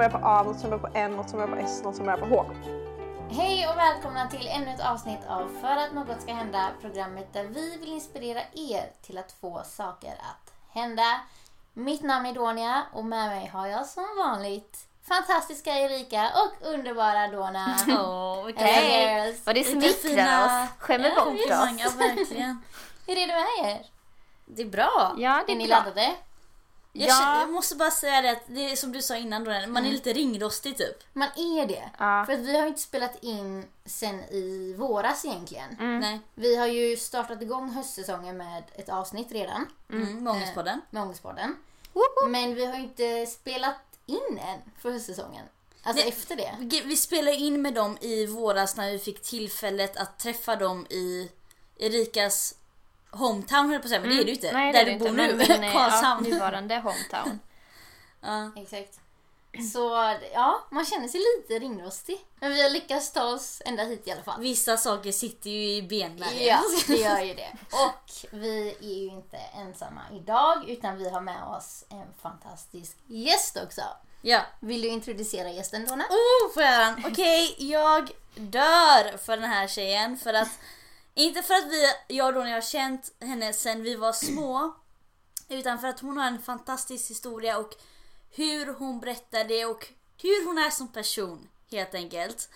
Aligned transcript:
Börjar 0.00 0.10
på 0.10 0.26
A, 0.26 0.42
något 0.42 0.60
som 0.60 0.70
börjar 0.70 0.82
på 0.82 0.98
N, 0.98 1.16
något 1.16 1.30
som 1.30 1.38
börjar 1.38 1.54
på 1.54 1.60
S, 1.62 1.80
något 1.84 1.96
som 1.96 2.04
börjar 2.04 2.18
på 2.18 2.26
H. 2.26 2.44
Hej 3.30 3.68
och 3.68 3.76
välkomna 3.76 4.28
till 4.28 4.48
ännu 4.48 4.70
ett 4.70 4.86
avsnitt 4.86 5.18
av 5.28 5.48
För 5.60 5.76
att 5.76 5.92
något 5.92 6.22
ska 6.22 6.34
hända, 6.34 6.68
programmet 6.80 7.32
där 7.32 7.44
vi 7.44 7.76
vill 7.76 7.92
inspirera 7.92 8.40
er 8.52 8.90
till 9.02 9.18
att 9.18 9.32
få 9.40 9.62
saker 9.64 10.10
att 10.12 10.52
hända. 10.74 11.20
Mitt 11.72 12.02
namn 12.02 12.26
är 12.26 12.32
Donia 12.34 12.82
och 12.92 13.04
med 13.04 13.28
mig 13.28 13.46
har 13.46 13.66
jag 13.66 13.86
som 13.86 14.04
vanligt 14.18 14.78
fantastiska 15.08 15.70
Erika 15.70 16.30
och 16.34 16.66
underbara 16.68 17.28
Dona. 17.28 17.76
Åh, 17.88 18.44
vilka. 18.44 18.64
Vad 19.44 19.54
det 19.54 19.64
smickrar 19.64 20.44
oss, 20.46 20.68
skämmer 20.78 21.08
Ja, 21.16 21.24
bort 21.24 21.34
oss. 21.34 21.80
Ja, 21.80 21.90
verkligen. 21.98 22.62
Hur 23.06 23.18
är 23.18 23.26
det 23.26 23.34
med 23.34 23.70
er? 23.70 23.86
Det 24.46 24.62
är 24.62 24.66
bra. 24.66 25.14
Ja, 25.18 25.42
det 25.46 25.52
Är 25.52 25.56
är 25.56 25.58
ni 25.58 25.66
bra. 25.68 25.76
laddade? 25.76 26.14
Jag, 26.92 27.08
Ja. 27.08 27.14
känner- 27.14 27.40
jag 27.40 27.52
måste 27.52 27.76
bara 27.76 27.90
säga 27.90 28.22
det 28.22 28.30
att 28.30 28.42
det 28.46 28.72
är 28.72 28.76
som 28.76 28.92
du 28.92 29.02
sa 29.02 29.16
innan 29.16 29.44
då, 29.44 29.50
man 29.68 29.86
är 29.86 29.90
lite 29.90 30.12
ringrostig 30.12 30.76
typ. 30.78 30.96
Man 31.12 31.28
är 31.36 31.66
det. 31.66 31.90
Ja. 31.98 32.24
För 32.26 32.32
att 32.32 32.38
vi 32.38 32.54
har 32.56 32.62
ju 32.62 32.68
inte 32.68 32.80
spelat 32.80 33.24
in 33.24 33.66
sen 33.84 34.20
i 34.24 34.74
våras 34.78 35.24
egentligen. 35.24 35.76
Nej. 36.00 36.20
Vi 36.34 36.56
har 36.56 36.66
ju 36.66 36.96
startat 36.96 37.42
igång 37.42 37.70
höstsäsongen 37.70 38.36
med 38.36 38.62
ett 38.74 38.88
avsnitt 38.88 39.32
redan. 39.32 39.66
Mm, 39.90 40.24
med 40.24 40.32
Ångestpodden. 40.32 40.80
Men 42.28 42.54
vi 42.54 42.64
har 42.66 42.74
ju 42.76 42.82
inte 42.82 43.26
spelat 43.26 43.76
in 44.06 44.38
än 44.38 44.58
för 44.82 44.90
höstsäsongen. 44.90 45.46
Alltså 45.82 46.02
Nej. 46.04 46.08
efter 46.12 46.36
det. 46.36 46.56
Vi- 46.58 46.80
Vi 46.80 46.96
spelade 46.96 47.36
in 47.36 47.62
med 47.62 47.74
dem 47.74 47.98
i 48.00 48.26
våras 48.26 48.76
när 48.76 48.90
vi 48.92 48.98
fick 48.98 49.22
tillfället 49.22 49.96
att 49.96 50.18
träffa 50.18 50.56
dem 50.56 50.86
i 50.90 51.30
Erikas 51.76 52.54
hometown 53.10 53.70
höll 53.70 53.78
på 53.78 53.84
att 53.84 53.88
säga, 53.88 54.00
men 54.00 54.10
det 54.10 54.16
är 54.16 54.24
det 54.24 54.30
ju 54.30 54.34
inte. 54.34 54.48
Mm. 54.48 54.62
Nej, 54.62 54.72
där 54.72 54.84
du 54.84 54.90
det 54.92 54.98
bor 54.98 55.08
inte, 55.08 55.22
nu, 55.26 55.34
men 55.48 55.62
eh, 55.64 55.66
ja, 55.66 55.72
Karlshamn. 55.72 56.22
nuvarande 56.30 56.74
hometown. 56.76 57.40
Ja. 58.22 58.50
Exakt. 58.56 59.00
Så 59.72 60.14
ja, 60.32 60.66
man 60.70 60.84
känner 60.86 61.08
sig 61.08 61.20
lite 61.20 61.58
ringrostig. 61.64 62.18
Men 62.40 62.52
vi 62.52 62.62
har 62.62 62.70
lyckats 62.70 63.12
ta 63.12 63.24
oss 63.24 63.62
ända 63.64 63.82
hit 63.84 64.08
i 64.08 64.12
alla 64.12 64.22
fall. 64.22 64.40
Vissa 64.40 64.76
saker 64.76 65.12
sitter 65.12 65.50
ju 65.50 65.76
i 65.76 65.82
benmärgen. 65.82 66.46
Ja, 66.46 66.60
det 66.86 66.96
gör 66.96 67.20
ju 67.20 67.34
det. 67.34 67.52
Och 67.70 68.10
vi 68.30 68.68
är 68.80 68.94
ju 69.04 69.08
inte 69.10 69.36
ensamma 69.36 70.00
idag 70.12 70.68
utan 70.70 70.98
vi 70.98 71.10
har 71.10 71.20
med 71.20 71.44
oss 71.44 71.84
en 71.88 72.06
fantastisk 72.22 72.96
gäst 73.06 73.56
också. 73.64 73.82
ja. 74.22 74.40
Vill 74.60 74.82
du 74.82 74.88
introducera 74.88 75.48
gästen 75.50 75.86
Donna? 75.86 76.04
Oh, 76.04 76.52
får 76.54 76.62
jag 76.62 76.72
göra? 76.72 76.96
Okej, 77.06 77.54
jag 77.58 78.10
dör 78.34 79.16
för 79.18 79.36
den 79.36 79.50
här 79.50 79.66
tjejen. 79.68 80.16
För 80.18 80.34
att, 80.34 80.48
inte 81.14 81.42
för 81.42 81.54
att 81.54 81.68
vi, 81.68 81.86
jag 82.08 82.28
och 82.28 82.34
Ronja 82.34 82.54
har 82.54 82.60
känt 82.60 83.12
henne 83.20 83.52
sen 83.52 83.82
vi 83.82 83.94
var 83.94 84.12
små. 84.12 84.76
Utan 85.48 85.78
för 85.78 85.88
att 85.88 86.00
hon 86.00 86.16
har 86.16 86.26
en 86.26 86.42
fantastisk 86.42 87.10
historia 87.10 87.58
och 87.58 87.74
hur 88.30 88.74
hon 88.74 89.00
berättar 89.00 89.44
det 89.44 89.64
och 89.64 89.86
hur 90.22 90.46
hon 90.46 90.58
är 90.58 90.70
som 90.70 90.88
person. 90.88 91.48
Helt 91.70 91.94
enkelt. 91.94 92.48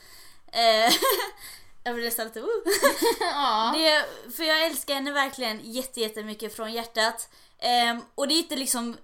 Eh, 0.52 0.92
jag 1.84 1.94
blir 1.94 2.04
nästan 2.04 2.26
lite 2.26 2.40
uh. 2.40 2.46
Ja. 3.20 3.74
Det, 3.76 4.06
för 4.32 4.44
jag 4.44 4.66
älskar 4.66 4.94
henne 4.94 5.12
verkligen 5.12 5.72
jätte, 5.72 6.00
jättemycket 6.00 6.56
från 6.56 6.72
hjärtat. 6.72 7.28
Ehm, 7.58 8.02
och 8.14 8.28
det 8.28 8.34
är 8.34 8.38
inte 8.38 8.56
liksom... 8.56 8.96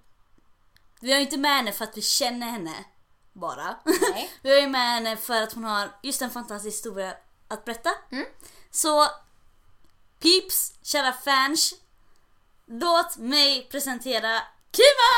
Vi 1.00 1.12
har 1.12 1.20
inte 1.20 1.36
med 1.36 1.56
henne 1.56 1.72
för 1.72 1.84
att 1.84 1.96
vi 1.96 2.02
känner 2.02 2.46
henne 2.46 2.84
bara. 3.32 3.76
Nej. 4.12 4.30
vi 4.42 4.50
har 4.50 4.60
ju 4.60 4.68
med 4.68 4.94
henne 4.94 5.16
för 5.16 5.42
att 5.42 5.52
hon 5.52 5.64
har 5.64 5.90
just 6.02 6.22
en 6.22 6.30
fantastisk 6.30 6.76
historia 6.76 7.14
att 7.48 7.64
berätta. 7.64 7.90
Mm. 8.12 8.26
Så 8.70 9.06
Peeps, 10.22 10.72
kära 10.82 11.12
fans. 11.12 11.74
Låt 12.66 13.16
mig 13.16 13.68
presentera 13.70 14.30
Kima! 14.76 15.12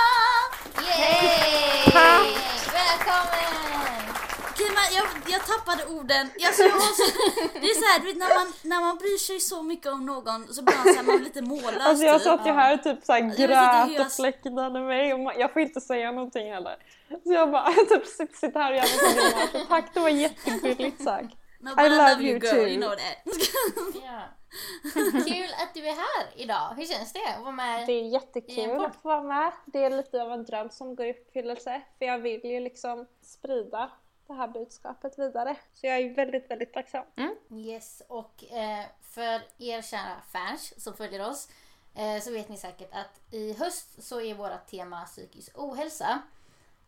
Yay! 0.88 2.34
Välkommen! 2.72 4.14
Kima, 4.58 4.80
jag, 4.96 5.06
jag 5.32 5.46
tappade 5.46 5.86
orden. 5.86 6.30
Alltså, 6.46 6.62
jag 6.62 6.72
var 6.72 6.80
så, 6.80 7.12
det 7.60 7.66
är 7.66 7.74
så 7.80 7.86
här, 7.86 7.98
du 8.00 8.06
vet 8.06 8.16
när 8.16 8.34
man, 8.38 8.52
när 8.62 8.80
man 8.80 8.96
bryr 8.98 9.18
sig 9.18 9.40
så 9.40 9.62
mycket 9.62 9.86
om 9.92 10.06
någon 10.06 10.54
så 10.54 10.62
blir 10.62 10.74
man, 10.76 10.84
så 10.84 10.92
här, 10.94 11.02
man 11.02 11.16
blir 11.16 11.24
lite 11.24 11.42
mållös 11.42 11.80
Alltså 11.86 12.04
jag 12.04 12.16
typ. 12.18 12.24
satt 12.24 12.46
ju 12.46 12.52
här 12.52 12.74
och 12.74 12.82
typ 12.82 12.98
inte 12.98 13.42
hur 13.42 13.48
grät 13.48 13.92
jag- 13.92 14.06
och 14.06 14.12
fläktade 14.12 14.80
mig 14.80 15.14
och 15.14 15.20
man, 15.20 15.34
jag 15.38 15.52
får 15.52 15.62
inte 15.62 15.80
säga 15.80 16.12
någonting 16.12 16.52
heller. 16.52 16.76
Så 17.24 17.32
jag 17.32 17.50
bara 17.50 17.72
typ 17.88 18.06
sitter, 18.06 18.60
här 18.60 18.70
och 18.72 18.76
gör 18.76 19.58
bara, 19.58 19.64
Tack, 19.68 19.94
det 19.94 20.00
var 20.00 20.08
jättegulligt 20.08 21.02
sagt. 21.04 21.34
No, 21.60 21.70
I 21.70 21.74
but 21.74 21.90
love 21.90 22.22
you 22.22 22.38
girl, 22.38 22.40
too. 22.50 22.68
you 22.68 22.76
know 22.80 22.90
that. 22.90 23.16
Ja. 23.94 24.22
Kul 25.26 25.50
att 25.62 25.74
du 25.74 25.80
är 25.80 25.92
här 25.92 26.30
idag. 26.36 26.74
Hur 26.76 26.84
känns 26.84 27.12
det 27.12 27.34
att 27.36 27.40
vara 27.42 27.52
med? 27.52 27.86
Det 27.86 27.92
är 27.92 28.08
jättekul 28.08 28.84
att 28.84 28.96
få 28.96 29.08
vara 29.08 29.22
med. 29.22 29.52
Det 29.66 29.84
är 29.84 29.90
lite 29.90 30.22
av 30.22 30.32
en 30.32 30.44
dröm 30.44 30.70
som 30.70 30.96
går 30.96 31.06
i 31.06 31.10
uppfyllelse. 31.10 31.82
För 31.98 32.04
jag 32.06 32.18
vill 32.18 32.44
ju 32.44 32.60
liksom 32.60 33.06
sprida 33.22 33.90
det 34.26 34.32
här 34.32 34.48
budskapet 34.48 35.18
vidare. 35.18 35.56
Så 35.72 35.86
jag 35.86 35.98
är 35.98 36.14
väldigt, 36.14 36.50
väldigt 36.50 36.72
tacksam. 36.72 37.04
Yes, 37.50 38.02
och 38.08 38.44
eh, 38.44 38.86
för 39.02 39.42
er 39.58 39.82
kära 39.82 40.22
fans 40.32 40.84
som 40.84 40.96
följer 40.96 41.28
oss 41.28 41.48
eh, 41.94 42.22
så 42.22 42.32
vet 42.32 42.48
ni 42.48 42.56
säkert 42.56 42.88
att 42.92 43.34
i 43.34 43.52
höst 43.52 44.02
så 44.02 44.20
är 44.20 44.34
vårt 44.34 44.66
tema 44.66 45.04
psykisk 45.04 45.58
ohälsa. 45.58 46.22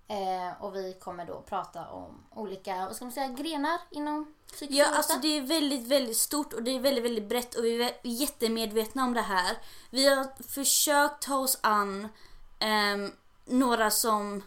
Eh, 0.09 0.63
och 0.63 0.77
vi 0.77 0.97
kommer 1.01 1.25
då 1.27 1.41
prata 1.41 1.89
om 1.89 2.25
olika, 2.35 2.87
vad 2.87 2.97
ska 2.97 3.05
man 3.05 3.13
säga, 3.13 3.29
grenar 3.29 3.81
inom 3.91 4.35
psykisk 4.53 4.79
Ja, 4.79 4.87
alltså 4.97 5.19
det 5.23 5.37
är 5.37 5.41
väldigt, 5.41 5.87
väldigt 5.87 6.17
stort 6.17 6.53
och 6.53 6.63
det 6.63 6.71
är 6.71 6.81
väldigt, 6.81 7.05
väldigt 7.05 7.29
brett 7.29 7.55
och 7.55 7.65
vi 7.65 7.83
är 7.83 7.93
jättemedvetna 8.03 9.05
om 9.05 9.15
det 9.15 9.21
här. 9.21 9.57
Vi 9.91 10.09
har 10.09 10.27
försökt 10.49 11.23
ta 11.23 11.37
oss 11.37 11.59
an 11.61 12.09
ehm, 12.59 13.13
några 13.45 13.91
som, 13.91 14.43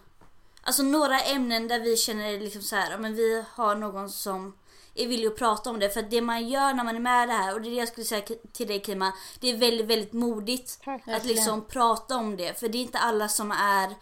alltså 0.62 0.84
några 0.84 1.20
ämnen 1.20 1.68
där 1.68 1.80
vi 1.80 1.98
känner 1.98 2.40
liksom 2.40 2.62
så 2.62 2.76
här, 2.76 2.98
men 2.98 3.16
vi 3.16 3.44
har 3.54 3.76
någon 3.76 4.10
som 4.10 4.54
är 4.96 5.08
villig 5.08 5.28
att 5.28 5.38
prata 5.38 5.70
om 5.70 5.80
det. 5.80 5.90
För 5.90 6.02
det 6.02 6.22
man 6.22 6.48
gör 6.48 6.74
när 6.74 6.84
man 6.84 6.96
är 6.96 7.00
med 7.00 7.24
i 7.24 7.32
det 7.32 7.38
här, 7.38 7.54
och 7.54 7.62
det 7.62 7.68
är 7.68 7.72
det 7.72 7.78
jag 7.78 7.88
skulle 7.88 8.06
säga 8.06 8.22
till 8.52 8.68
dig 8.68 8.84
Kima, 8.86 9.14
det 9.40 9.50
är 9.50 9.58
väldigt, 9.58 9.88
väldigt 9.88 10.14
modigt 10.14 10.82
Tack. 10.84 11.02
att 11.02 11.08
Verkligen. 11.08 11.36
liksom 11.36 11.66
prata 11.66 12.16
om 12.16 12.38
det. 12.38 12.60
För 12.60 12.70
det 12.70 12.78
är 12.78 12.82
inte 12.82 13.00
alla 13.00 13.28
som 13.28 13.52
är 13.52 13.96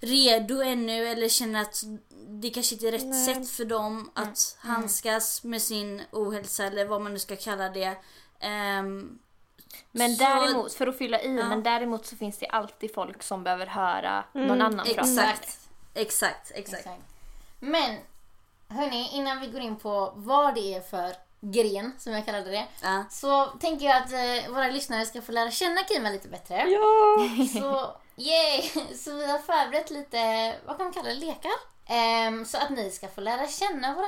redo 0.00 0.62
ännu 0.62 1.06
eller 1.08 1.28
känner 1.28 1.60
att 1.62 1.82
det 2.28 2.50
kanske 2.50 2.74
inte 2.74 2.88
är 2.88 2.92
rätt 2.92 3.06
Nej. 3.06 3.24
sätt 3.34 3.50
för 3.50 3.64
dem 3.64 4.10
att 4.14 4.56
handskas 4.60 5.44
med 5.44 5.62
sin 5.62 6.02
ohälsa 6.12 6.64
eller 6.64 6.84
vad 6.84 7.00
man 7.00 7.12
nu 7.12 7.18
ska 7.18 7.36
kalla 7.36 7.68
det. 7.68 7.96
Ehm, 8.40 9.18
Men 9.92 10.16
Så- 10.16 10.24
däremot, 10.24 10.74
för 10.74 10.86
att 10.86 10.98
fylla 10.98 11.20
i, 11.22 11.36
Ja. 11.36 11.48
men 11.48 11.62
däremot 11.62 12.06
så 12.06 12.16
finns 12.16 12.38
det 12.38 12.46
alltid 12.46 12.94
folk 12.94 13.22
som 13.22 13.44
behöver 13.44 13.66
höra 13.66 14.24
någon 14.32 14.62
annan 14.62 14.86
prata. 14.86 15.00
exakt. 15.00 15.58
Exakt, 15.94 16.50
exakt. 16.54 16.80
Exakt. 16.86 17.00
Men 17.60 17.96
hörni, 18.68 19.10
innan 19.12 19.40
vi 19.40 19.46
går 19.46 19.60
in 19.60 19.76
på 19.76 20.12
vad 20.16 20.54
det 20.54 20.74
är 20.74 20.80
för 20.80 21.14
gren, 21.40 21.92
som 21.98 22.12
jag 22.12 22.24
kallade 22.26 22.50
det, 22.50 22.66
Ja. 22.82 23.04
så 23.10 23.46
tänker 23.46 23.86
jag 23.86 23.96
att 24.02 24.12
eh, 24.12 24.52
våra 24.54 24.68
lyssnare 24.70 25.06
ska 25.06 25.22
få 25.22 25.32
lära 25.32 25.50
känna 25.50 25.80
Kima 25.88 26.10
lite 26.10 26.28
bättre. 26.28 26.54
Ja! 26.68 27.28
Så, 27.60 27.96
yay! 28.18 28.70
Så 28.96 29.14
vi 29.14 29.26
har 29.26 29.38
förberett 29.38 29.90
lite, 29.90 30.54
vad 30.66 30.76
kan 30.76 30.86
man 30.86 30.92
kalla 30.92 31.08
det, 31.08 31.14
lekar? 31.14 31.52
Ehm, 31.86 32.44
så 32.44 32.58
att 32.58 32.70
ni 32.70 32.90
ska 32.90 33.08
få 33.08 33.20
lära 33.20 33.48
känna 33.48 33.94
vår 33.94 34.06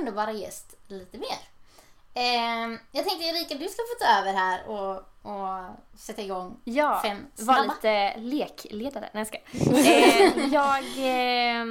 underbara 0.00 0.32
gäst 0.32 0.74
lite 0.88 1.18
mer. 1.18 1.38
Ehm, 2.20 2.78
jag 2.92 3.04
tänkte 3.08 3.24
Erika, 3.26 3.54
du 3.54 3.68
ska 3.68 3.76
få 3.82 4.04
ta 4.04 4.20
över 4.20 4.32
här 4.32 4.68
och, 4.68 4.96
och 5.22 5.76
sätta 5.98 6.22
igång 6.22 6.56
Ja, 6.64 7.00
fem 7.04 7.26
var 7.38 7.54
snabba. 7.54 7.74
lite 7.74 8.14
lekledare. 8.18 9.08
Nej, 9.12 9.20
jag 9.20 9.26
ska. 9.26 9.36
eh, 9.90 10.46
Jag, 10.52 10.78
eh, 10.98 11.66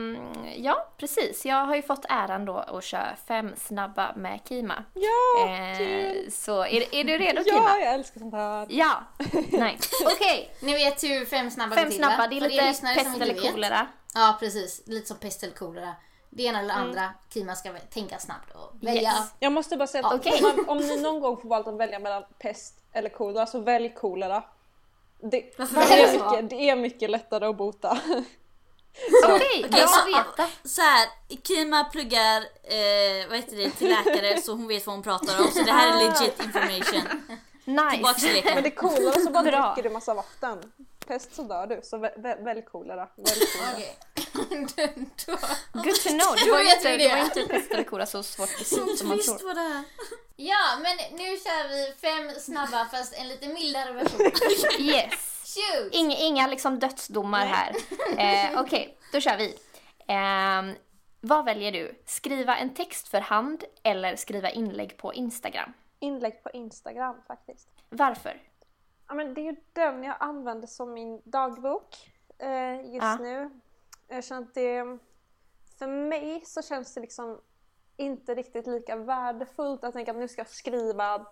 ja 0.58 0.88
precis. 0.98 1.46
Jag 1.46 1.66
har 1.66 1.76
ju 1.76 1.82
fått 1.82 2.06
äran 2.10 2.46
då 2.46 2.58
att 2.58 2.84
köra 2.84 3.16
fem 3.28 3.52
snabba 3.58 4.14
med 4.16 4.40
Kima. 4.50 4.84
Ja! 4.94 5.48
Eh, 5.50 5.78
kul. 5.78 6.32
så 6.32 6.62
är, 6.66 6.96
är 6.96 7.04
du 7.04 7.18
redo 7.18 7.42
Ja, 7.46 7.54
Kima? 7.54 7.80
jag 7.80 7.94
älskar 7.94 8.20
sånt 8.20 8.34
här. 8.34 8.68
Ja, 8.70 8.92
nice. 9.34 9.90
Okej, 10.06 10.52
Ni 10.62 10.74
vet 10.74 11.04
hur 11.04 11.26
fem 11.26 11.52
snabba 11.52 11.76
går 11.76 11.82
fem 11.82 11.92
till, 11.92 12.02
va? 12.02 12.08
snabba. 12.08 12.28
Det 12.28 12.38
är 12.38 12.42
lite 12.42 12.64
pest 12.64 12.84
eller 13.22 13.52
kolera. 13.52 13.88
Ja, 14.14 14.38
precis. 14.40 14.82
Lite 14.86 15.08
som 15.08 15.18
pest 15.18 15.44
eller 15.44 15.54
kolera. 15.54 15.96
Det 16.30 16.44
ena 16.44 16.60
eller 16.60 16.74
andra. 16.74 17.14
Kima 17.34 17.56
ska 17.56 17.74
tänka 17.90 18.20
snabbt 18.20 18.56
och 18.56 18.72
välja. 18.82 19.02
Yes. 19.02 19.34
Jag 19.40 19.52
måste 19.52 19.78
bara 19.78 19.88
säga 19.88 20.08
att 20.08 20.14
Okej. 20.14 20.44
om, 20.44 20.56
man, 20.56 20.70
om 20.70 20.78
ni 20.78 20.98
någon 21.02 21.20
gång 21.20 21.38
får 21.42 21.50
valt 21.50 21.68
att 21.68 21.78
välja 21.78 22.00
mellan 22.00 22.24
pest 22.40 22.74
eller 22.94 23.10
kolera 23.10 23.46
så 23.46 23.60
välj 23.60 23.94
kolera. 23.94 24.44
Det, 25.32 25.54
Varför 25.58 25.76
det, 25.76 26.02
är 26.04 26.12
mycket, 26.14 26.50
det 26.50 26.70
är 26.70 26.76
mycket 26.76 27.10
lättare 27.10 27.46
att 27.46 27.58
bota. 27.58 28.00
Okej, 29.26 29.70
bra 29.70 29.88
så- 29.88 30.00
att 30.00 30.08
veta. 30.08 30.50
Så 30.64 30.82
här, 30.82 31.08
Kima 31.48 31.84
pluggar 31.84 32.38
eh, 32.64 33.28
vad 33.30 33.38
heter 33.38 33.58
det, 33.58 33.70
till 33.70 33.90
läkare 33.90 34.42
så 34.42 34.52
hon 34.52 34.68
vet 34.68 34.86
vad 34.88 34.96
hon 34.96 35.04
pratar 35.04 35.40
om. 35.40 35.48
Så 35.52 35.64
det 35.64 35.72
här 35.72 35.88
är 35.88 36.06
legit 36.06 36.44
information. 36.44 37.02
Nice. 37.66 38.14
till 38.20 38.34
leken. 38.34 38.54
Men 38.54 38.64
det 38.64 38.70
är 38.70 38.76
kolera 38.76 39.12
så 39.14 39.32
bara 39.32 39.44
dricker 39.44 39.84
du 39.84 39.90
massa 39.90 40.14
vatten. 40.14 40.72
Pest 41.10 41.36
så 41.36 41.44
dör 41.44 41.68
du, 41.68 41.80
så 41.84 41.98
vä- 41.98 42.18
vä- 42.18 42.44
välj 42.44 42.62
kolera. 42.62 43.08
Okej. 43.18 43.96
Good 45.74 45.96
to 46.04 46.10
know. 46.10 46.36
Det 46.46 46.52
var 46.52 46.62
inte, 46.76 46.90
det 46.90 46.98
det. 46.98 47.10
var 47.10 47.18
inte 47.24 47.46
pest 47.54 47.72
eller 47.72 47.84
kolera 47.84 48.06
så 48.06 48.24
svårt 48.24 48.58
precis 48.58 49.00
som 49.00 49.08
man 49.08 49.20
tror. 49.20 49.48
Var 49.48 49.54
det 49.54 49.62
här. 49.74 49.84
Ja, 50.36 50.78
men 50.82 50.98
nu 51.12 51.26
kör 51.38 51.68
vi 51.70 51.94
fem 52.02 52.40
snabba 52.40 52.86
fast 52.86 53.14
en 53.14 53.28
lite 53.28 53.48
mildare 53.48 53.92
version. 53.94 54.32
Yes. 54.80 55.54
Shoot! 55.56 55.94
Inga, 55.94 56.16
inga 56.18 56.48
liksom 56.48 56.80
dödsdomar 56.80 57.46
här. 57.46 57.76
Eh, 58.18 58.60
Okej, 58.62 58.98
då 59.14 59.20
kör 59.20 59.38
vi. 59.38 59.58
Ehm, 60.08 60.76
vad 61.22 61.46
väljer 61.46 61.72
du? 61.72 62.02
Skriva 62.06 62.58
en 62.58 62.74
text 62.74 63.08
för 63.08 63.22
hand 63.22 63.64
eller 63.84 64.16
skriva 64.16 64.50
inlägg 64.50 64.98
på 64.98 65.14
Instagram? 65.14 65.74
Inlägg 66.00 66.44
på 66.44 66.50
Instagram 66.54 67.16
faktiskt. 67.28 67.68
Varför? 67.90 68.42
Ja, 69.10 69.16
men 69.16 69.34
det 69.34 69.42
är 69.42 69.44
ju 69.52 69.56
den 69.74 70.04
jag 70.04 70.16
använder 70.20 70.68
som 70.68 70.94
min 70.94 71.22
dagbok 71.26 72.12
eh, 72.38 72.82
just 72.82 73.04
Ja. 73.04 73.18
nu. 73.20 73.50
Jag 74.08 74.24
känner 74.24 74.42
att 74.42 74.54
det, 74.54 74.98
för 75.80 75.88
mig 75.88 76.42
så 76.46 76.62
känns 76.62 76.94
det 76.94 77.02
liksom 77.02 77.42
inte 77.98 78.36
riktigt 78.36 78.68
lika 78.68 78.96
värdefullt 78.96 79.84
att 79.84 79.94
tänka 79.94 80.12
att 80.12 80.18
nu 80.18 80.28
ska 80.28 80.40
jag 80.42 80.50
skriva 80.50 81.26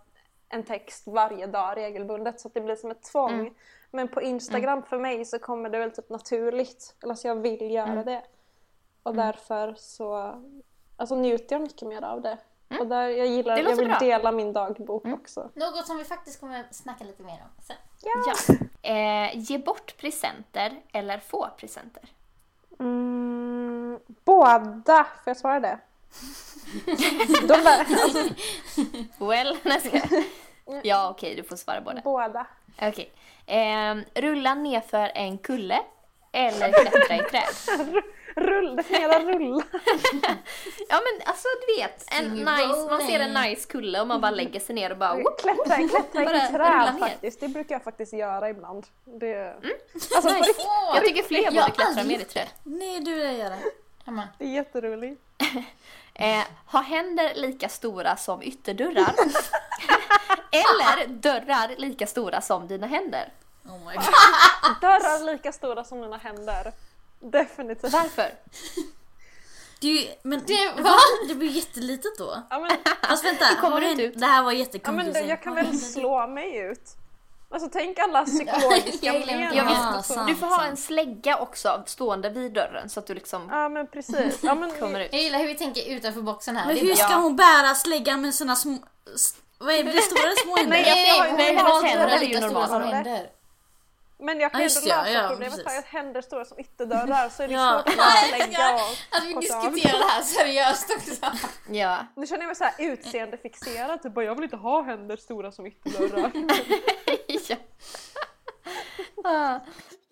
en 0.50 0.64
text 0.64 1.08
varje 1.08 1.48
dag 1.48 1.78
regelbundet 1.78 2.40
så 2.40 2.48
att 2.48 2.54
det 2.54 2.62
blir 2.62 2.76
som 2.76 2.92
ett 2.92 3.04
tvång. 3.04 3.32
Mm. 3.32 3.54
Men 3.92 4.08
på 4.08 4.22
Instagram 4.22 4.84
för 4.84 5.00
mig 5.00 5.26
så 5.26 5.40
kommer 5.40 5.70
det 5.70 5.80
väl 5.80 5.92
typ 5.92 6.10
naturligt, 6.10 6.96
eller 7.04 7.14
så 7.14 7.28
jag 7.28 7.36
vill 7.36 7.72
göra 7.72 7.92
Mm. 7.92 8.06
det. 8.06 8.24
Och 9.04 9.16
därför 9.16 9.74
så 9.78 10.42
alltså, 10.98 11.16
njuter 11.16 11.56
jag 11.56 11.62
mycket 11.62 11.88
mer 11.88 12.02
av 12.04 12.22
det. 12.22 12.38
Och 12.80 12.88
där 12.88 13.08
jag 13.10 13.28
gillar, 13.28 13.54
Mm. 13.58 13.70
Jag 13.70 13.76
vill 13.78 13.88
bra. 13.88 14.00
dela 14.00 14.32
min 14.32 14.54
dagbok 14.54 15.06
Mm. 15.06 15.20
också. 15.20 15.50
Något 15.54 15.88
som 15.88 15.98
vi 15.98 16.04
faktiskt 16.04 16.40
kommer 16.40 16.66
snacka 16.72 17.04
lite 17.04 17.24
mer 17.24 17.34
om 17.34 17.64
sen. 17.64 17.76
Ja. 18.02 18.56
Eh, 18.92 19.38
ge 19.38 19.58
bort 19.58 19.98
presenter 19.98 20.82
eller 20.94 21.18
få 21.20 21.48
presenter? 21.58 22.04
Mm, 22.80 24.00
båda, 24.26 25.04
får 25.04 25.22
jag 25.32 25.38
svara 25.38 25.60
det? 25.60 25.80
De 27.48 27.48
där, 27.48 27.80
alltså, 27.80 28.24
Well, 29.18 29.58
jag 29.64 29.82
skojar. 29.82 30.24
Ja, 30.84 31.10
okej, 31.10 31.36
du 31.36 31.44
får 31.44 31.56
svara 31.56 31.82
båda. 31.82 32.02
båda. 32.04 32.48
Okej. 32.82 33.12
Ehm, 33.46 34.04
rulla 34.16 34.56
nerför 34.56 35.12
en 35.16 35.38
kulle 35.38 35.80
eller 36.32 36.72
klättra 36.72 37.16
i 37.16 37.20
träd? 37.20 37.94
Rull, 38.38 38.76
definiera 38.76 39.20
rulla. 39.20 39.64
Ja 40.90 41.02
men 41.02 41.28
alltså 41.28 41.48
du 41.68 41.82
vet, 41.82 42.14
en 42.14 42.32
nice, 42.34 42.90
man 42.90 43.02
ser 43.02 43.20
en 43.20 43.34
nice 43.34 43.68
kulle 43.68 44.02
och 44.02 44.08
man 44.08 44.22
bara 44.22 44.32
lägger 44.32 44.60
sig 44.60 44.76
ner 44.76 44.92
och 44.92 44.98
bara 44.98 45.16
whoop, 45.24 45.42
Klättra, 45.42 45.76
klättra 45.76 46.26
Bara 46.26 46.36
i 46.36 46.52
träd 46.52 47.00
faktiskt. 47.00 47.40
Det 47.40 47.48
brukar 47.48 47.76
jag 47.76 47.84
faktiskt 47.84 48.14
göra 48.14 48.50
ibland. 48.50 48.86
Det... 49.06 49.34
Mm. 49.36 49.58
Alltså, 50.16 50.30
nice. 50.30 50.40
riktigt, 50.48 50.66
Åh, 50.68 50.92
Jag 50.96 51.06
tycker 51.06 51.24
fler 51.24 51.52
borde 51.52 51.72
klättra 51.72 52.04
mer 52.04 52.20
i 52.20 52.26
träd. 52.26 52.48
Nej, 52.64 53.00
du 53.00 53.16
det 53.16 53.34
gör 53.34 53.50
det. 53.50 53.58
Emma. 54.08 54.24
det 54.38 54.46
är 54.46 54.50
jätteroligt. 54.50 55.22
Eh, 56.20 56.44
ha 56.66 56.82
händer 56.82 57.32
lika 57.36 57.70
stora 57.70 58.16
som 58.18 58.42
ytterdörrar. 58.44 59.14
eller 60.52 61.08
dörrar 61.08 61.76
lika 61.78 62.08
stora 62.08 62.42
som 62.42 62.68
dina 62.68 62.88
händer. 62.88 63.30
Oh 63.66 63.78
my 63.88 63.96
god. 63.96 64.06
Dörrar 64.82 65.26
lika 65.26 65.52
stora 65.52 65.84
som 65.84 66.00
mina 66.00 66.18
händer. 66.18 66.72
Definitivt. 67.20 67.94
Varför? 67.94 68.34
Det, 69.80 69.88
är 69.88 69.92
ju, 70.02 70.08
men, 70.24 70.40
Det- 70.40 70.74
det, 70.76 70.82
va? 70.82 70.96
det 71.28 71.36
blir 71.36 71.50
jättetlitet 71.50 72.18
då. 72.18 72.44
Ja, 72.50 72.60
men, 72.60 72.72
Fast 73.10 73.26
vänta, 73.26 73.46
Det 73.50 73.56
kommer 73.62 73.82
en- 73.82 74.00
ut. 74.00 74.20
det 74.20 74.26
här 74.26 74.44
var 74.44 74.52
ja, 74.52 74.56
men 74.56 74.60
jättekonklusivt. 74.60 75.30
jag 75.30 75.42
kan 75.44 75.56
väl 75.56 75.80
slå 75.80 76.28
mig 76.28 76.58
ut. 76.58 76.82
Alltså 77.50 77.70
tänk 77.74 78.00
alla 78.00 78.26
psykologiska 78.26 79.14
men. 79.14 79.22
det. 79.28 79.52
Ja, 79.56 80.04
sant, 80.04 80.28
du 80.28 80.36
får 80.36 80.48
ha 80.48 80.56
sant. 80.58 80.70
en 80.70 80.78
slägga 80.78 81.38
också 81.38 81.84
stående 81.86 82.30
vid 82.30 82.54
dörren 82.54 82.90
så 82.90 83.00
att 83.00 83.08
du 83.08 83.14
liksom 83.14 83.48
Ja 83.52 83.70
men 83.70 83.88
precis. 83.88 84.40
Ja, 84.44 84.56
men, 84.56 84.72
kommer 84.72 85.00
ut. 85.00 85.10
Jag 85.14 85.22
gillar 85.22 85.40
hur 85.40 85.48
vi 85.48 85.56
tänker 85.56 85.90
utanför 85.92 86.22
boxen 86.22 86.58
här. 86.58 86.66
Men 86.66 86.76
Det 86.76 86.82
hur 86.82 86.96
ska 86.96 87.12
Ja. 87.12 87.18
hon 87.18 87.36
bära 87.36 87.76
släggan 87.76 88.22
med 88.22 88.36
sina 88.36 88.56
små... 88.56 88.78
Vad 89.58 89.74
är 89.74 89.78
det, 89.78 89.84
blir 89.84 89.94
det 89.94 90.02
stora 90.02 90.22
eller 90.24 90.36
små 90.44 90.56
händer? 90.58 90.70
Nej, 90.78 90.84
Nej, 90.86 91.08
jag 91.08 91.16
har 91.16 91.24
nej, 91.24 91.32
ju 91.32 91.38
nej, 91.38 91.56
normalt 91.56 91.82
nej, 91.84 91.92
händer, 91.92 92.08
händer 92.08 92.20
det 92.20 92.26
är 92.26 92.30
ju 92.30 92.36
lika 92.36 92.50
stora 92.50 92.68
som 92.68 92.74
normalt. 92.82 92.94
händer. 93.08 93.30
Men 94.20 94.40
jag 94.40 94.52
kan 94.52 94.62
ju 94.62 94.68
ändå 94.68 94.80
det, 94.82 94.88
ja, 94.90 95.02
lösa 95.04 95.12
ja, 95.12 95.30
problemet 95.30 95.54
precis. 95.54 95.72
för 95.74 95.80
att 95.80 95.86
händer 95.86 96.22
stora 96.22 96.46
som 96.46 96.60
ytterdörrar 96.60 97.30
så 97.30 97.44
är 97.44 97.48
det 97.48 97.54
Ja, 97.54 97.84
svårt 97.86 97.96
att 98.00 98.32
lägga 98.40 98.74
och 98.74 99.18
Att 99.18 99.24
vi 99.26 99.34
av. 99.36 99.42
diskuterar 99.42 99.98
det 100.00 100.06
här 100.06 100.22
seriöst 100.22 100.90
också. 100.98 101.26
Ja. 101.72 101.98
Nu 102.16 102.28
känner 102.28 102.42
jag 102.42 102.48
mig 102.48 102.56
så 102.56 102.64
här 102.64 102.74
utseendefixerad, 102.80 104.04
typ 104.04 104.14
bara 104.14 104.26
jag 104.26 104.36
vill 104.36 104.44
inte 104.44 104.56
ha 104.58 104.82
händer 104.82 105.18
stora 105.18 105.52
som 105.52 105.66
ytterdörrar. 105.66 106.32
ja. 107.50 107.56
Ah. 109.24 109.60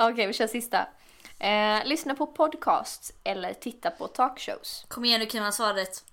Okej, 0.10 0.28
vi 0.28 0.34
kör 0.34 0.48
sista. 0.48 0.88
Eh, 1.40 1.86
lyssna 1.86 2.16
på 2.16 2.28
podcasts 2.28 3.12
eller 3.24 3.54
titta 3.54 3.92
på 3.92 4.08
talkshows. 4.08 4.86
Kom 4.88 5.06
igen 5.06 5.20
nu 5.20 5.26
Kima, 5.30 5.52
svara 5.52 5.76
rätt. 5.76 6.04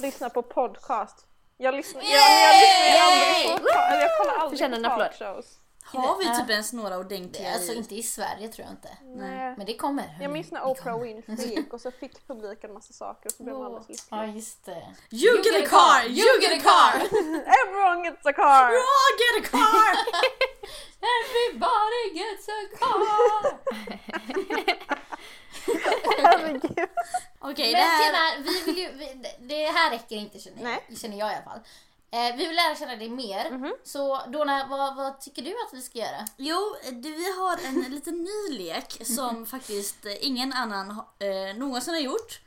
lyssna 0.00 0.30
på 0.30 0.42
podcast. 0.42 1.26
Jag 1.56 1.74
lyssnar, 1.74 2.02
jag, 2.02 2.10
jag 2.10 2.54
lyssnar 2.54 3.06
aldrig 3.06 3.62
på, 3.62 3.78
eller 3.92 4.00
jag 4.02 4.18
kollar 4.18 4.34
aldrig 4.44 4.82
på 4.84 4.88
talkshows. 4.90 5.58
Har 5.94 6.18
vi 6.18 6.40
typ 6.40 6.50
ens 6.50 6.72
några 6.72 6.98
ordentliga 6.98 7.52
Alltså 7.54 7.72
inte 7.72 7.94
i 7.94 8.02
Sverige 8.02 8.48
tror 8.48 8.66
jag 8.66 8.72
inte. 8.72 8.88
Nej. 9.02 9.54
Men 9.56 9.66
det 9.66 9.74
kommer. 9.76 10.02
hörni. 10.02 10.22
Jag 10.24 10.32
minns 10.32 10.50
när 10.50 10.60
Det 10.60 10.66
Oprah. 10.66 10.98
Winfrey 11.00 11.36
gick 11.56 11.72
och 11.72 11.80
så 11.80 11.90
fick 11.90 12.26
publiken 12.26 12.72
massa 12.74 12.92
saker 12.92 13.26
och 13.28 13.32
så 13.32 13.42
blev 13.42 13.56
man 13.56 13.66
alldeles 13.66 13.88
lycklig. 13.88 14.06
Ja 14.18 14.26
just 14.26 14.64
det. 14.64 14.86
You 15.10 15.36
get 15.42 15.64
a 15.64 15.68
car! 15.68 16.04
You 16.08 16.40
get 16.42 16.52
a 16.58 16.62
car! 16.70 17.00
Everyone 17.60 18.04
gets 18.10 18.26
a 18.26 18.32
car! 18.32 18.70
I'll 18.70 19.14
get 19.22 19.44
a 19.44 19.48
car! 19.50 19.94
Everybody 21.14 22.18
gets 22.18 22.48
a 22.48 22.76
car! 22.78 23.58
Herregud. 26.22 26.88
Okej, 27.38 27.72
det 27.72 27.78
Men 27.78 27.82
här... 27.88 28.32
Tina, 28.36 28.44
vi 28.50 28.62
vill 28.64 28.78
ju, 28.78 28.92
vi, 28.92 29.14
det- 29.14 29.36
det 29.54 29.66
här 29.66 29.90
räcker 29.90 30.16
inte 30.16 30.38
känner 30.38 30.62
Nej. 30.62 30.96
känner 31.00 31.18
jag 31.18 31.32
i 31.32 31.34
alla 31.34 31.44
fall. 31.44 31.60
Eh, 32.14 32.36
vi 32.36 32.46
vill 32.46 32.56
lära 32.56 32.76
känna 32.76 32.96
dig 32.96 33.08
mer. 33.08 33.50
Mhm. 33.50 33.74
Så 33.84 34.20
Donna, 34.28 34.66
vad, 34.70 34.96
vad 34.96 35.20
tycker 35.20 35.42
du 35.42 35.50
att 35.50 35.72
vi 35.72 35.82
ska 35.82 35.98
göra? 35.98 36.26
Jo, 36.36 36.76
du, 36.92 37.12
vi 37.12 37.32
har 37.38 37.58
en 37.66 37.80
liten 37.90 38.14
ny 38.14 38.58
lek 38.58 39.06
som 39.06 39.46
faktiskt 39.46 40.06
eh, 40.06 40.26
ingen 40.26 40.52
annan 40.52 40.90
eh, 41.18 41.56
någonsin 41.56 41.94
har 41.94 42.00
gjort. 42.00 42.40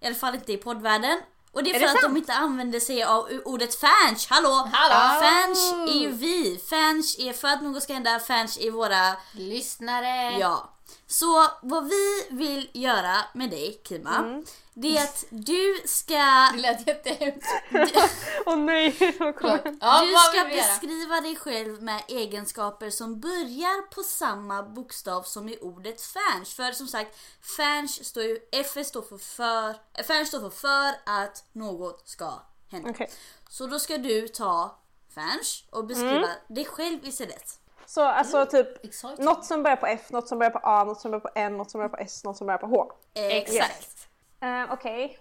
I 0.00 0.06
alla 0.06 0.14
fall 0.14 0.34
inte 0.34 0.52
i 0.52 0.56
poddvärlden. 0.56 1.20
Och 1.52 1.62
det 1.64 1.70
är 1.70 1.74
Är 1.74 1.78
för 1.78 1.86
det 1.86 1.90
att 1.92 1.96
de 1.96 2.02
sant? 2.02 2.18
inte 2.18 2.32
använder 2.34 2.80
sig 2.80 3.04
av 3.04 3.28
ordet 3.44 3.74
fans. 3.74 4.26
Hallå! 4.30 4.68
Hallå! 4.72 5.20
Fans 5.20 5.72
är 5.72 6.00
ju 6.00 6.10
vi. 6.10 6.58
Fans 6.70 7.18
är 7.18 7.32
för 7.32 7.48
att 7.48 7.62
något 7.62 7.82
ska 7.82 7.92
hända. 7.92 8.20
Fans 8.20 8.58
är 8.58 8.70
våra... 8.70 9.16
Lyssnare. 9.32 10.38
Ja. 10.38 10.73
Så 11.06 11.50
vad 11.62 11.88
vi 11.88 12.26
vill 12.30 12.70
göra 12.72 13.16
med 13.34 13.50
dig 13.50 13.80
Kima, 13.88 14.42
det 14.74 14.96
är 14.96 15.02
att 15.02 15.24
du 15.30 15.82
ska... 15.84 16.50
Det 16.52 16.60
lät 16.60 16.86
jättehemskt. 16.86 17.48
Åh 18.46 18.56
nej, 18.56 18.96
vad 19.00 19.14
Förlåt. 19.14 19.36
kommer... 19.36 19.76
Ja, 19.80 20.06
du 20.06 20.38
ska 20.38 20.48
beskriva 20.48 21.20
dig 21.20 21.36
själv 21.36 21.82
med 21.82 22.02
egenskaper 22.08 22.90
som 22.90 23.20
börjar 23.20 23.90
på 23.90 24.02
samma 24.02 24.62
bokstav 24.62 25.22
som 25.22 25.48
i 25.48 25.58
ordet 25.60 26.02
fans. 26.02 26.54
För 26.54 26.72
som 26.72 26.88
sagt, 26.88 27.18
fans 27.56 28.04
står 28.04 28.22
ju, 28.22 28.38
F 28.52 28.86
står 28.86 29.02
för 29.02 29.18
för, 29.18 29.76
fans 30.04 30.28
står 30.28 30.40
för 30.40 30.50
för 30.50 30.94
att 31.06 31.44
något 31.52 32.08
ska 32.08 32.42
hända. 32.70 32.90
Okej. 32.90 33.10
Så 33.48 33.66
då 33.66 33.78
ska 33.78 33.98
du 33.98 34.28
ta 34.28 34.78
fans 35.14 35.64
och 35.70 35.86
beskriva 35.86 36.28
dig 36.48 36.64
själv 36.64 37.04
istället. 37.04 37.58
Så 37.86 38.04
alltså 38.04 38.46
typ 38.46 38.84
Exciting. 38.84 39.24
något 39.24 39.44
som 39.44 39.62
börjar 39.62 39.76
på 39.76 39.86
F, 39.86 40.10
något 40.10 40.28
som 40.28 40.38
börjar 40.38 40.50
på 40.50 40.60
A, 40.62 40.84
något 40.84 41.00
som 41.00 41.10
börjar 41.10 41.20
på 41.20 41.30
N, 41.34 41.56
något 41.56 41.70
som 41.70 41.78
börjar 41.78 41.88
på 41.88 41.96
S, 41.96 42.24
något 42.24 42.36
som 42.36 42.46
börjar 42.46 42.58
på 42.58 42.66
H. 42.66 42.92
Exakt. 43.14 44.08
Eh, 44.40 44.72
Okej. 44.72 45.18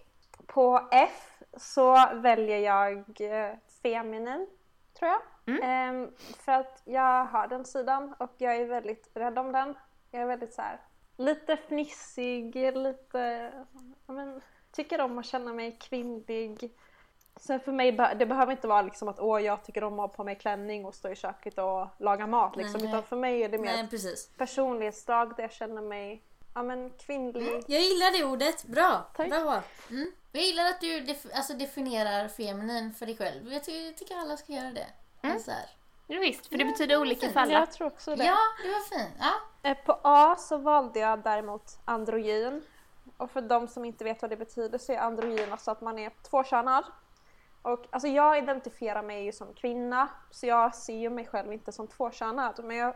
På 0.48 0.88
F 0.92 1.40
så 1.58 2.10
väljer 2.14 2.58
jag 2.58 2.98
eh, 3.22 3.56
feminin, 3.84 4.48
tror 5.00 5.12
jag. 5.12 5.22
Ehm, 5.64 6.12
för 6.46 6.52
att 6.52 6.82
jag 6.86 7.26
har 7.26 7.48
den 7.48 7.66
sidan 7.66 8.16
och 8.20 8.34
jag 8.38 8.56
är 8.56 8.66
väldigt 8.66 9.10
rädd 9.14 9.40
om 9.40 9.52
den. 9.52 9.76
Jag 10.12 10.22
är 10.22 10.26
väldigt 10.26 10.54
så 10.54 10.62
här, 10.62 10.80
lite 11.18 11.58
fnissig, 11.58 12.56
lite... 12.78 13.52
Men, 14.06 14.42
tycker 14.72 15.02
om 15.02 15.18
att 15.18 15.26
känna 15.26 15.54
mig 15.54 15.78
kvinnlig. 15.82 16.78
Sen 17.36 17.60
för 17.60 17.72
mig, 17.72 17.92
det 17.92 18.26
behöver 18.26 18.52
inte 18.52 18.68
vara 18.68 18.82
liksom 18.82 19.08
att 19.08 19.20
åh, 19.20 19.42
jag 19.42 19.64
tycker 19.64 19.84
om 19.84 19.94
att 19.94 20.10
ha 20.10 20.16
på 20.16 20.24
mig 20.24 20.36
klänning 20.36 20.86
och 20.86 20.96
stå 20.96 21.10
i 21.10 21.16
köket 21.16 21.58
och 21.58 21.88
laga 21.98 22.28
mat 22.28 22.56
liksom. 22.56 22.82
Nej. 22.82 22.90
Utan 22.90 23.04
för 23.04 23.16
mig 23.16 23.44
är 23.44 23.50
det 23.50 23.58
mer 23.58 23.88
Nej 23.92 24.14
ett 24.14 24.38
personlighetsdrag 24.38 25.36
där 25.36 25.44
jag 25.44 25.52
känner 25.52 25.82
mig 25.82 26.24
ja, 26.54 26.64
men, 26.64 26.90
kvinnlig. 26.90 27.64
Jag 27.68 27.82
gillar 27.82 28.18
det 28.18 28.26
ordet, 28.26 28.66
bra. 28.66 29.06
Tack. 29.16 29.30
Bra. 29.30 29.62
Mm. 29.90 30.12
Jag 30.32 30.44
gillar 30.44 30.66
att 30.66 30.82
du 30.82 31.00
def 31.00 31.26
alltså 31.34 31.54
definierar 31.54 32.28
feminin 32.28 32.94
för 32.94 33.06
dig 33.06 33.18
själv. 33.18 33.54
Jag, 33.54 33.64
ty 33.64 33.86
jag 33.86 33.98
tycker 33.98 34.16
alla 34.18 34.38
ska 34.38 34.54
göra 34.54 34.72
det. 34.72 34.88
Alltså 35.22 35.52
här. 35.52 35.70
Ja, 36.08 36.20
visst, 36.20 36.48
för 36.48 36.58
det 36.58 36.66
betyder 36.66 37.02
olika 37.02 37.30
för 37.30 37.40
alla. 37.40 37.54
Jag 37.54 37.72
tror 37.72 37.88
också 37.88 38.16
det. 38.16 38.26
Ja, 38.26 38.38
det 38.64 38.70
var 38.70 39.00
fint. 39.00 39.14
Ja. 39.20 39.70
Eh, 39.70 39.78
På 39.78 40.00
A 40.02 40.36
så 40.36 40.58
valde 40.58 41.00
jag 41.00 41.24
däremot 41.24 41.80
androgyn. 41.86 42.62
Och 43.18 43.32
för 43.32 43.42
de 43.42 43.68
som 43.68 43.86
inte 43.86 44.04
vet 44.04 44.22
vad 44.22 44.32
det 44.32 44.38
betyder 44.38 44.78
så 44.78 44.92
är 44.92 44.98
androgyn 44.98 45.52
alltså 45.52 45.72
att 45.72 45.82
man 45.82 46.00
är 46.00 46.12
tvåkönad. 46.30 46.84
Och 47.64 47.86
alltså 47.90 48.08
jag 48.08 48.38
identifierar 48.38 49.04
mig 49.04 49.24
ju 49.26 49.32
som 49.32 49.54
kvinna 49.54 50.10
så 50.32 50.46
jag 50.48 50.76
ser 50.76 50.98
ju 50.98 51.10
mig 51.10 51.26
själv 51.26 51.54
inte 51.54 51.72
som 51.72 51.88
tvåkönad 51.88 52.60
men 52.64 52.78
jag 52.78 52.94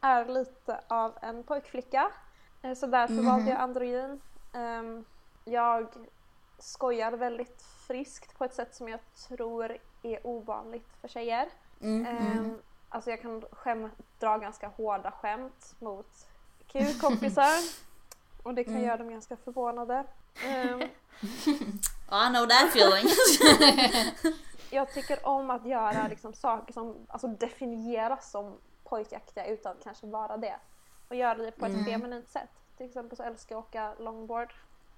är 0.00 0.24
lite 0.24 0.80
av 0.88 1.12
en 1.22 1.42
pojkflicka. 1.44 2.10
Eh, 2.62 2.74
Så 2.74 2.86
därför 2.86 3.14
valde 3.26 3.50
jag 3.50 3.60
androgyn. 3.60 4.20
Ehm, 4.52 5.04
Jag 5.44 5.86
skojar 6.58 7.12
väldigt 7.12 7.62
friskt 7.62 8.38
på 8.38 8.44
ett 8.44 8.54
sätt 8.54 8.74
som 8.74 8.88
jag 8.88 9.00
tror 9.28 9.76
är 10.02 10.26
ovanligt 10.26 10.88
för 11.00 11.08
tjejer. 11.08 11.48
Mm, 11.80 12.06
Ehm, 12.06 12.58
Alltså 12.88 13.10
jag 13.10 13.22
kan 13.22 13.42
skäm, 13.52 13.90
dra 14.18 14.38
ganska 14.38 14.68
hårda 14.68 15.10
skämt 15.10 15.74
mot 15.78 16.26
killkompisar 16.66 17.50
och 18.42 18.54
det 18.54 18.64
kan 18.64 18.80
göra 18.82 18.96
dem 18.96 19.10
ganska 19.10 19.36
förvånade. 19.36 20.04
Ehm, 20.44 20.80
I 22.10 22.28
know 22.30 22.46
that 22.46 22.68
feeling. 22.68 23.06
jag 24.70 24.92
tycker 24.94 25.26
om 25.26 25.50
att 25.50 25.66
göra 25.66 26.08
liksom 26.08 26.34
saker 26.34 26.72
som 26.72 27.06
alltså, 27.08 27.28
definieras 27.28 28.30
som 28.30 28.58
pojkaktiga 28.84 29.46
utan 29.46 29.72
att 29.72 29.84
kanske 29.84 30.06
vara 30.06 30.36
det. 30.36 30.56
Och 31.08 31.16
göra 31.16 31.34
det 31.34 31.50
på 31.50 31.66
ett 31.66 31.84
feminint 31.84 32.28
sätt. 32.28 32.50
Till 32.76 32.86
exempel 32.86 33.16
så 33.16 33.22
älskar 33.22 33.54
jag 33.54 33.60
att 33.60 33.68
åka 33.68 33.94
longboard. 33.98 34.54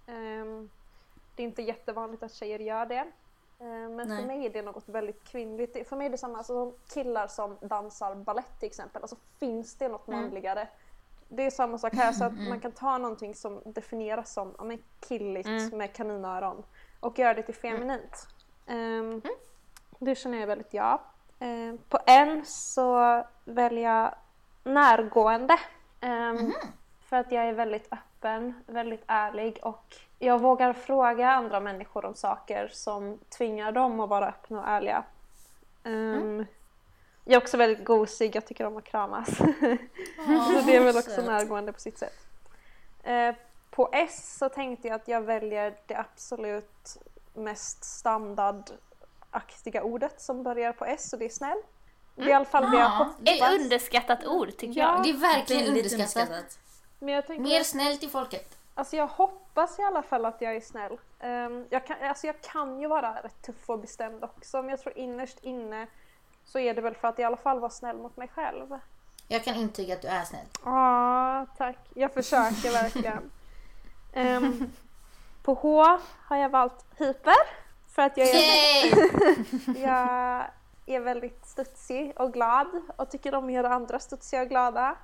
Ehm, 0.07 0.71
det 1.37 1.43
är 1.43 1.45
inte 1.45 1.63
jättevanligt 1.63 2.23
att 2.23 2.35
tjejer 2.35 2.59
gör 2.59 2.87
det. 2.87 3.07
Ehm, 3.61 3.97
men 3.97 4.09
Nej. 4.09 4.21
för 4.21 4.27
mig 4.27 4.47
är 4.47 4.51
det 4.51 4.63
något 4.63 4.89
väldigt 4.89 5.25
kvinnligt. 5.25 5.89
För 5.89 5.97
mig 5.97 6.07
är 6.07 6.11
det 6.11 6.19
samma 6.19 6.39
alltså, 6.39 6.53
som 6.53 6.79
killar 6.95 7.27
som 7.27 7.59
dansar 7.61 8.15
ballett 8.15 8.61
till 8.61 8.67
exempel. 8.67 9.03
Alltså 9.03 9.17
finns 9.39 9.75
det 9.75 9.89
något 9.89 10.07
manligare? 10.07 10.69
Det 11.29 11.47
är 11.47 11.51
samma 11.51 11.79
sak 11.79 11.95
här, 11.95 12.13
så 12.13 12.25
att 12.25 12.33
man 12.49 12.61
kan 12.61 12.73
ta 12.73 12.99
någonting 12.99 13.35
som 13.35 13.63
definieras 13.65 14.33
som 14.33 14.55
ja, 14.59 14.65
men 14.65 14.79
killigt 15.09 15.73
med 15.73 15.93
kaninöron 15.93 16.63
och 17.01 17.19
göra 17.19 17.35
det 17.35 17.43
till 17.43 17.55
feminint. 17.55 18.27
Ehm, 18.67 19.23
Det 19.99 20.15
känner 20.15 20.39
jag 20.39 20.47
väldigt 20.47 20.75
ja. 20.75 21.01
Ehm, 21.39 21.79
på 21.89 21.99
en 22.07 22.45
så 22.47 23.23
väljer 23.45 23.91
jag 23.91 24.15
närgående. 24.65 25.59
Ehm, 26.01 26.53
För 27.01 27.17
att 27.17 27.33
jag 27.33 27.45
är 27.45 27.53
väldigt 27.53 27.93
öppen, 27.93 28.55
väldigt 28.67 29.05
ärlig 29.07 29.59
och 29.63 29.97
jag 30.19 30.41
vågar 30.41 30.73
fråga 30.73 31.31
andra 31.31 31.61
människor 31.61 32.05
om 32.05 32.15
saker 32.15 32.69
som 32.73 33.19
tvingar 33.39 33.73
dem 33.73 34.01
att 34.01 34.09
vara 34.09 34.29
öppna 34.29 34.61
och 34.61 34.69
ärliga. 34.69 35.05
Ehm, 35.85 36.47
Jag 37.25 37.35
är 37.35 37.41
också 37.43 37.57
väldigt 37.57 37.85
gosig, 37.85 38.37
jag 38.37 38.47
tycker 38.47 38.67
om 38.67 38.77
att 38.77 38.85
kramas. 38.85 39.29
så 39.37 40.63
det 40.67 40.77
är 40.77 40.85
väl 40.85 40.97
också 40.97 41.23
närgående 41.23 41.73
på 41.73 41.81
sitt 41.81 41.99
sätt. 41.99 42.15
Eh, 43.03 43.35
på 43.71 43.89
S 43.93 44.37
så 44.39 44.49
tänkte 44.49 44.89
jag 44.89 44.95
att 44.95 45.09
jag 45.09 45.21
väljer 45.21 45.75
det 45.87 45.95
absolut 45.95 46.97
mest 47.35 47.85
standardaktiga 47.85 49.83
ordet 49.83 50.21
som 50.21 50.43
börjar 50.43 50.73
på 50.73 50.85
S 50.85 51.13
och 51.13 51.19
det 51.19 51.25
är 51.25 51.29
snäll. 51.29 51.59
Det 52.15 52.23
är 52.23 52.29
i 52.29 52.33
alla 52.33 52.45
fall 52.45 52.71
det 52.71 52.77
jag 52.77 52.85
Ja, 52.85 52.89
hoppas. 52.89 53.15
Ett 53.25 53.61
underskattat 53.61 54.25
ord 54.27 54.57
tycker 54.57 54.81
Ja. 54.81 54.95
jag. 54.95 55.03
Det 55.03 55.11
är 55.11 55.15
verkligen 55.35 55.67
underskattat. 55.69 56.17
underskattat. 56.17 56.59
Men 56.99 57.15
jag 57.15 57.27
tänker, 57.27 57.43
Mer 57.43 57.63
snällt 57.63 58.01
till 58.01 58.11
folket. 58.11 58.59
alltså 58.75 58.97
jag 58.97 59.07
hoppas 59.07 59.79
i 59.79 59.83
alla 59.83 60.03
fall 60.03 60.25
att 60.27 60.41
jag 60.41 60.57
är 60.57 60.61
snäll. 60.61 60.99
Ehm, 61.21 61.67
jag, 61.71 61.87
kan, 61.87 61.97
alltså 62.03 62.27
jag 62.27 62.41
kan 62.41 62.81
ju 62.81 62.87
vara 62.89 63.23
rätt 63.23 63.43
tuff 63.43 63.71
och 63.71 63.79
bestämd 63.79 64.25
också 64.25 64.57
men 64.63 64.69
jag 64.71 64.81
tror 64.81 64.99
innerst 64.99 65.39
inne 65.45 65.87
så 66.45 66.59
är 66.59 66.75
det 66.75 66.81
väl 66.81 66.95
för 66.95 67.09
att 67.09 67.19
i 67.19 67.25
alla 67.25 67.37
fall 67.37 67.61
vara 67.61 67.71
snäll 67.71 67.97
mot 67.97 68.17
mig 68.17 68.29
själv. 68.29 68.79
Jag 69.29 69.45
kan 69.45 69.55
intyga 69.55 69.95
att 69.95 70.03
du 70.03 70.09
är 70.09 70.25
snäll. 70.25 70.47
Ja, 70.65 71.47
tack. 71.57 71.79
Jag 71.95 72.15
försöker 72.15 72.73
verkligen. 72.73 73.31
Ehm, 74.13 74.73
på 75.43 75.55
H 75.55 75.99
har 76.27 76.37
jag 76.37 76.49
valt 76.49 76.85
hyper. 76.99 77.65
För 77.95 78.03
att 78.03 78.17
jag 78.17 78.29
är, 78.29 78.97
jag 79.81 80.45
är 80.87 81.01
väldigt 81.01 81.47
studsig 81.47 82.13
och 82.17 82.33
glad 82.33 82.67
och 82.97 83.11
tycker 83.11 83.35
om 83.35 83.47
att 83.47 83.53
göra 83.53 83.75
andra 83.75 83.99
studsiga 83.99 84.43
och 84.43 84.49
glada. 84.49 84.97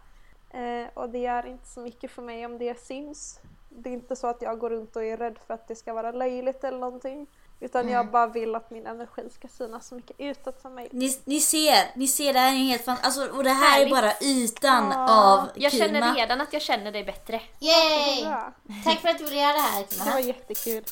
Eh, 0.51 0.89
och 0.95 1.11
det 1.11 1.19
gör 1.19 1.47
inte 1.47 1.69
så 1.69 1.81
mycket 1.81 2.11
för 2.11 2.23
mig 2.23 2.47
om 2.47 2.59
det 2.59 2.81
syns. 2.81 3.41
Det 3.69 3.89
är 3.91 3.93
inte 3.93 4.17
så 4.17 4.27
att 4.27 4.43
jag 4.43 4.59
går 4.59 4.71
runt 4.71 4.97
och 4.97 5.05
är 5.05 5.17
rädd 5.17 5.39
för 5.47 5.55
att 5.55 5.69
det 5.69 5.77
ska 5.77 5.95
vara 5.95 6.13
löjligt 6.13 6.65
eller 6.65 6.79
någonting. 6.79 7.27
Utan 7.63 7.89
jag 7.89 8.11
bara 8.11 8.27
vill 8.27 8.55
att 8.55 8.71
min 8.71 8.87
energi 8.87 9.23
ska 9.35 9.49
synas 9.49 9.87
så 9.89 9.95
mycket 9.95 10.17
utåt 10.21 10.61
som 10.63 10.75
möjligt. 10.75 10.93
Ni, 10.93 11.19
ni 11.25 11.41
ser, 11.41 11.97
ni 11.99 12.09
ser 12.09 12.33
det 12.33 12.39
här 12.39 12.53
är 12.53 12.57
helt 12.59 12.85
fan, 12.85 12.97
alltså, 13.03 13.27
och 13.29 13.45
det 13.45 13.51
här 13.51 13.71
Härligt. 13.71 13.87
är 13.97 14.01
bara 14.03 14.13
ytan 14.21 14.91
Ja, 14.91 15.33
av 15.35 15.49
Jag 15.55 15.73
Kima. 15.73 15.85
känner 15.85 16.15
redan 16.15 16.41
att 16.41 16.53
jag 16.53 16.63
känner 16.63 16.93
dig 16.93 17.05
bättre. 17.05 17.41
Yay! 17.61 18.25
Bra. 18.25 18.53
Tack 18.85 19.01
för 19.01 19.09
att 19.09 19.19
du 19.19 19.25
ville 19.25 19.37
göra 19.37 19.53
det 19.53 19.59
här 19.61 19.87
Det 19.91 19.99
var 19.99 20.05
Kima. 20.07 20.21
jättekul. 20.21 20.85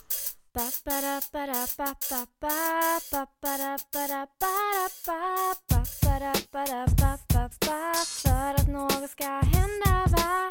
För 8.23 8.55
att 8.55 8.69
något 8.69 9.11
ska 9.11 9.25
hända 9.25 10.07
va? 10.17 10.49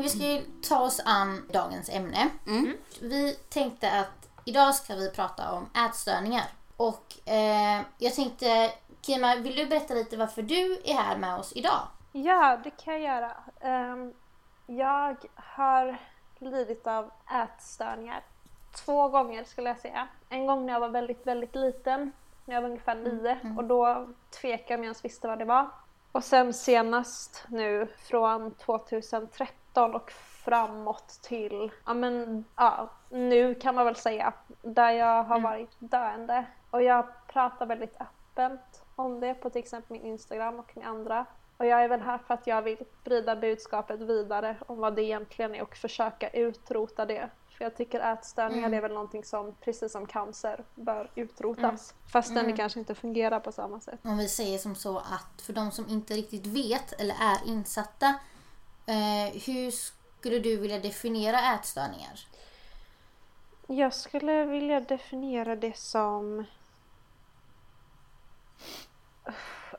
Vi 0.00 0.08
ska 0.08 0.18
ju 0.18 0.44
ta 0.68 0.80
oss 0.80 1.00
an 1.04 1.48
dagens 1.52 1.88
ämne. 1.88 2.28
Mm. 2.46 2.76
Vi 3.00 3.34
tänkte 3.48 3.90
att 4.00 4.28
idag 4.44 4.74
ska 4.74 4.94
vi 4.94 5.10
prata 5.10 5.52
om 5.52 5.70
ätstörningar. 5.86 6.44
Och 6.76 7.28
eh, 7.28 7.80
jag 7.98 8.14
tänkte, 8.14 8.70
Kima, 9.02 9.36
vill 9.36 9.56
du 9.56 9.66
berätta 9.66 9.94
lite 9.94 10.16
varför 10.16 10.42
du 10.42 10.80
är 10.84 10.94
här 10.94 11.16
med 11.16 11.38
oss 11.38 11.52
idag? 11.56 11.80
Ja, 12.12 12.58
det 12.64 12.70
kan 12.70 12.94
jag 12.94 13.02
göra. 13.02 13.32
Ehm, 13.60 14.14
jag 14.66 15.16
har 15.34 15.98
lidit 16.38 16.86
av 16.86 17.10
ätstörningar 17.34 18.22
två 18.84 19.08
gånger 19.08 19.44
skulle 19.44 19.68
jag 19.68 19.80
säga. 19.80 20.08
En 20.28 20.46
gång 20.46 20.66
när 20.66 20.72
jag 20.72 20.80
var 20.80 20.88
väldigt, 20.88 21.26
väldigt 21.26 21.54
liten, 21.54 22.12
när 22.44 22.54
jag 22.54 22.62
var 22.62 22.68
ungefär 22.68 22.94
nio 22.94 23.54
och 23.56 23.64
då 23.64 24.08
tvekade 24.40 24.72
jag 24.72 24.78
om 24.78 24.84
jag 24.84 24.88
ens 24.88 25.04
visste 25.04 25.28
vad 25.28 25.38
det 25.38 25.44
var. 25.44 25.70
Och 26.12 26.24
sen 26.24 26.54
senast 26.54 27.44
nu 27.48 27.88
från 27.96 28.50
2013 28.50 29.61
och 29.76 30.12
framåt 30.44 31.08
till, 31.22 31.70
ja 31.86 31.94
men 31.94 32.44
ja, 32.56 32.90
nu 33.10 33.54
kan 33.54 33.74
man 33.74 33.84
väl 33.84 33.96
säga, 33.96 34.32
där 34.62 34.90
jag 34.90 35.24
har 35.24 35.40
varit 35.40 35.70
döende. 35.78 36.44
Och 36.70 36.82
jag 36.82 37.06
pratar 37.26 37.66
väldigt 37.66 37.96
öppet 38.00 38.84
om 38.96 39.20
det 39.20 39.34
på 39.34 39.50
till 39.50 39.58
exempel 39.58 39.92
min 39.92 40.06
Instagram 40.06 40.58
och 40.58 40.76
med 40.76 40.86
andra. 40.88 41.26
Och 41.56 41.66
jag 41.66 41.84
är 41.84 41.88
väl 41.88 42.00
här 42.00 42.18
för 42.18 42.34
att 42.34 42.46
jag 42.46 42.62
vill 42.62 42.84
sprida 43.00 43.36
budskapet 43.36 44.00
vidare 44.00 44.56
om 44.66 44.78
vad 44.78 44.94
det 44.96 45.02
egentligen 45.02 45.54
är 45.54 45.62
och 45.62 45.76
försöka 45.76 46.28
utrota 46.28 47.06
det. 47.06 47.30
För 47.50 47.64
jag 47.64 47.76
tycker 47.76 48.12
ätstörningar 48.12 48.72
är 48.72 48.80
väl 48.80 48.92
någonting 48.92 49.24
som, 49.24 49.54
precis 49.60 49.92
som 49.92 50.06
cancer, 50.06 50.64
bör 50.74 51.10
utrotas. 51.14 51.94
Fastän 52.12 52.46
det 52.46 52.52
kanske 52.52 52.78
inte 52.78 52.94
fungerar 52.94 53.40
på 53.40 53.52
samma 53.52 53.80
sätt. 53.80 54.00
Om 54.02 54.16
vi 54.16 54.28
säger 54.28 54.58
som 54.58 54.74
så 54.74 54.98
att 54.98 55.42
för 55.42 55.52
de 55.52 55.70
som 55.70 55.88
inte 55.88 56.14
riktigt 56.14 56.46
vet 56.46 56.92
eller 56.92 57.14
är 57.14 57.48
insatta, 57.48 58.14
eh, 58.86 59.42
hur 59.46 59.70
skulle 59.70 60.38
du 60.38 60.56
vilja 60.56 60.78
definiera 60.78 61.54
ätstörningar? 61.54 62.20
Jag 63.66 63.94
skulle 63.94 64.44
vilja 64.44 64.80
definiera 64.80 65.56
det 65.56 65.76
som 65.76 66.44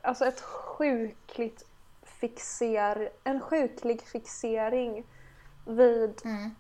alltså 0.01 0.25
ett 0.25 0.41
sjukligt 0.41 1.65
fixer, 2.03 3.09
en 3.23 3.41
sjuklig 3.41 4.01
fixering 4.01 5.05
vid 5.65 6.21
Mm. 6.25 6.55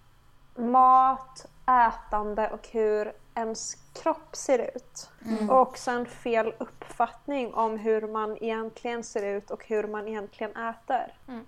mat, 0.71 1.45
ätande 1.67 2.49
och 2.49 2.67
hur 2.71 3.13
ens 3.35 3.77
kropp 3.93 4.35
ser 4.35 4.59
ut. 4.75 5.09
Och 5.49 5.59
också 5.61 5.91
en 5.91 6.05
fel 6.05 6.53
uppfattning 6.57 7.53
om 7.53 7.77
hur 7.77 8.01
man 8.07 8.37
egentligen 8.43 9.03
ser 9.03 9.23
ut 9.25 9.51
och 9.51 9.65
hur 9.67 9.87
man 9.87 10.07
egentligen 10.07 10.55
äter. 10.55 11.13
Mm. 11.27 11.45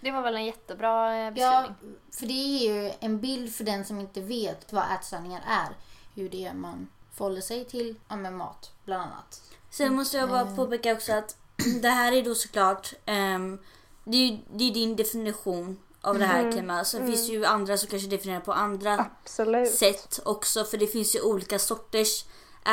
Det 0.00 0.10
var 0.10 0.22
väl 0.22 0.34
en 0.34 0.44
jättebra 0.44 1.14
eh, 1.16 1.20
Ja, 1.20 1.30
beskrivning. 1.30 1.96
för 2.10 2.26
det 2.26 2.32
är 2.32 2.68
ju 2.68 2.92
en 3.00 3.20
bild 3.20 3.54
för 3.54 3.64
den 3.64 3.84
som 3.84 4.00
inte 4.00 4.20
vet 4.20 4.72
vad 4.72 4.84
ätstörningar 4.94 5.42
är. 5.46 5.68
Hur 6.14 6.28
det 6.28 6.46
är 6.46 6.54
man 6.54 6.88
förhåller 7.12 7.40
sig 7.40 7.64
till 7.64 7.94
ja, 8.08 8.16
med 8.16 8.32
mat, 8.32 8.72
bland 8.84 9.02
annat. 9.02 9.42
Sen 9.70 9.94
måste 9.94 10.16
jag 10.16 10.28
bara 10.28 10.56
påpeka 10.56 10.92
också 10.92 11.12
att 11.12 11.36
det 11.82 11.88
här 11.88 12.12
är 12.12 12.22
då 12.22 12.34
såklart, 12.34 12.94
ehm, 13.06 13.58
det, 14.04 14.16
är, 14.16 14.40
det 14.52 14.64
är 14.64 14.74
din 14.74 14.96
definition 14.96 15.78
av 16.00 16.18
det 16.18 16.24
här 16.24 16.52
Kema. 16.52 16.84
Sen 16.84 17.06
finns 17.06 17.26
det 17.26 17.32
ju 17.32 17.44
andra 17.44 17.76
som 17.76 17.88
kanske 17.88 18.08
definierar 18.08 18.40
på 18.40 18.52
andra 18.52 19.06
Absolut. 19.22 19.74
sätt 19.74 20.20
också. 20.24 20.64
För 20.64 20.78
det 20.78 20.86
finns 20.86 21.16
ju 21.16 21.20
olika 21.20 21.58
sorters 21.58 22.24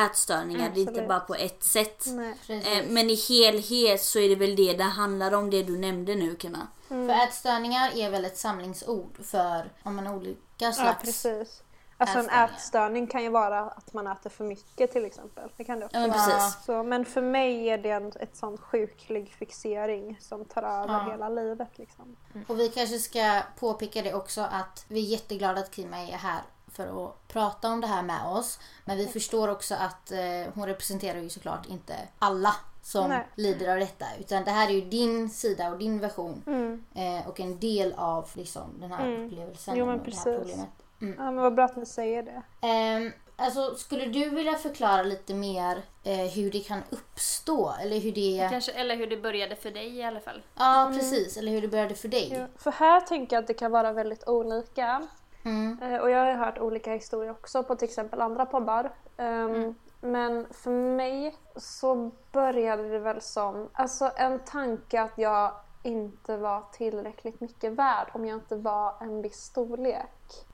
ätstörningar. 0.06 0.70
Det 0.74 0.80
är 0.80 0.82
inte 0.82 0.92
Absolut. 0.92 1.08
bara 1.10 1.20
på 1.20 1.36
ett 1.36 1.64
sätt. 1.64 2.06
Nej. 2.08 2.34
Eh, 2.50 2.84
Men 2.88 3.10
i 3.10 3.16
helhet 3.16 4.02
så 4.02 4.20
är 4.20 4.30
det 4.30 4.36
väl 4.36 4.56
det 4.56 4.74
det 4.74 4.84
handlar 4.84 5.32
om, 5.34 5.50
det 5.50 5.64
du 5.64 5.78
nämnde 5.78 6.16
nu 6.16 6.36
Kema. 6.40 6.68
För 6.88 7.10
ätstörningar 7.10 7.92
är 7.98 8.10
väl 8.10 8.25
ett 8.25 8.38
samlingsord 8.38 9.18
för 9.25 9.72
om 9.84 9.96
man 9.96 10.08
har 10.08 10.16
olika 10.16 10.38
Ja, 10.58 10.72
slags... 10.74 11.04
precis. 11.04 11.62
Alltså 11.98 12.20
en 12.20 12.30
ätstörning 12.30 13.08
kan 13.08 13.24
ju 13.24 13.30
vara 13.30 13.60
att 13.62 13.94
man 13.94 14.08
äter 14.08 14.30
för 14.30 14.44
mycket 14.44 14.92
till 14.92 15.06
exempel. 15.06 15.50
Det 15.58 15.64
kan 15.64 15.80
det 15.80 15.86
också 15.86 15.98
Ja, 15.98 16.08
precis. 16.14 16.66
Så, 16.66 16.84
men 16.84 17.06
för 17.06 17.22
mig 17.22 17.70
är 17.70 17.78
det 17.78 17.90
en 17.90 18.08
ett 18.20 18.38
sån 18.38 18.58
sjuklig 18.58 19.34
fixering 19.40 20.18
som 20.22 20.46
tar 20.46 20.64
över 20.64 20.94
Ja. 20.94 21.12
hela 21.12 21.30
livet. 21.30 21.70
Liksom. 21.78 22.16
Och 22.48 22.60
vi 22.60 22.70
kanske 22.70 23.00
ska 23.00 23.42
påpeka 23.60 24.02
det 24.02 24.14
också 24.14 24.42
att 24.42 24.86
vi 24.88 25.00
är 25.00 25.10
jätteglada 25.12 25.60
att 25.62 25.75
Kima 25.75 25.98
är 25.98 26.12
här 26.18 26.42
för 26.75 27.05
att 27.05 27.27
prata 27.27 27.72
om 27.72 27.82
det 27.82 27.88
här 27.88 28.03
med 28.03 28.27
oss. 28.27 28.60
Men 28.86 28.98
vi 28.98 29.08
förstår 29.08 29.48
också 29.48 29.75
att 29.75 30.12
eh, 30.12 30.53
hon 30.53 30.65
representerar 30.65 31.20
ju 31.20 31.29
såklart 31.29 31.65
inte 31.65 31.96
alla 32.20 32.55
som 32.82 33.10
Nej. 33.10 33.27
lider 33.36 33.72
av 33.72 33.79
detta. 33.79 34.05
Utan 34.20 34.44
det 34.44 34.51
här 34.51 34.70
är 34.70 34.74
ju 34.74 34.82
din 34.82 35.29
sida 35.29 35.70
och 35.70 35.77
din 35.77 36.00
version. 36.00 36.44
Mm. 36.48 36.86
Eh, 36.96 37.27
och 37.27 37.39
en 37.39 37.60
del 37.60 37.94
av 37.98 38.29
liksom, 38.34 38.79
den 38.79 38.91
här 38.91 39.12
upplevelsen 39.12 39.77
Jo, 39.77 39.86
men 39.86 40.00
och 40.00 40.05
det 40.05 40.15
här 40.15 40.24
precis. 40.24 40.38
problemet. 40.38 40.70
Mm. 41.01 41.15
Ja, 41.17 41.32
men 41.32 41.44
vad 41.44 41.55
bra 41.55 41.65
att 41.65 41.75
ni 41.75 41.86
säger 41.86 42.24
det. 42.24 42.41
Ehm, 42.67 43.12
alltså, 43.36 43.75
skulle 43.75 44.05
du 44.05 44.29
vilja 44.29 44.53
förklara 44.53 45.03
lite 45.03 45.34
mer 45.34 45.82
eh, 46.03 46.17
hur 46.17 46.51
det 46.51 46.60
kan 46.60 46.82
uppstå? 46.89 47.74
Eller 47.82 48.00
hur 48.00 48.12
det... 48.12 48.48
Kanske, 48.51 48.72
eller 48.72 48.96
hur 48.96 49.08
det 49.08 49.17
började 49.17 49.55
för 49.55 49.72
dig 49.72 49.96
i 49.96 50.03
alla 50.03 50.20
fall. 50.20 50.41
Ja, 50.55 50.91
precis. 50.96 51.38
Eller 51.38 51.51
hur 51.51 51.62
det 51.62 51.67
började 51.67 51.96
för 51.96 52.08
dig. 52.08 52.34
Ja, 52.34 52.48
För 52.58 52.72
här 52.72 53.01
tänker 53.01 53.36
jag 53.36 53.41
att 53.41 53.48
det 53.48 53.53
kan 53.53 53.72
vara 53.72 53.94
väldigt 53.94 54.27
olika. 54.27 55.08
Mm. 55.46 55.78
Eh, 55.82 56.00
Och 56.02 56.10
jag 56.10 56.20
har 56.25 56.46
hört 56.46 56.60
olika 56.60 56.94
historier 56.94 57.32
också 57.32 57.64
på 57.64 57.75
till 57.75 57.88
exempel 57.88 58.22
andra 58.22 58.46
poddar. 58.46 58.92
Ehm, 59.18 59.75
Men 60.02 60.46
för 60.52 60.72
mig 60.72 61.36
så 61.56 62.12
började 62.32 62.90
det 62.90 63.00
väl 63.00 63.22
som 63.22 63.70
alltså 63.74 64.12
en 64.16 64.40
tanke 64.40 65.02
att 65.02 65.18
jag 65.18 65.52
inte 65.84 66.38
var 66.38 66.64
tillräckligt 66.72 67.42
mycket 67.42 67.72
värd 67.74 68.08
om 68.14 68.25
jag 68.25 68.38
inte 68.38 68.56
var 68.56 68.94
en 69.02 69.22
viss 69.22 69.36
storlek. 69.42 70.46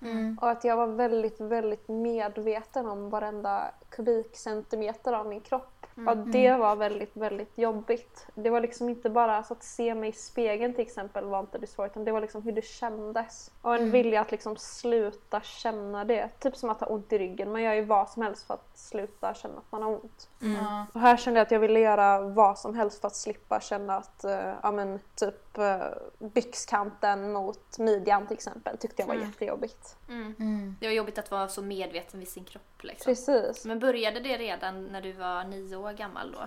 Och 0.41 0.49
att 0.49 0.63
jag 0.63 0.75
var 0.75 0.87
väldigt, 0.87 1.41
väldigt 1.41 1.87
medveten 1.87 2.89
om 2.89 3.09
varenda 3.09 3.71
kubikcentimeter 3.91 5.13
av 5.13 5.27
min 5.27 5.41
kropp. 5.41 5.81
Och 6.07 6.17
det 6.17 6.53
var 6.53 6.75
väldigt, 6.75 7.17
väldigt 7.17 7.57
jobbigt. 7.57 8.27
Det 8.35 8.49
var 8.49 8.61
liksom 8.61 8.89
inte 8.89 9.09
bara 9.09 9.37
alltså 9.37 9.53
att 9.53 9.63
se 9.63 9.95
mig 9.95 10.09
i 10.09 10.13
spegeln 10.13 10.73
till 10.73 10.81
exempel 10.81 11.25
var 11.25 11.39
inte 11.39 11.57
det 11.57 11.67
svårt 11.67 11.91
utan 11.91 12.05
det 12.05 12.11
var 12.11 12.21
liksom 12.21 12.41
hur 12.41 12.51
det 12.51 12.65
kändes. 12.65 13.51
Och 13.61 13.75
en 13.75 13.91
vilja 13.91 14.21
att 14.21 14.31
liksom 14.31 14.57
sluta 14.57 15.41
känna 15.41 16.05
det. 16.05 16.29
Typ 16.39 16.55
som 16.55 16.69
att 16.69 16.79
ha 16.79 16.87
ont 16.87 17.13
i 17.13 17.17
ryggen. 17.17 17.51
Man 17.51 17.63
gör 17.63 17.73
ju 17.73 17.85
vad 17.85 18.09
som 18.09 18.23
helst 18.23 18.47
för 18.47 18.53
att 18.53 18.77
sluta 18.77 19.33
känna 19.33 19.57
att 19.57 19.71
man 19.71 19.83
har 19.83 19.89
ont. 19.89 20.29
Ja. 20.39 20.85
Och 20.93 20.99
här 20.99 21.17
kände 21.17 21.39
jag 21.39 21.45
att 21.45 21.51
jag 21.51 21.59
ville 21.59 21.79
göra 21.79 22.21
vad 22.21 22.59
som 22.59 22.75
helst 22.75 23.01
för 23.01 23.07
att 23.07 23.15
slippa 23.15 23.59
känna 23.59 23.97
att, 23.97 24.25
uh, 24.25 24.53
ja 24.63 24.71
men 24.71 24.99
typ 25.15 25.57
uh, 25.57 26.27
byxkanten 26.27 27.31
mot 27.31 27.79
midjan 27.79 28.27
till 28.27 28.33
exempel 28.33 28.77
tyckte 28.77 29.01
jag 29.01 29.07
var 29.07 29.15
jättejobbigt. 29.15 29.97
Mm. 30.09 30.75
Det 30.79 30.87
var 30.87 30.93
jobbigt 30.93 31.17
att 31.17 31.31
vara 31.31 31.47
så 31.47 31.61
medveten 31.61 32.19
vid 32.19 32.29
sin 32.29 32.45
kropp 32.45 32.70
liksom. 32.83 33.11
Precis. 33.11 33.65
Men 33.65 33.79
började 33.79 34.19
det 34.19 34.37
redan 34.37 34.85
när 34.85 35.01
du 35.01 35.11
var 35.11 35.43
nio 35.43 35.75
år 35.75 35.91
gammal 35.91 36.31
då? 36.31 36.45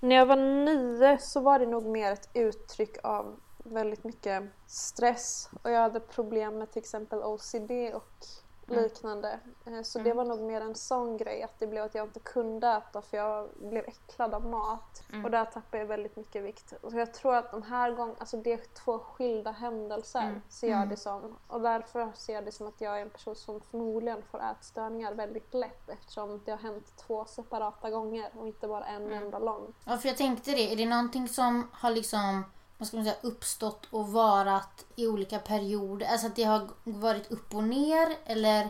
När 0.00 0.16
jag 0.16 0.26
var 0.26 0.36
nio 0.36 1.18
så 1.20 1.40
var 1.40 1.58
det 1.58 1.66
nog 1.66 1.86
mer 1.86 2.12
ett 2.12 2.30
uttryck 2.34 2.96
av 3.02 3.40
väldigt 3.64 4.04
mycket 4.04 4.42
stress 4.66 5.50
och 5.62 5.70
jag 5.70 5.80
hade 5.80 6.00
problem 6.00 6.58
med 6.58 6.70
till 6.70 6.80
exempel 6.80 7.18
OCD 7.18 7.70
och 7.94 8.26
liknande. 8.70 9.40
Eh, 9.66 9.82
Så 9.82 9.98
det 9.98 10.12
var 10.12 10.24
nog 10.24 10.40
mer 10.40 10.60
en 10.60 10.74
sån 10.74 11.16
grej 11.16 11.42
att 11.42 11.58
det 11.58 11.66
blev 11.66 11.84
att 11.84 11.94
jag 11.94 12.06
inte 12.06 12.20
kunde 12.20 12.68
äta 12.68 13.02
för 13.02 13.16
jag 13.16 13.48
blev 13.60 13.84
äcklad 13.84 14.34
av 14.34 14.46
mat. 14.46 15.02
Och 15.24 15.30
där 15.30 15.44
tappade 15.44 15.78
jag 15.78 15.86
väldigt 15.86 16.16
mycket 16.16 16.42
vikt. 16.44 16.72
Och 16.82 16.92
jag 16.94 17.14
tror 17.14 17.34
att 17.36 17.50
de 17.50 17.62
här 17.62 17.90
gångerna, 17.90 18.16
alltså 18.18 18.36
det 18.36 18.52
är 18.52 18.60
två 18.84 18.98
skilda 18.98 19.50
händelser 19.50 20.40
ser 20.48 20.70
jag 20.70 20.88
det 20.88 20.96
som. 20.96 21.36
Och 21.48 21.60
därför 21.60 22.12
ser 22.14 22.34
jag 22.34 22.44
det 22.44 22.52
som 22.52 22.66
att 22.66 22.80
jag 22.80 22.98
är 22.98 23.02
en 23.02 23.10
person 23.10 23.36
som 23.36 23.60
förmodligen 23.60 24.22
får 24.22 24.42
ätstörningar 24.50 25.14
väldigt 25.14 25.54
lätt 25.54 25.88
eftersom 25.88 26.40
det 26.44 26.50
har 26.50 26.58
hänt 26.58 26.96
två 26.96 27.24
separata 27.24 27.90
gånger 27.90 28.30
och 28.38 28.46
inte 28.46 28.68
bara 28.68 28.86
en 28.86 29.12
enda 29.12 29.38
lång. 29.38 29.74
Ja, 29.84 29.96
för 29.96 30.08
jag 30.08 30.16
tänkte 30.16 30.50
det. 30.50 30.72
Är 30.72 30.76
det 30.76 30.86
någonting 30.86 31.28
som 31.28 31.68
har 31.72 31.90
liksom 31.90 32.44
vad 32.78 32.88
ska 32.88 32.96
man 32.96 33.04
säga, 33.04 33.16
uppstått 33.22 33.86
och 33.90 34.08
varat 34.08 34.84
i 34.96 35.06
olika 35.06 35.38
perioder? 35.38 36.06
Alltså 36.06 36.26
att 36.26 36.36
det 36.36 36.44
har 36.44 36.68
varit 36.84 37.30
upp 37.30 37.54
och 37.54 37.64
ner? 37.64 38.16
Eller 38.26 38.68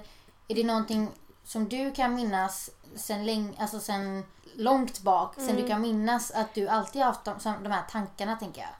är 0.49 0.55
det 0.55 0.65
någonting 0.65 1.09
som 1.45 1.69
du 1.69 1.91
kan 1.91 2.15
minnas 2.15 2.71
sen, 2.95 3.27
länge, 3.27 3.53
alltså 3.59 3.81
sen 3.81 4.25
långt 4.55 5.01
bak? 5.01 5.35
Sen 5.35 5.57
du 5.57 5.67
kan 5.69 5.81
minnas 5.81 6.31
att 6.31 6.55
du 6.55 6.69
alltid 6.69 7.03
haft 7.03 7.25
de, 7.25 7.35
de 7.63 7.71
här 7.71 7.83
tankarna, 7.91 8.37
tänker 8.37 8.61
jag. 8.61 8.71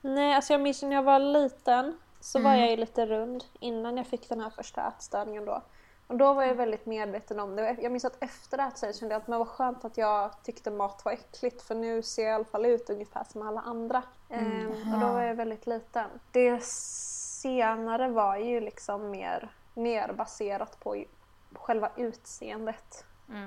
Nej, 0.00 0.34
alltså 0.34 0.52
jag 0.52 0.60
minns 0.60 0.82
när 0.82 0.96
jag 0.96 1.02
var 1.02 1.18
liten 1.18 1.98
så 2.20 2.42
var 2.42 2.54
jag 2.54 2.70
ju 2.70 2.76
lite 2.76 3.06
rund 3.06 3.44
innan 3.60 3.96
jag 3.96 4.06
fick 4.06 4.28
den 4.28 4.40
här 4.40 4.50
första 4.50 4.88
ätstörningen 4.88 5.44
då. 5.44 5.62
Och 6.10 6.16
då 6.16 6.34
var 6.34 6.42
jag 6.42 6.54
väldigt 6.54 6.86
medveten 6.86 7.40
om 7.40 7.56
det. 7.56 7.76
Jag 7.82 7.92
minns 7.92 8.04
att 8.04 8.16
efter 8.22 8.58
ätstörningen 8.58 8.98
kände 8.98 9.14
jag 9.14 9.20
att 9.20 9.26
det 9.26 9.38
var 9.38 9.44
skönt 9.44 9.84
att 9.84 9.96
jag 9.96 10.30
tyckte 10.42 10.70
mat 10.70 11.04
var 11.04 11.12
äckligt 11.12 11.62
för 11.62 11.74
nu 11.74 12.02
ser 12.02 12.22
jag 12.22 12.30
i 12.30 12.34
alla 12.34 12.44
fall 12.44 12.66
ut 12.66 12.90
ungefär 12.90 13.24
som 13.32 13.42
alla 13.42 13.60
andra. 13.60 14.02
Ehm, 14.28 14.68
och 14.68 15.00
då 15.00 15.06
var 15.06 15.22
jag 15.22 15.34
väldigt 15.34 15.66
liten. 15.66 16.08
Det 16.32 16.62
senare 16.64 18.08
var 18.08 18.36
ju 18.36 18.60
liksom 18.60 19.10
mer, 19.10 19.50
mer 19.74 20.12
baserat 20.12 20.80
på 20.80 21.04
själva 21.52 21.90
utseendet. 21.96 23.04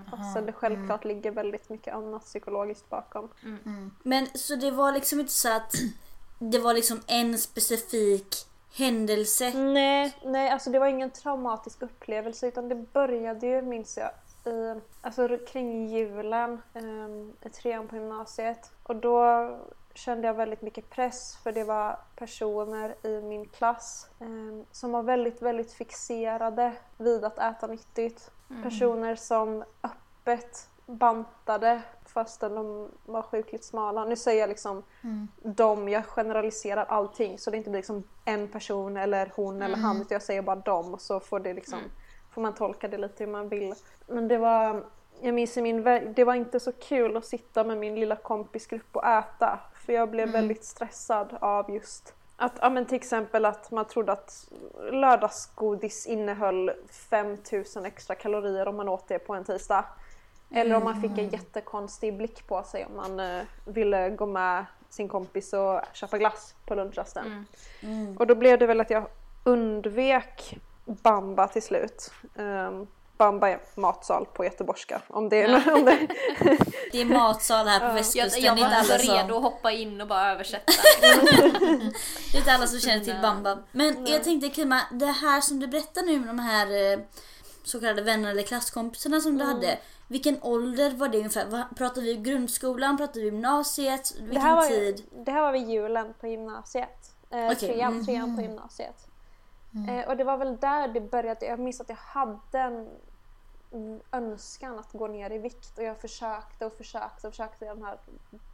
Fast 0.10 0.46
det 0.46 0.54
självklart 0.54 1.04
ligger 1.04 1.32
väldigt 1.32 1.70
mycket 1.70 1.94
annat 1.94 2.26
psykologiskt 2.26 2.90
bakom. 2.90 3.30
Men 4.04 4.28
så 4.36 4.56
det 4.56 4.72
var 4.72 4.92
liksom 4.92 5.20
inte 5.20 5.32
så 5.32 5.56
att 5.56 5.74
det 6.40 6.60
var 6.60 6.74
liksom 6.74 7.02
en 7.08 7.38
specifik 7.38 8.36
händelse. 8.74 9.54
Nej, 9.54 10.14
nej 10.24 10.50
alltså 10.50 10.70
det 10.70 10.80
var 10.80 10.88
ingen 10.88 11.12
traumatisk 11.12 11.82
upplevelse 11.82 12.48
utan 12.48 12.70
det 12.70 12.76
började 12.76 13.48
ju, 13.48 13.62
minns 13.62 13.98
jag, 13.98 14.10
i, 14.54 14.82
alltså 15.02 15.38
kring 15.48 15.88
julen 15.88 16.62
um, 16.74 17.34
i 17.42 17.50
trean 17.50 17.88
på 17.88 17.96
gymnasiet. 17.96 18.72
Och 18.84 18.96
då 18.96 19.50
kände 19.94 20.28
jag 20.28 20.34
väldigt 20.34 20.62
mycket 20.62 20.90
press 20.90 21.38
för 21.44 21.52
det 21.52 21.64
var 21.64 22.00
personer 22.16 22.96
i 23.08 23.22
min 23.22 23.46
klass 23.46 24.08
ehm, 24.20 24.66
som 24.72 24.92
var 24.92 25.04
väldigt, 25.04 25.42
väldigt 25.42 25.74
fixerade 25.74 26.74
vid 26.98 27.24
att 27.24 27.40
äta 27.40 27.68
nyttigt. 27.68 28.32
Personer 28.64 29.16
som 29.16 29.64
öppet 29.84 30.70
bantade 30.86 31.82
fastän 32.14 32.56
de 32.56 32.90
var 33.06 33.22
sjukligt 33.22 33.64
smala. 33.64 34.06
Nu 34.06 34.16
säger 34.16 34.40
jag 34.40 34.48
liksom 34.48 34.84
de, 35.44 35.90
jag 35.90 36.06
generaliserar 36.06 36.86
allting 36.86 37.40
så 37.40 37.52
det 37.52 37.58
inte 37.58 37.70
blir 37.70 37.80
liksom 37.80 38.04
en 38.26 38.48
person 38.48 38.98
eller 38.98 39.32
hon 39.36 39.62
eller 39.62 39.78
han 39.78 39.96
utan 39.96 40.16
jag 40.16 40.22
säger 40.22 40.42
bara 40.42 40.56
dem 40.56 40.94
och 40.94 41.02
så 41.02 41.20
får 41.20 41.40
det 41.40 41.54
liksom 41.54 41.80
får 42.34 42.42
man 42.42 42.54
tolka 42.54 42.88
det 42.88 42.98
lite 42.98 43.24
hur 43.24 43.32
man 43.32 43.50
vill. 43.50 43.74
Men 44.08 44.28
det 44.28 44.38
var, 44.38 44.84
jag 45.22 45.34
minns 45.34 45.58
i 45.58 45.62
min, 45.62 45.84
det 46.16 46.24
var 46.24 46.34
inte 46.34 46.60
så 46.60 46.72
kul 46.72 47.18
att 47.18 47.26
sitta 47.26 47.64
med 47.64 47.78
min 47.78 47.96
lilla 47.96 48.16
kompisgrupp 48.16 48.96
och 48.96 49.06
äta 49.06 49.60
för 49.86 49.94
jag 49.94 50.10
blev 50.10 50.30
väldigt 50.30 50.66
stressad 50.66 51.38
av 51.42 51.72
just 51.72 52.14
att, 52.36 52.54
ja 52.62 52.70
men 52.70 52.86
till 52.86 52.96
exempel 52.96 53.46
att 53.46 53.72
man 53.72 53.86
trodde 53.86 54.12
att 54.12 54.52
lördagsgodis 54.92 56.08
innehöll 56.08 56.72
5000 57.10 57.86
extra 57.86 58.16
kalorier 58.16 58.68
om 58.68 58.76
man 58.76 58.90
åt 58.90 59.08
det 59.08 59.20
på 59.20 59.34
en 59.34 59.44
tisdag. 59.44 59.86
Eller 60.54 60.76
om 60.76 60.84
man 60.84 61.02
fick 61.02 61.18
en 61.18 61.30
jättekonstig 61.30 62.18
blick 62.18 62.48
på 62.48 62.64
sig 62.64 62.86
om 62.86 62.96
man 62.96 63.20
eh, 63.20 63.44
ville 63.66 64.10
gå 64.10 64.26
med 64.26 64.66
sin 64.90 65.10
kompis 65.10 65.54
och 65.54 65.82
köpa 65.94 66.18
glass 66.18 66.56
på 66.66 66.76
lunchrasten. 66.76 67.46
Och 68.20 68.28
då 68.28 68.36
blev 68.36 68.60
det 68.60 68.68
väl 68.68 68.82
att 68.82 68.90
jag 68.90 69.08
undvek 69.44 70.58
Bamba 70.86 71.48
till 71.48 71.62
slut. 71.62 72.12
Um, 72.36 72.88
Bamba 73.18 73.50
är 73.50 73.60
matsal 73.76 74.26
på 74.34 74.46
göteborgska. 74.46 75.02
Om 75.08 75.30
det 75.30 75.42
är, 75.42 75.74
om 75.74 75.86
det, 75.86 76.08
Det 76.92 77.02
är 77.02 77.06
matsal 77.06 77.68
här 77.68 77.80
på 77.80 77.86
Jag, 77.86 77.94
västkusten. 77.94 78.44
jag 78.44 78.58
är 78.58 78.62
var 78.62 78.68
inte 78.68 78.94
alltså 78.94 79.14
redo 79.14 79.36
att 79.38 79.44
hoppa 79.44 79.72
in 79.72 80.02
och 80.02 80.08
bara 80.08 80.32
översätta. 80.32 80.72
det 81.02 82.38
är 82.38 82.38
inte 82.38 82.52
alla 82.52 82.68
som 82.68 82.80
känner 82.80 83.04
till 83.04 83.16
Bamba. 83.22 83.58
Men 83.72 84.06
jag 84.06 84.24
tänkte 84.24 84.50
Kima, 84.50 84.82
det 84.92 85.06
här 85.06 85.42
som 85.42 85.60
du 85.60 85.68
berättar 85.68 86.02
nu 86.02 86.20
med 86.20 86.28
de 86.28 86.40
här 86.40 86.94
eh, 86.94 87.00
så 87.64 87.80
kallade 87.80 88.02
vännerna 88.02 88.32
eller 88.32 88.44
klasskompisarna 88.44 89.20
som 89.20 89.38
du 89.38 89.46
hade. 89.46 89.80
Vilken 90.08 90.44
ålder 90.44 90.92
var 90.92 91.08
det 91.08 91.18
ungefär? 91.18 91.76
Pratar 91.76 92.02
vi 92.02 92.16
grundskolan? 92.16 92.98
Pratar 92.98 93.20
vi 93.20 93.26
gymnasiet? 93.26 94.14
Vilken 94.16 94.34
det, 94.34 94.40
här 94.40 94.56
var, 94.56 94.68
tid? 94.68 95.04
det 95.26 95.32
här 95.32 95.42
var 95.42 95.52
vid 95.52 95.70
julen 95.70 96.14
på 96.20 96.28
gymnasiet. 96.28 97.16
Eh, 97.30 97.46
Okej, 97.46 97.56
trean, 97.56 98.06
trean 98.06 98.36
på 98.36 98.42
gymnasiet. 98.42 99.08
Eh, 99.90 100.10
och 100.10 100.18
det 100.18 100.24
var 100.24 100.38
väl 100.38 100.58
där 100.58 100.88
det 100.88 101.02
började. 101.02 101.46
Jag 101.46 101.60
minns 101.60 101.82
att 101.82 101.90
jag 101.90 101.96
hade 101.96 102.60
en 102.60 102.90
mm, 103.72 104.00
önskan 104.12 104.80
att 104.80 104.92
gå 104.92 105.08
ner 105.08 105.32
i 105.32 105.38
vikt 105.38 105.78
och 105.78 105.84
jag 105.84 105.98
försökte 105.98 106.66
och 106.66 106.74
försökte 106.74 107.28
och 107.28 107.34
försökte 107.34 107.66
den 107.66 107.84
här 107.84 107.98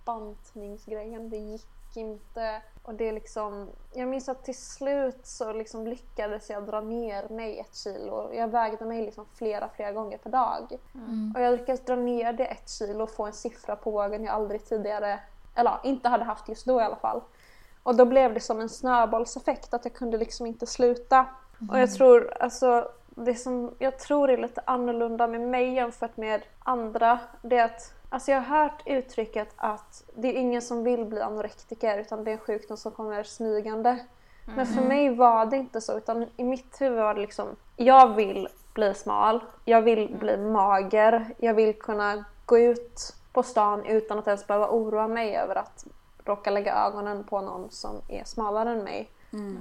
bantningsgrejen. 0.06 1.30
Det 1.30 1.38
gick 1.38 1.67
inte. 2.00 2.62
Och 2.84 2.94
det 2.94 3.10
är 3.10 3.14
liksom, 3.14 3.70
jag 3.94 4.08
minns 4.08 4.30
att 4.30 4.44
till 4.44 4.58
slut 4.58 5.20
så 5.24 5.54
liksom 5.54 5.88
lyckades 5.88 6.50
jag 6.50 6.66
dra 6.66 6.82
ner 6.82 7.30
mig 7.30 7.60
ett 7.60 7.76
kilo. 7.76 8.34
Jag 8.34 8.48
vägde 8.48 8.86
mig 8.86 9.06
liksom 9.06 9.26
flera, 9.36 9.70
flera 9.70 9.92
gånger 9.92 10.18
per 10.18 10.30
dag. 10.30 10.80
Och 11.36 11.42
jag 11.42 11.52
lyckades 11.52 11.86
dra 11.86 11.96
ner 11.96 12.34
det 12.34 12.46
ett 12.46 12.70
kilo 12.70 13.04
och 13.04 13.10
få 13.10 13.26
en 13.26 13.34
siffra 13.34 13.76
på 13.76 13.92
vågen 13.92 14.24
jag 14.24 14.36
aldrig 14.36 14.66
tidigare, 14.66 15.20
eller 15.56 15.80
inte 15.84 16.10
hade 16.10 16.24
haft 16.24 16.50
just 16.50 16.66
då 16.66 16.82
i 16.82 16.84
alla 16.84 16.96
fall. 16.96 17.22
Och 17.84 17.96
då 17.96 18.06
blev 18.06 18.34
det 18.34 18.40
som 18.40 18.60
en 18.60 18.70
snöbollseffekt 18.70 19.74
att 19.74 19.86
jag 19.86 19.94
kunde 19.94 20.18
liksom 20.18 20.46
inte 20.46 20.66
sluta. 20.66 21.26
Och 21.72 21.80
jag 21.80 21.94
tror, 21.94 22.34
alltså 22.40 22.92
det 23.26 23.36
som 23.36 23.76
jag 23.80 24.00
tror 24.00 24.30
är 24.30 24.38
lite 24.38 24.62
annorlunda 24.66 25.28
med 25.28 25.42
mig 25.42 25.74
jämfört 25.74 26.18
med 26.18 26.42
andra, 26.60 27.20
det 27.42 27.58
är 27.58 27.66
att 27.66 27.94
Alltså 28.12 28.32
jag 28.32 28.42
har 28.42 28.62
hört 28.62 28.82
uttrycket 28.86 29.54
att 29.56 30.04
det 30.16 30.28
är 30.28 30.34
ingen 30.34 30.62
som 30.62 30.84
vill 30.84 31.06
bli 31.06 31.22
anorektiker 31.22 31.98
utan 31.98 32.24
det 32.24 32.32
är 32.32 32.34
en 32.34 32.40
sjukdom 32.40 32.78
som 32.78 32.92
kommer 32.92 33.24
smygande. 33.24 34.00
Men 34.56 34.66
för 34.66 34.82
mig 34.82 35.16
var 35.16 35.46
det 35.46 35.58
inte 35.58 35.82
så 35.82 35.98
utan 35.98 36.26
i 36.38 36.44
mitt 36.44 36.82
huvud 36.82 37.00
var 37.00 37.14
det 37.14 37.22
liksom, 37.22 37.48
jag 37.76 38.16
vill 38.16 38.48
bli 38.74 38.94
smal, 38.94 39.44
jag 39.66 39.82
vill 39.82 40.16
bli 40.20 40.38
mager, 40.38 41.26
jag 41.38 41.54
vill 41.54 41.80
kunna 41.80 42.26
gå 42.46 42.60
ut 42.60 43.16
på 43.34 43.44
stan 43.44 43.86
utan 43.86 44.20
att 44.20 44.28
ens 44.28 44.48
behöva 44.48 44.70
oroa 44.70 45.08
mig 45.08 45.36
över 45.36 45.56
att 45.56 45.86
råka 46.26 46.52
lägga 46.52 46.76
ögonen 46.76 47.24
på 47.24 47.42
någon 47.42 47.70
som 47.70 47.96
är 48.08 48.24
smalare 48.24 48.70
än 48.70 48.84
mig. 48.84 49.10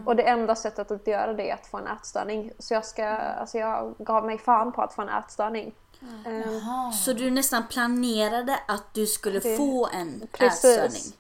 Och 0.07 0.17
det 0.17 0.23
enda 0.23 0.55
sättet 0.55 0.91
att 0.91 1.07
göra 1.07 1.33
det 1.33 1.51
är 1.51 1.55
att 1.55 1.67
få 1.67 1.77
en 1.77 1.87
ätstörning. 1.87 2.51
Så 2.59 2.75
jag, 2.75 2.85
ska, 2.85 3.07
alltså 3.07 3.59
jag 3.59 3.95
gav 3.99 4.27
mig 4.27 4.39
fan 4.39 4.73
på 4.73 4.83
att 4.83 4.95
få 4.95 5.03
en 5.03 5.09
ätstörning. 5.09 5.75
Ehm, 6.27 6.43
Jaha. 6.43 6.93
Så 6.93 7.13
du 7.13 7.31
nästan 7.31 7.63
planerade 7.71 8.59
att 8.69 8.95
du 8.95 9.07
skulle 9.07 9.39
Det- 9.39 9.57
få 9.57 9.89
en 9.93 10.27
Precis. 10.33 10.65
ätstörning? 10.65 11.17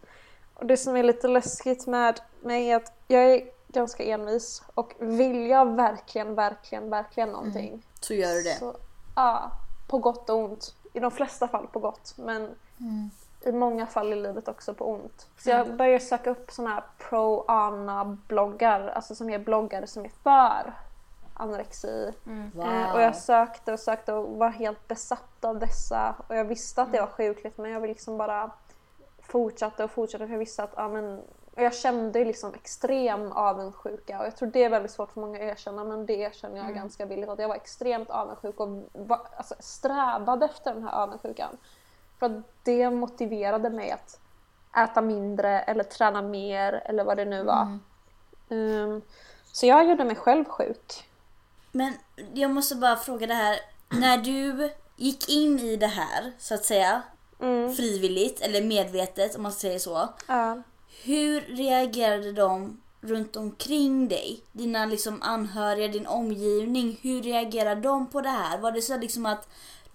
Och 0.54 0.66
det 0.66 0.76
som 0.76 0.96
är 0.96 1.02
lite 1.02 1.28
läskigt 1.28 1.87
med 1.87 2.20
mig 2.40 2.70
är 2.70 2.76
att 2.76 2.92
jag 3.06 3.22
är 3.34 3.42
ganska 3.68 4.02
envis 4.04 4.62
och 4.74 4.94
vill 4.98 5.46
jag 5.50 5.76
verkligen, 5.76 6.34
verkligen, 6.34 6.90
verkligen 6.90 7.28
någonting 7.28 7.82
Så 8.00 8.14
gör 8.14 8.34
du 8.34 8.42
det. 8.42 8.56
Så, 8.58 8.76
ja, 9.16 9.50
på 9.88 9.98
gott 9.98 10.30
och 10.30 10.37
ont. 10.38 10.74
I 10.92 11.00
de 11.00 11.11
flesta 11.11 11.48
fall 11.48 11.66
på 11.66 11.78
gott, 11.78 12.14
men 12.16 12.54
i 13.40 13.53
många 13.53 13.87
fall 13.87 14.12
i 14.12 14.16
livet 14.16 14.48
också 14.48 14.74
på 14.74 14.90
ont. 14.90 15.27
Så 15.38 15.51
jag 15.51 15.77
började 15.77 16.01
söka 16.01 16.31
upp 16.31 16.51
såna 16.51 16.70
här 16.70 16.83
pro-ana-bloggar, 16.98 18.88
alltså 18.88 19.14
som 19.14 19.31
är 19.31 19.38
bloggare 19.38 19.87
som 19.87 20.05
är 20.05 20.11
för 20.22 20.72
anorexi. 21.35 22.12
Wow. 22.55 22.66
Eh, 22.66 22.94
och 22.94 23.01
jag 23.01 23.16
sökte 23.16 23.72
och 23.72 23.81
sökte 23.81 24.12
och 24.12 24.38
var 24.38 24.48
helt 24.48 24.88
besatt 24.88 25.44
av 25.44 25.59
dessa. 25.59 26.14
Och 26.27 26.37
jag 26.37 26.44
visste 26.44 26.83
att 26.83 26.92
det 26.92 27.01
var 27.01 27.07
sjukligt 27.07 27.59
men 27.59 27.70
jag 27.70 27.81
vill 27.81 27.90
liksom 27.90 28.18
bara 28.18 28.51
fortsatte 29.22 29.85
och 29.85 29.90
fortsatte 29.90 30.27
för 30.27 30.33
jag 30.33 30.38
visste 30.38 30.62
att 30.62 30.72
ja, 30.77 30.88
men, 30.88 31.18
och 31.55 31.62
jag 31.62 31.74
kände 31.74 32.24
liksom 32.24 32.55
extrem 32.55 33.33
avundsjuka 33.33 34.18
och 34.20 34.27
jag 34.27 34.37
tror 34.37 34.48
det 34.48 34.64
är 34.64 34.70
väldigt 34.70 34.92
svårt 34.92 35.12
för 35.12 35.20
många 35.20 35.38
att 35.38 35.44
erkänna 35.44 35.85
men 35.85 36.07
det 36.07 36.14
erkänner 36.14 36.57
jag 36.57 36.74
ganska 36.74 37.07
villigt 37.07 37.29
att 37.29 37.38
jag 37.38 37.48
var 37.48 37.57
extremt 37.57 38.11
avundsjuk 38.11 38.61
och 38.61 38.68
var, 38.92 39.20
alltså, 39.37 39.55
strävade 39.59 40.46
efter 40.46 40.74
den 40.74 40.83
här 40.83 41.03
avundsjukan. 41.03 41.57
För 42.18 42.42
det 42.62 42.90
motiverade 42.90 43.70
mig 43.70 43.90
att 43.90 44.20
äta 44.76 45.00
mindre 45.00 45.61
eller 45.61 45.85
träna 45.85 46.22
mer 46.22 46.72
eller 46.85 47.04
vad 47.04 47.16
det 47.16 47.24
nu 47.24 47.42
var. 47.42 47.78
Ehm, 48.50 49.02
så 49.52 49.66
jag 49.66 49.88
gjorde 49.88 50.04
mig 50.04 50.16
själv 50.16 50.44
sjuk. 50.44 51.09
Men 51.72 51.92
jag 52.35 52.50
måste 52.50 52.74
bara 52.76 52.96
fråga 52.96 53.26
det 53.26 53.35
här. 53.35 53.59
När 53.88 54.18
du 54.18 54.70
gick 54.96 55.28
in 55.28 55.59
i 55.59 55.76
det 55.76 55.87
här, 55.87 56.33
så 56.38 56.54
att 56.54 56.64
säga, 56.64 57.02
Mm. 57.40 57.74
frivilligt 57.74 58.40
eller 58.40 58.62
medvetet 58.62 59.37
om 59.37 59.42
man 59.42 59.52
säger 59.52 59.78
så. 59.78 60.09
Ja. 60.28 60.62
Hur 61.04 61.40
reagerade 61.40 62.33
de 62.33 62.81
runt 63.00 63.37
omkring 63.37 64.09
dig? 64.09 64.42
Dina 64.52 64.87
liksom 64.87 65.22
anhöriga, 65.22 65.88
din 65.88 66.07
omgivning. 66.07 66.98
Hur 67.02 67.22
reagerade 67.22 67.81
de 67.81 68.07
på 68.07 68.20
det 68.20 68.28
här? 68.28 68.59
Var 68.59 68.72
det 68.72 68.83
så 68.83 68.96
liksom 68.96 69.26
att 69.26 69.48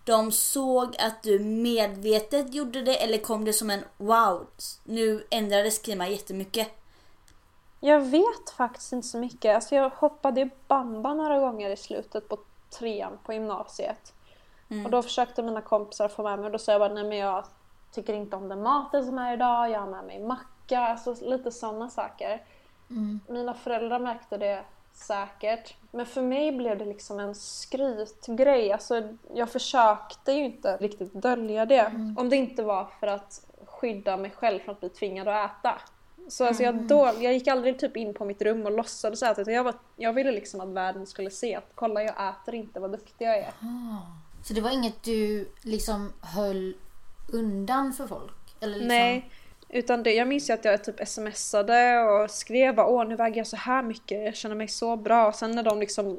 de 0.05 0.31
såg 0.31 0.95
att 0.99 1.23
du 1.23 1.39
medvetet 1.39 2.53
gjorde 2.53 2.81
det 2.81 3.03
eller 3.03 3.17
kom 3.17 3.45
det 3.45 3.53
som 3.53 3.69
en 3.69 3.83
wow, 3.97 4.47
nu 4.83 5.23
ändrades 5.29 5.85
Kima 5.85 6.07
jättemycket? 6.07 6.67
Jag 7.79 7.99
vet 7.99 8.49
faktiskt 8.57 8.93
inte 8.93 9.07
så 9.07 9.17
mycket. 9.17 9.55
Alltså 9.55 9.75
jag 9.75 9.89
hoppade 9.89 10.49
bamba 10.67 11.13
några 11.13 11.39
gånger 11.39 11.69
i 11.69 11.77
slutet 11.77 12.29
på 12.29 12.37
trean 12.69 13.17
på 13.25 13.33
gymnasiet. 13.33 14.13
Och 14.85 14.91
då 14.91 15.01
försökte 15.01 15.43
mina 15.43 15.61
kompisar 15.61 16.07
få 16.07 16.23
med 16.23 16.39
mig 16.39 16.45
och 16.45 16.51
då 16.51 16.57
sa 16.57 16.71
jag 16.71 16.81
bara 16.81 16.93
nej 16.93 17.03
men 17.03 17.17
jag 17.17 17.45
tycker 17.91 18.13
inte 18.13 18.35
om 18.35 18.49
den 18.49 18.63
maten 18.63 19.05
som 19.05 19.17
är 19.17 19.33
idag, 19.33 19.69
jag 19.69 19.79
har 19.79 19.87
med 19.87 20.05
mig 20.05 20.19
macka, 20.19 20.79
alltså 20.79 21.15
lite 21.21 21.51
sådana 21.51 21.89
saker. 21.89 22.43
Mina 23.27 23.53
föräldrar 23.53 23.99
märkte 23.99 24.37
det 24.37 24.63
säkert. 24.93 25.75
Men 25.91 26.05
för 26.05 26.21
mig 26.21 26.51
blev 26.51 26.77
det 26.77 26.85
liksom 26.85 27.19
en 27.19 27.35
skrytgrej. 27.35 28.71
Alltså, 28.71 29.15
jag 29.33 29.49
försökte 29.49 30.31
ju 30.31 30.45
inte 30.45 30.77
riktigt 30.77 31.13
dölja 31.13 31.65
det. 31.65 32.13
Om 32.17 32.29
det 32.29 32.35
inte 32.35 32.63
var 32.63 32.87
för 32.99 33.07
att 33.07 33.45
skydda 33.65 34.17
mig 34.17 34.31
själv 34.31 34.59
från 34.59 34.73
att 34.73 34.79
bli 34.79 34.89
tvingad 34.89 35.27
att 35.27 35.51
äta. 35.51 35.81
Så 36.27 36.47
alltså 36.47 36.63
jag, 36.63 36.87
då, 36.87 37.11
jag 37.19 37.33
gick 37.33 37.47
aldrig 37.47 37.79
typ 37.79 37.97
in 37.97 38.13
på 38.13 38.25
mitt 38.25 38.41
rum 38.41 38.65
och 38.65 38.71
låtsades 38.71 39.23
äta 39.23 39.41
utan 39.41 39.53
jag, 39.53 39.63
var, 39.63 39.73
jag 39.95 40.13
ville 40.13 40.31
liksom 40.31 40.61
att 40.61 40.69
världen 40.69 41.05
skulle 41.05 41.29
se 41.29 41.55
att 41.55 41.71
kolla 41.75 42.03
jag 42.03 42.29
äter 42.29 42.55
inte, 42.55 42.79
vad 42.79 42.91
duktig 42.91 43.25
jag 43.25 43.37
är. 43.37 43.53
Så 44.43 44.53
det 44.53 44.61
var 44.61 44.69
inget 44.71 45.03
du 45.03 45.49
liksom 45.61 46.13
höll 46.21 46.75
undan 47.33 47.93
för 47.93 48.07
folk? 48.07 48.55
Eller 48.59 48.73
liksom... 48.73 48.87
Nej, 48.87 49.29
utan 49.73 50.03
det, 50.03 50.13
jag 50.13 50.27
minns 50.27 50.49
ju 50.49 50.53
att 50.53 50.65
jag 50.65 50.83
typ 50.83 51.07
smsade 51.07 51.99
och 51.99 52.31
skrev 52.31 52.75
bara, 52.75 52.87
åh 52.87 53.05
nu 53.07 53.15
väger 53.15 53.37
jag 53.37 53.47
så 53.47 53.55
här 53.55 53.83
mycket, 53.83 54.23
jag 54.25 54.35
känner 54.35 54.55
mig 54.55 54.67
så 54.67 54.95
bra. 54.95 55.27
Och 55.27 55.35
sen 55.35 55.51
när 55.51 55.63
de 55.63 55.79
liksom 55.79 56.17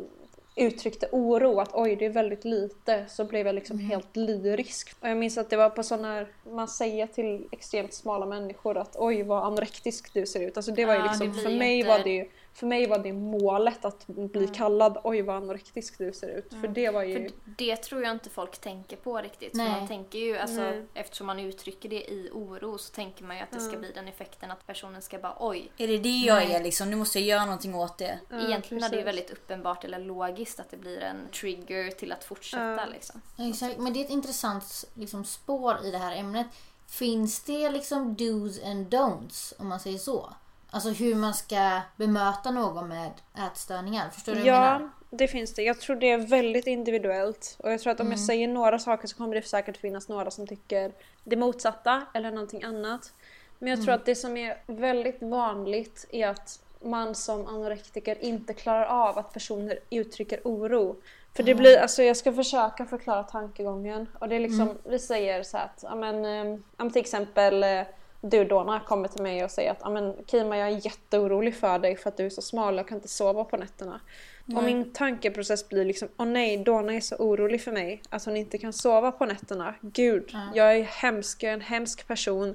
uttryckte 0.56 1.08
oro 1.12 1.60
att 1.60 1.70
oj 1.74 1.96
det 1.96 2.04
är 2.04 2.10
väldigt 2.10 2.44
lite 2.44 3.04
så 3.08 3.24
blev 3.24 3.46
jag 3.46 3.54
liksom 3.54 3.78
helt 3.78 4.16
lyrisk. 4.16 4.94
Och 5.00 5.08
jag 5.08 5.16
minns 5.16 5.38
att 5.38 5.50
det 5.50 5.56
var 5.56 5.70
på 5.70 5.82
sådana 5.82 6.12
här, 6.14 6.26
man 6.50 6.68
säger 6.68 7.06
till 7.06 7.48
extremt 7.52 7.94
smala 7.94 8.26
människor 8.26 8.76
att 8.78 8.96
oj 8.98 9.22
vad 9.22 9.44
anorektisk 9.44 10.14
du 10.14 10.26
ser 10.26 10.40
ut. 10.48 10.56
Alltså 10.56 10.72
det 10.72 10.84
var 10.84 10.94
ju 10.94 11.02
liksom, 11.02 11.34
för 11.34 11.50
mig 11.50 11.76
jätte- 11.78 11.88
var 11.88 11.98
det 11.98 12.10
ju 12.10 12.24
för 12.54 12.66
mig 12.66 12.86
var 12.86 12.98
det 12.98 13.12
målet 13.12 13.84
att 13.84 14.06
bli 14.06 14.48
kallad 14.48 14.98
oj 15.04 15.22
vad 15.22 15.36
anorektisk 15.36 15.98
du 15.98 16.12
ser 16.12 16.28
ut. 16.28 16.54
För 16.60 16.68
det 16.68 16.90
var 16.90 17.02
ju... 17.02 17.28
För 17.28 17.36
det 17.44 17.76
tror 17.76 18.02
jag 18.02 18.12
inte 18.12 18.30
folk 18.30 18.58
tänker 18.58 18.96
på 18.96 19.18
riktigt. 19.18 19.54
Nej. 19.54 19.70
Man 19.70 19.88
tänker 19.88 20.18
ju, 20.18 20.36
alltså, 20.36 20.60
Nej. 20.60 20.86
eftersom 20.94 21.26
man 21.26 21.40
uttrycker 21.40 21.88
det 21.88 22.10
i 22.12 22.30
oro 22.32 22.78
så 22.78 22.92
tänker 22.92 23.24
man 23.24 23.36
ju 23.36 23.42
att 23.42 23.50
det 23.50 23.60
ska 23.60 23.76
bli 23.76 23.92
den 23.92 24.08
effekten 24.08 24.50
att 24.50 24.66
personen 24.66 25.02
ska 25.02 25.18
bara 25.18 25.36
oj. 25.40 25.72
Är 25.76 25.88
det 25.88 25.98
det 25.98 26.08
jag 26.08 26.36
Nej. 26.36 26.54
är 26.54 26.62
liksom? 26.62 26.90
Nu 26.90 26.96
måste 26.96 27.18
jag 27.18 27.28
göra 27.28 27.44
någonting 27.44 27.74
åt 27.74 27.98
det. 27.98 28.18
Egentligen 28.32 28.84
är 28.84 28.88
det 28.88 28.96
precis. 28.96 29.06
väldigt 29.06 29.30
uppenbart 29.30 29.84
eller 29.84 29.98
logiskt 29.98 30.60
att 30.60 30.70
det 30.70 30.76
blir 30.76 31.00
en 31.00 31.28
trigger 31.40 31.90
till 31.90 32.12
att 32.12 32.24
fortsätta 32.24 32.76
Ja. 32.76 32.86
liksom. 32.92 33.20
Exakt, 33.38 33.78
men 33.78 33.92
det 33.92 34.00
är 34.00 34.04
ett 34.04 34.10
intressant 34.10 34.84
liksom, 34.94 35.24
spår 35.24 35.76
i 35.84 35.90
det 35.90 35.98
här 35.98 36.16
ämnet. 36.16 36.46
Finns 36.86 37.40
det 37.40 37.70
liksom 37.70 38.16
do's 38.16 38.70
and 38.70 38.94
don'ts 38.94 39.52
om 39.58 39.68
man 39.68 39.80
säger 39.80 39.98
så? 39.98 40.32
Alltså 40.74 40.90
hur 40.90 41.14
man 41.14 41.34
ska 41.34 41.80
bemöta 41.96 42.50
någon 42.50 42.88
med 42.88 43.10
ätstörningar. 43.46 44.10
Förstår 44.10 44.32
du 44.32 44.38
vad 44.38 44.46
jag 44.48 44.56
Ja, 44.56 44.72
menar? 44.78 44.90
det 45.10 45.28
finns 45.28 45.54
det. 45.54 45.62
Jag 45.62 45.80
tror 45.80 45.96
det 45.96 46.10
är 46.10 46.18
väldigt 46.18 46.66
individuellt. 46.66 47.56
Och 47.58 47.72
jag 47.72 47.80
tror 47.80 47.92
att 47.92 48.00
om 48.00 48.10
jag 48.10 48.20
säger 48.20 48.48
några 48.48 48.78
saker 48.78 49.08
så 49.08 49.16
kommer 49.16 49.34
det 49.34 49.42
säkert 49.42 49.76
finnas 49.76 50.08
några 50.08 50.30
som 50.30 50.46
tycker 50.46 50.92
det 51.24 51.36
motsatta 51.36 52.02
eller 52.14 52.30
någonting 52.30 52.62
annat. 52.62 53.12
Men 53.58 53.70
jag 53.70 53.82
tror 53.82 53.94
att 53.94 54.06
det 54.06 54.14
som 54.14 54.36
är 54.36 54.56
väldigt 54.66 55.22
vanligt 55.22 56.06
är 56.10 56.28
att 56.28 56.60
man 56.80 57.14
som 57.14 57.46
anorektiker 57.46 58.24
inte 58.24 58.54
klarar 58.54 58.84
av 58.86 59.18
att 59.18 59.32
personer 59.32 59.78
uttrycker 59.90 60.40
oro. 60.44 60.96
För 61.34 61.42
det 61.42 61.54
blir, 61.54 61.78
alltså 61.78 62.02
jag 62.02 62.16
ska 62.16 62.32
försöka 62.32 62.86
förklara 62.86 63.22
tankegången. 63.22 64.06
Och 64.18 64.28
det 64.28 64.36
är 64.36 64.40
liksom, 64.40 64.78
vi 64.84 64.98
säger 64.98 65.42
så 65.42 65.56
att, 65.56 65.80
ja 65.82 65.94
men, 65.94 66.24
eh, 66.24 66.58
ja, 66.76 66.84
men 66.84 66.90
till 66.90 67.00
exempel 67.00 67.62
eh, 67.62 67.82
du 68.30 68.44
Donna 68.44 68.80
kommer 68.80 69.08
till 69.08 69.22
mig 69.22 69.44
och 69.44 69.50
säger 69.50 69.70
att 69.70 69.78
ja 69.80 69.90
men 69.90 70.14
Kima 70.26 70.58
jag 70.58 70.68
är 70.68 70.86
jätteorolig 70.86 71.56
för 71.56 71.78
dig 71.78 71.96
för 71.96 72.08
att 72.08 72.16
du 72.16 72.26
är 72.26 72.30
så 72.30 72.42
smal, 72.42 72.76
jag 72.76 72.88
kan 72.88 72.98
inte 72.98 73.08
sova 73.08 73.44
på 73.44 73.56
nätterna. 73.56 74.00
Och 74.56 74.64
min 74.64 74.92
tankeprocess 74.92 75.68
blir 75.68 75.84
liksom, 75.84 76.08
åh 76.16 76.26
nej, 76.26 76.56
Donna 76.56 76.94
är 76.94 77.00
så 77.00 77.16
orolig 77.16 77.62
för 77.62 77.72
mig 77.72 78.02
att 78.08 78.24
hon 78.24 78.36
inte 78.36 78.58
kan 78.58 78.72
sova 78.72 79.12
på 79.12 79.26
nätterna. 79.26 79.74
Gud, 79.80 80.36
jag 80.54 80.76
är 80.76 80.82
hemsk, 80.82 81.42
jag 81.42 81.50
är 81.50 81.54
en 81.54 81.60
hemsk 81.60 82.08
person. 82.08 82.54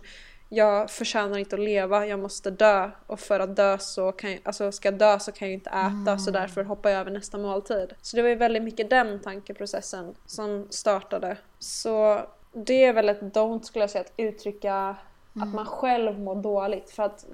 Jag 0.49 0.89
förtjänar 0.89 1.37
inte 1.37 1.55
att 1.55 1.61
leva, 1.61 2.05
jag 2.05 2.19
måste 2.19 2.51
dö. 2.51 2.91
Och 3.07 3.19
för 3.19 3.39
att 3.39 3.55
dö 3.55 3.77
så 3.77 4.11
kan 4.11 4.31
jag, 4.31 4.39
alltså 4.43 4.71
ska 4.71 4.87
jag 4.87 4.99
dö 4.99 5.19
så 5.19 5.31
kan 5.31 5.47
jag 5.47 5.53
inte 5.53 5.69
äta 5.69 6.17
så 6.17 6.31
därför 6.31 6.63
hoppar 6.63 6.89
jag 6.89 6.99
över 6.99 7.11
nästa 7.11 7.37
måltid. 7.37 7.93
Så 8.01 8.15
det 8.15 8.21
var 8.21 8.29
ju 8.29 8.35
väldigt 8.35 8.63
mycket 8.63 8.89
den 8.89 9.19
tankeprocessen 9.19 10.15
som 10.25 10.67
startade. 10.69 11.37
Så 11.59 12.21
det 12.53 12.83
är 12.83 12.93
väl 12.93 13.09
ett 13.09 13.21
don't 13.21 13.61
skulle 13.61 13.83
jag 13.83 13.89
säga, 13.89 14.01
att 14.01 14.13
uttrycka 14.17 14.95
att 15.41 15.53
man 15.53 15.65
själv 15.65 16.19
mår 16.19 16.35
dåligt. 16.35 16.89
För 16.89 17.03
att 17.03 17.25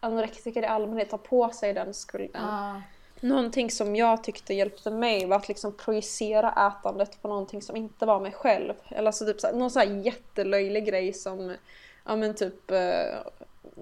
anorektiker 0.00 0.62
i 0.62 0.66
allmänhet 0.66 1.10
tar 1.10 1.18
på 1.18 1.50
sig 1.50 1.74
den 1.74 1.94
skulden. 1.94 2.42
Ja. 2.42 2.82
Någonting 3.20 3.70
som 3.70 3.96
jag 3.96 4.24
tyckte 4.24 4.54
hjälpte 4.54 4.90
mig 4.90 5.26
var 5.26 5.36
att 5.36 5.48
liksom 5.48 5.72
projicera 5.72 6.70
ätandet 6.70 7.22
på 7.22 7.28
någonting 7.28 7.62
som 7.62 7.76
inte 7.76 8.06
var 8.06 8.20
mig 8.20 8.32
själv. 8.32 8.74
Eller 8.88 9.06
alltså 9.06 9.24
typ 9.24 9.40
så 9.40 9.46
här, 9.46 9.54
någon 9.54 9.70
så 9.70 9.78
här 9.78 9.86
jättelöjlig 9.86 10.86
grej 10.86 11.12
som, 11.12 11.56
ja 12.04 12.16
men 12.16 12.34
typ, 12.34 12.70
eh, 12.70 13.16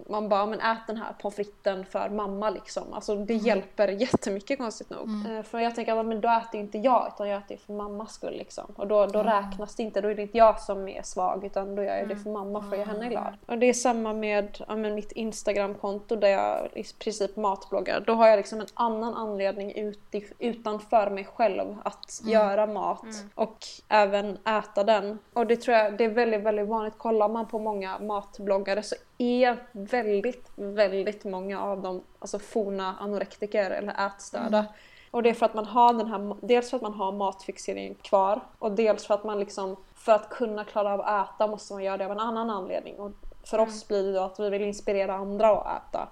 man 0.09 0.29
bara, 0.29 0.47
men 0.47 0.61
ät 0.61 0.87
den 0.87 0.97
här 0.97 1.13
pommes 1.21 1.37
fritesen 1.37 1.85
för 1.85 2.09
mamma 2.09 2.51
liksom. 2.51 2.93
Alltså 2.93 3.17
det 3.17 3.35
hjälper 3.35 3.89
jättemycket 3.89 4.59
konstigt 4.59 4.91
nog. 4.91 5.09
Eh, 5.31 5.43
för 5.43 5.59
jag 5.59 5.75
tänker 5.75 5.97
att 6.01 6.07
men 6.07 6.21
då 6.21 6.29
äter 6.29 6.55
ju 6.55 6.61
inte 6.61 6.79
jag 6.79 7.13
utan 7.15 7.29
jag 7.29 7.39
äter 7.39 7.57
för 7.57 7.73
mammas 7.73 8.13
skull 8.15 8.37
liksom. 8.37 8.65
Och 8.77 8.87
då, 8.87 9.07
då 9.07 9.23
räknas 9.23 9.75
det 9.75 9.83
inte, 9.83 10.01
då 10.01 10.09
är 10.09 10.15
det 10.15 10.23
inte 10.23 10.39
jag 10.39 10.61
som 10.61 10.89
är 10.89 11.03
svag 11.03 11.45
utan 11.45 11.75
då 11.75 11.83
gör 11.83 11.97
jag 11.97 12.09
det 12.09 12.17
för 12.17 12.31
mamma 12.31 12.63
för 12.63 12.73
att 12.73 12.79
göra 12.79 12.89
henne 12.89 13.09
glad. 13.09 13.37
Och 13.47 13.59
det 13.59 13.67
är 13.67 13.73
samma 13.73 14.13
med 14.13 14.59
ja, 14.69 14.77
men 14.77 14.95
mitt 14.95 15.13
Instagramkonto 15.13 16.17
där 16.17 16.29
jag 16.29 16.67
i 16.75 16.85
princip 16.99 17.37
matbloggar. 17.37 18.01
Då 18.07 18.13
har 18.13 18.29
jag 18.29 18.37
liksom 18.37 18.61
en 18.61 18.67
annan 18.75 19.15
anledning 19.15 19.73
utif- 19.75 20.33
utanför 20.39 21.11
mig 21.11 21.25
själv 21.25 21.77
att 21.85 22.21
göra 22.25 22.67
mat 22.67 23.07
och 23.35 23.59
även 23.89 24.39
äta 24.45 24.85
den. 24.85 25.19
Och 25.33 25.47
det 25.47 25.57
tror 25.57 25.77
jag 25.77 25.99
det 25.99 26.05
är 26.05 26.09
väldigt, 26.09 26.43
väldigt 26.43 26.69
vanligt. 26.69 26.99
Kollar 26.99 27.29
man 27.29 27.47
på 27.47 27.59
många 27.59 27.99
matbloggare 27.99 28.83
så 28.83 28.95
är 29.19 29.57
väldigt, 29.77 30.51
väldigt 30.57 31.25
många 31.25 31.63
av 31.63 31.83
dem 31.83 32.03
alltså 32.19 32.39
forna 32.39 32.97
anorektiker 33.01 33.71
eller 33.71 34.07
ätstörda. 34.07 34.67
Och 35.11 35.23
det 35.23 35.31
är 35.31 35.35
för 35.35 35.47
att 35.47 35.55
man 35.55 35.65
har 35.65 35.93
den 35.93 36.07
här, 36.07 36.37
dels 36.41 36.71
för 36.71 36.77
att 36.77 36.83
man 36.83 36.95
har 36.95 37.13
matfixeringen 37.13 37.95
kvar 37.95 38.41
och 38.59 38.73
dels 38.73 39.07
för 39.07 39.15
att 39.15 39.25
man 39.25 39.39
liksom, 39.39 39.77
för 39.95 40.13
att 40.13 40.31
kunna 40.31 40.65
klara 40.65 40.95
av 40.95 41.01
att 41.01 41.35
äta 41.35 41.47
måste 41.47 41.73
man 41.73 41.85
göra 41.85 41.97
det 41.97 42.05
av 42.05 42.13
en 42.13 42.21
annan 42.21 42.51
anledning. 42.51 42.97
Och 42.97 43.13
för 43.45 43.59
oss 43.59 43.89
blir 43.89 44.03
det 44.03 44.13
då 44.13 44.21
att 44.21 44.41
vi 44.41 44.51
vill 44.51 44.63
inspirera 44.63 45.15
andra 45.15 45.51
att 45.51 45.89
äta. 45.89 46.09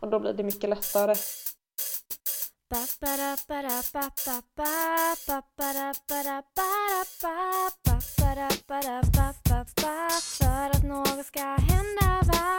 Och 0.00 0.08
då 0.08 0.18
blir 0.18 0.32
det 0.32 0.42
mycket 0.42 0.70
lättare. 0.70 1.14
För 10.38 10.70
att 10.70 10.84
något 10.84 11.26
ska 11.26 11.40
hända 11.40 12.57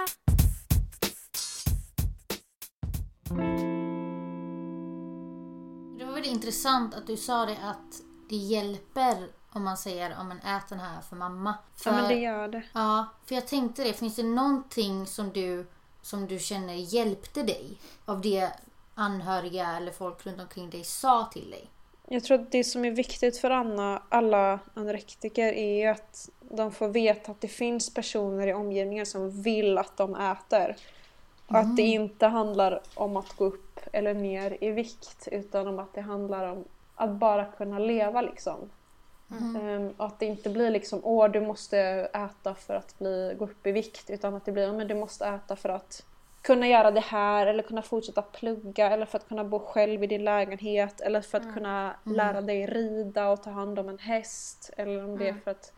Det 5.98 6.06
var 6.06 6.14
väldigt 6.14 6.32
intressant 6.32 6.96
att 6.96 7.08
du 7.08 7.18
sa 7.18 7.46
det 7.46 7.58
att 7.64 8.02
det 8.30 8.36
hjälper 8.36 9.28
om 9.52 9.64
man 9.64 9.78
säger 9.78 10.16
om 10.20 10.28
man 10.28 10.38
äter 10.38 10.70
den 10.70 10.80
här 10.80 11.02
för 11.02 11.16
mamma. 11.16 11.56
För, 11.76 11.90
Ja 11.90 11.96
men 11.96 12.10
det 12.10 12.16
gör 12.16 12.48
det. 12.48 12.64
ja, 12.74 13.08
för 13.26 13.36
jag 13.36 13.48
tänkte 13.48 13.84
det. 13.84 13.94
Finns 13.94 14.16
det 14.16 14.24
någonting 14.24 15.06
som 15.06 15.30
du, 15.30 15.66
som 16.02 16.28
du 16.28 16.40
känner 16.40 16.74
hjälpte 16.74 17.44
dig? 17.44 17.78
Av 18.06 18.22
det 18.22 18.52
anhöriga 18.96 19.78
eller 19.78 19.92
folk 19.92 20.26
runt 20.26 20.42
omkring 20.42 20.70
dig 20.70 20.84
sa 20.84 21.30
till 21.34 21.50
dig? 21.52 21.70
Jag 22.08 22.24
tror 22.24 22.40
att 22.42 22.52
det 22.52 22.64
som 22.64 22.86
är 22.86 22.92
viktigt 22.92 23.38
för 23.38 23.50
Anna, 23.50 24.04
alla 24.10 24.60
anorektiker 24.74 25.54
är 25.54 25.90
att 25.92 26.30
de 26.42 26.72
får 26.72 26.88
veta 26.88 27.32
att 27.32 27.42
det 27.42 27.48
finns 27.48 27.94
personer 27.94 28.48
i 28.48 28.54
omgivningen 28.54 29.06
som 29.06 29.42
vill 29.42 29.78
att 29.78 29.98
de 29.98 30.16
äter. 30.16 30.76
Och 31.50 31.58
att 31.58 31.76
det 31.76 31.82
inte 31.82 32.28
handlar 32.28 32.82
om 32.96 33.18
att 33.18 33.34
gå 33.34 33.46
upp 33.46 33.80
eller 33.92 34.14
ner 34.14 34.58
i 34.64 34.72
vikt 34.72 35.28
utan 35.32 35.68
om 35.68 35.80
att 35.80 35.94
det 35.94 36.02
handlar 36.02 36.52
om 36.52 36.64
att 36.96 37.12
bara 37.12 37.46
kunna 37.46 37.80
leva 37.80 38.22
liksom. 38.22 38.70
Ehm, 39.32 39.94
och 39.98 40.06
att 40.06 40.20
det 40.20 40.26
inte 40.26 40.50
blir 40.50 40.70
liksom 40.70 41.00
åh 41.04 41.32
du 41.32 41.42
måste 41.42 41.80
äta 42.14 42.56
för 42.56 42.74
att 42.74 43.00
bli, 43.00 43.36
gå 43.40 43.46
upp 43.46 43.68
i 43.68 43.72
vikt 43.72 44.10
utan 44.10 44.36
att 44.36 44.46
det 44.46 44.52
blir 44.52 44.72
men 44.72 44.88
du 44.88 44.96
måste 44.96 45.26
äta 45.26 45.56
för 45.56 45.70
att 45.70 46.06
kunna 46.42 46.68
göra 46.68 46.92
det 46.92 47.00
här 47.00 47.48
eller 47.48 47.64
kunna 47.64 47.82
fortsätta 47.82 48.22
plugga 48.22 48.92
eller 48.92 49.06
för 49.06 49.18
att 49.18 49.28
kunna 49.28 49.44
bo 49.44 49.60
själv 49.60 50.04
i 50.04 50.08
din 50.08 50.24
lägenhet 50.24 51.02
eller 51.02 51.22
för 51.22 51.38
att 51.38 51.54
kunna 51.54 51.96
lära 52.04 52.42
dig 52.42 52.66
rida 52.66 53.30
och 53.30 53.44
ta 53.44 53.50
hand 53.50 53.80
om 53.80 53.90
en 53.90 54.00
häst 54.00 54.70
eller 54.78 55.04
om 55.04 55.18
det 55.18 55.30
är 55.30 55.34
för 55.34 55.52
att 55.52 55.74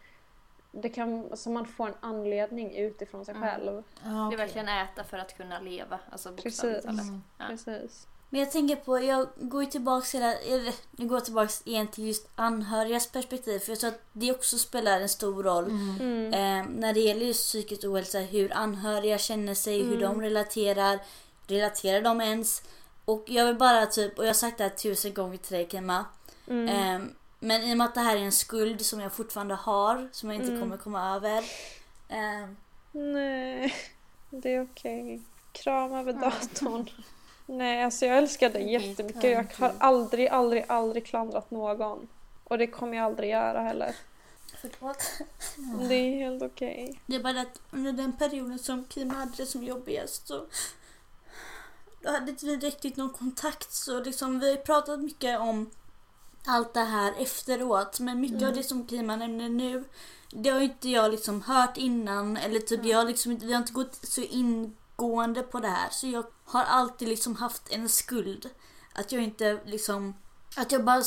det 0.72 0.90
kan, 0.90 1.32
alltså 1.32 1.50
man 1.50 1.66
får 1.66 1.88
en 1.88 1.94
anledning 2.00 2.76
utifrån 2.78 3.26
sig 3.26 3.36
själv. 3.36 3.84
Ja, 4.04 4.10
Det 4.10 4.36
är 4.36 4.38
verkligen 4.38 4.68
äta 4.68 5.04
för 5.04 5.18
att 5.18 5.38
kunna 5.38 5.60
leva. 5.60 6.00
Alltså 6.12 6.32
Precis. 6.34 6.84
talat. 6.84 7.06
Ja. 7.38 7.46
Precis. 7.48 8.08
Men 8.30 8.40
jag 8.40 8.52
tänker 8.52 8.76
på, 8.76 9.00
jag 9.00 9.28
går 9.36 9.64
ju 9.64 9.70
tillbaks 9.70 10.16
hela, 10.16 10.34
eller 10.36 10.74
nu 10.92 11.08
går 11.08 11.18
jag 11.18 11.26
tillbaks 11.26 11.62
igen 11.66 11.88
till 11.88 12.08
just 12.08 12.28
anhörigas 12.36 13.08
perspektiv 13.12 13.60
för 13.60 13.72
jag 13.72 13.80
tror 13.80 13.90
att 13.90 14.02
det 14.14 14.32
också 14.32 14.58
spelar 14.58 15.02
en 15.02 15.10
stor 15.10 15.44
roll 15.44 15.66
Mm. 15.66 16.34
eh, 16.34 16.70
när 16.80 16.94
det 16.94 17.00
gäller 17.00 17.26
just 17.26 17.46
psykisk 17.48 17.84
ohälsa, 17.84 18.20
hur 18.20 18.54
anhöriga 18.54 19.18
känner 19.18 19.54
sig, 19.54 19.84
hur 19.84 20.00
de 20.02 20.22
relaterar, 20.22 21.00
relaterar 21.48 22.02
de 22.02 22.22
ens? 22.22 22.62
Och 23.06 23.24
jag 23.28 23.46
vill 23.46 23.56
bara 23.56 23.86
typ, 23.86 24.18
och 24.18 24.24
jag 24.24 24.30
har 24.30 24.34
sagt 24.34 24.58
det 24.58 24.64
här 24.64 24.70
tusen 24.72 25.14
gånger 25.14 25.38
till 25.38 25.54
dig 25.54 25.68
Kemma, 25.72 26.06
Mm. 26.48 26.68
eh, 26.68 27.08
men 27.44 27.64
i 27.64 27.74
och 27.74 27.78
med 27.78 27.86
att 27.86 27.94
det 27.96 28.02
här 28.02 28.16
är 28.16 28.20
en 28.22 28.32
skuld 28.32 28.86
som 28.86 29.00
jag 29.00 29.14
fortfarande 29.14 29.56
har, 29.56 30.10
som 30.12 30.30
jag 30.30 30.36
inte 30.36 30.48
Mm. 30.52 30.62
kommer 30.62 30.78
komma 30.78 31.16
över. 31.16 31.38
Eh, 32.10 32.50
Nej, 32.92 33.74
det 34.30 34.56
är 34.56 34.64
okej. 34.64 35.22
Kram 35.52 35.94
över 35.94 36.14
datorn. 36.14 36.90
Nej, 37.46 37.84
alltså 37.84 38.06
jag 38.06 38.18
älskar 38.18 38.50
dig 38.50 38.72
jättemycket. 38.72 39.24
Jag 39.24 39.48
har 39.60 39.74
aldrig, 39.78 40.28
aldrig, 40.28 40.66
aldrig 40.68 41.06
klandrat 41.06 41.52
någon. 41.52 42.08
Och 42.44 42.58
det 42.58 42.68
kommer 42.68 42.98
jag 42.98 43.06
aldrig 43.06 43.30
göra 43.30 43.62
heller. 43.62 43.96
förlåt. 44.62 45.04
Det 45.90 45.96
är 45.96 46.16
helt 46.16 46.44
okej. 46.44 47.00
Det 47.06 47.16
är 47.16 47.20
bara 47.24 47.42
att 47.42 47.62
under 47.72 47.92
den 47.92 48.14
perioden 48.14 48.60
som 48.60 48.86
Kim 48.86 49.10
hade 49.10 49.32
det 49.38 49.46
som 49.46 49.64
jobbigast 49.64 50.28
så 50.28 50.46
då 52.02 52.12
hade 52.12 52.32
inte 52.32 52.46
vi 52.46 52.58
riktigt 52.58 52.98
någon 52.98 53.10
kontakt. 53.14 53.72
Så 53.74 54.00
liksom, 54.04 54.40
vi 54.40 54.50
har 54.50 54.58
pratat 54.58 55.00
mycket 55.00 55.40
om 55.40 55.70
allt 56.46 56.74
det 56.74 56.80
här 56.80 57.14
efteråt. 57.18 58.00
Men 58.00 58.22
mycket 58.22 58.44
av 58.44 58.54
det 58.54 58.64
som 58.64 58.88
Kima 58.88 59.16
nämner 59.16 59.50
nu 59.50 59.84
det 60.30 60.50
har 60.50 60.62
inte 60.62 60.90
jag 60.90 61.12
liksom 61.12 61.42
hört 61.42 61.78
innan. 61.78 62.38
Eller 62.38 62.60
typ 62.60 62.86
jag 62.86 62.98
har 62.98 63.06
liksom 63.06 63.38
vi 63.38 63.54
har 63.54 63.60
inte 63.60 63.74
gått 63.74 64.00
så 64.04 64.22
ingående 64.22 65.42
på 65.42 65.60
det 65.60 65.68
här. 65.68 65.90
Så 65.92 66.08
jag 66.08 66.26
har 66.46 66.64
alltid 66.64 67.08
liksom 67.08 67.36
haft 67.36 67.70
en 67.70 67.90
skuld. 67.90 68.50
Att 68.94 69.12
jag 69.12 69.24
inte 69.24 69.60
liksom 69.66 70.14
att 70.56 70.72
jag 70.72 70.84
bara, 70.84 71.04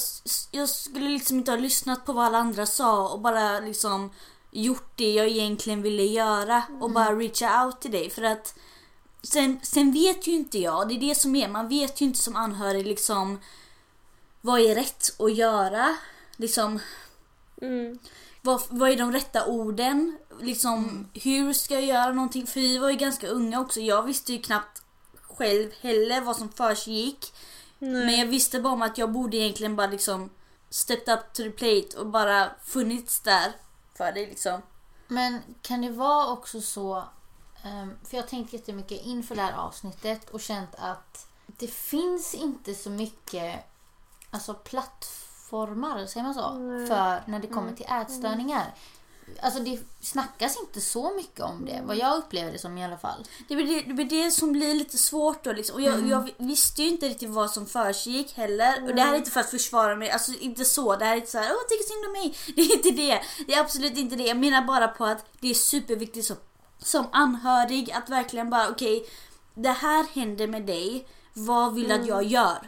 jag 0.50 0.68
skulle 0.68 1.08
liksom 1.08 1.36
inte 1.36 1.50
ha 1.50 1.58
lyssnat 1.58 2.06
på 2.06 2.12
vad 2.12 2.24
alla 2.24 2.38
andra 2.38 2.66
sa 2.66 3.08
och 3.08 3.20
bara 3.20 3.60
liksom 3.60 4.10
gjort 4.50 4.92
det 4.96 5.12
jag 5.12 5.28
egentligen 5.28 5.82
ville 5.82 6.02
göra 6.02 6.62
och 6.80 6.90
bara 6.90 7.14
reacha 7.14 7.66
out 7.66 7.80
till 7.80 7.90
dig 7.90 8.10
för 8.10 8.22
att 8.22 8.54
sen, 9.22 9.60
sen 9.62 9.92
vet 9.92 10.26
ju 10.26 10.32
inte 10.32 10.58
jag, 10.58 10.88
det 10.88 10.94
är 10.94 11.00
det 11.00 11.14
som 11.14 11.36
är, 11.36 11.48
man 11.48 11.68
vet 11.68 12.00
ju 12.00 12.04
inte 12.04 12.18
som 12.18 12.36
anhörig 12.36 12.86
liksom 12.86 13.38
vad 14.44 14.60
är 14.60 14.74
rätt 14.74 15.20
att 15.20 15.34
göra, 15.34 15.96
liksom 16.36 16.80
Mm. 17.62 17.98
vad, 18.42 18.62
vad 18.68 18.90
är 18.90 18.96
de 18.96 19.12
rätta 19.12 19.46
orden, 19.46 20.18
liksom 20.40 21.08
hur 21.14 21.52
ska 21.52 21.74
jag 21.74 21.84
göra 21.84 22.12
någonting, 22.12 22.46
för 22.46 22.60
vi 22.60 22.78
var 22.78 22.90
ju 22.90 22.96
ganska 22.96 23.28
unga 23.28 23.60
också, 23.60 23.80
jag 23.80 24.02
visste 24.02 24.32
ju 24.32 24.42
knappt 24.42 24.82
själv 25.22 25.70
heller 25.80 26.20
vad 26.20 26.36
som 26.36 26.48
försiggick. 26.52 27.32
Men 27.78 28.18
jag 28.18 28.26
visste 28.26 28.60
bara 28.60 28.72
om 28.72 28.82
att 28.82 28.98
jag 28.98 29.12
borde 29.12 29.36
egentligen 29.36 29.76
bara 29.76 29.86
liksom 29.86 30.30
stepped 30.70 31.14
up 31.18 31.32
to 31.32 31.42
the 31.42 31.50
plate 31.50 31.98
och 31.98 32.06
bara 32.06 32.50
funnits 32.64 33.20
där 33.20 33.52
för 33.96 34.12
dig 34.12 34.26
liksom. 34.26 34.62
Men 35.08 35.40
kan 35.62 35.80
det 35.80 35.90
vara 35.90 36.32
också 36.32 36.60
så, 36.60 37.04
ehm, 37.64 37.92
för 38.04 38.16
jag 38.16 38.22
har 38.22 38.28
tänkt 38.28 38.52
jättemycket 38.52 39.06
inför 39.06 39.34
det 39.34 39.42
här 39.42 39.52
avsnittet 39.52 40.30
och 40.30 40.40
känt 40.40 40.74
att 40.78 41.26
det 41.46 41.70
finns 41.70 42.34
inte 42.34 42.74
så 42.74 42.90
mycket 42.90 43.60
alltså 44.34 44.54
plattformar, 44.54 46.06
säger 46.06 46.24
man 46.24 46.34
så, 46.34 46.50
för 46.88 47.30
när 47.30 47.38
det 47.38 47.46
kommer 47.46 47.72
till 47.72 47.86
ätstörningar. 47.86 48.74
Alltså 49.40 49.60
det 49.60 49.80
snackas 50.00 50.58
inte 50.60 50.80
så 50.80 51.14
mycket 51.14 51.40
om 51.40 51.64
det, 51.64 51.82
vad 51.84 51.96
jag 51.96 52.18
upplever 52.18 52.52
det 52.52 52.58
som 52.58 52.78
i 52.78 52.84
alla 52.84 52.98
fall. 52.98 53.24
Det 53.48 53.56
blir 53.56 53.66
det, 53.66 53.82
det, 53.88 53.94
blir 53.94 54.24
det 54.24 54.30
som 54.30 54.52
blir 54.52 54.74
lite 54.74 54.98
svårt 54.98 55.44
då 55.44 55.52
liksom. 55.52 55.76
Och 55.76 55.82
jag, 55.82 56.06
jag 56.06 56.30
visste 56.38 56.82
ju 56.82 56.88
inte 56.88 57.08
riktigt 57.08 57.30
vad 57.30 57.50
som 57.50 57.66
försiggick 57.66 58.36
heller. 58.36 58.82
Och 58.82 58.94
det 58.94 59.02
här 59.02 59.12
är 59.12 59.18
inte 59.18 59.30
för 59.30 59.40
att 59.40 59.50
försvara 59.50 59.96
mig, 59.96 60.10
alltså 60.10 60.32
inte 60.40 60.64
så. 60.64 60.96
Det 60.96 61.04
här 61.04 61.12
är 61.12 61.16
inte 61.16 61.30
såhär, 61.30 61.50
åh 61.50 61.68
tycker 61.68 61.84
synd 61.84 62.06
om 62.06 62.12
mig. 62.12 62.36
Det 62.56 62.62
är 62.62 62.76
inte 62.76 62.90
det. 62.90 63.44
Det 63.46 63.54
är 63.54 63.60
absolut 63.60 63.96
inte 63.96 64.16
det. 64.16 64.24
Jag 64.24 64.36
menar 64.36 64.62
bara 64.62 64.88
på 64.88 65.04
att 65.04 65.26
det 65.40 65.50
är 65.50 65.54
superviktigt 65.54 66.26
som, 66.26 66.36
som 66.78 67.06
anhörig 67.12 67.90
att 67.92 68.08
verkligen 68.08 68.50
bara 68.50 68.68
okej, 68.68 69.06
det 69.54 69.70
här 69.70 70.06
händer 70.14 70.46
med 70.46 70.62
dig. 70.62 71.06
Vad 71.34 71.74
vill 71.74 71.88
du 71.88 71.94
att 71.94 72.06
jag 72.06 72.22
gör? 72.22 72.58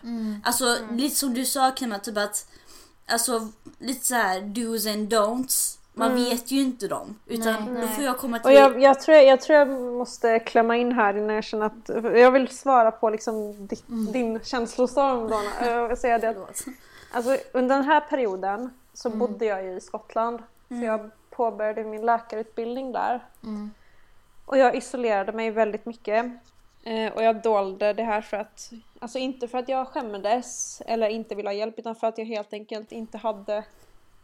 Alltså 0.44 0.76
lite 0.90 1.16
som 1.16 1.34
du 1.34 1.44
sa 1.44 1.72
Kemma, 1.76 1.98
typ 1.98 2.18
att 2.18 2.46
Alltså 3.08 3.48
lite 3.78 4.06
så 4.06 4.14
här 4.14 4.40
do's 4.40 4.92
and 4.92 5.12
don'ts. 5.12 5.78
Man 5.98 6.14
vet 6.14 6.50
ju 6.50 6.60
inte 6.60 6.88
dem. 6.88 7.18
Utan 7.26 7.74
Nej, 7.74 7.82
då 7.82 7.88
får 7.88 8.04
jag 8.04 8.18
komma 8.18 8.38
till... 8.38 8.46
Och 8.46 8.52
jag, 8.52 8.82
jag, 8.82 9.00
tror, 9.00 9.16
jag 9.16 9.40
tror 9.40 9.58
jag 9.58 9.68
måste 9.68 10.38
klämma 10.38 10.76
in 10.76 10.92
här 10.92 11.16
innan 11.16 11.34
jag 11.34 11.44
känner 11.44 11.66
att... 11.66 11.88
Jag 12.16 12.30
vill 12.30 12.48
svara 12.48 12.90
på 12.90 13.10
liksom 13.10 13.66
ditt, 13.66 13.84
din 13.88 14.40
känslostorm 14.40 15.20
Donna. 15.20 15.50
Jag 15.66 15.98
säga 15.98 16.18
det. 16.18 16.36
Alltså, 17.12 17.36
under 17.52 17.76
den 17.76 17.84
här 17.84 18.00
perioden 18.00 18.70
så 18.94 19.10
bodde 19.10 19.44
jag 19.44 19.64
ju 19.64 19.76
i 19.76 19.80
Skottland. 19.80 20.42
Så 20.68 20.74
jag 20.74 21.10
påbörjade 21.30 21.84
min 21.84 22.06
läkarutbildning 22.06 22.92
där. 22.92 23.24
Mm. 23.42 23.70
Och 24.44 24.58
jag 24.58 24.76
isolerade 24.76 25.32
mig 25.32 25.50
väldigt 25.50 25.86
mycket. 25.86 26.26
Eh, 26.86 27.12
och 27.12 27.22
jag 27.22 27.42
dolde 27.42 27.92
det 27.92 28.02
här 28.02 28.20
för 28.20 28.36
att, 28.36 28.72
alltså 28.98 29.18
inte 29.18 29.48
för 29.48 29.58
att 29.58 29.68
jag 29.68 29.88
skämdes 29.88 30.82
eller 30.86 31.08
inte 31.08 31.34
ville 31.34 31.48
ha 31.48 31.54
hjälp 31.54 31.78
utan 31.78 31.96
för 31.96 32.06
att 32.06 32.18
jag 32.18 32.24
helt 32.24 32.52
enkelt 32.52 32.92
inte 32.92 33.18
hade 33.18 33.64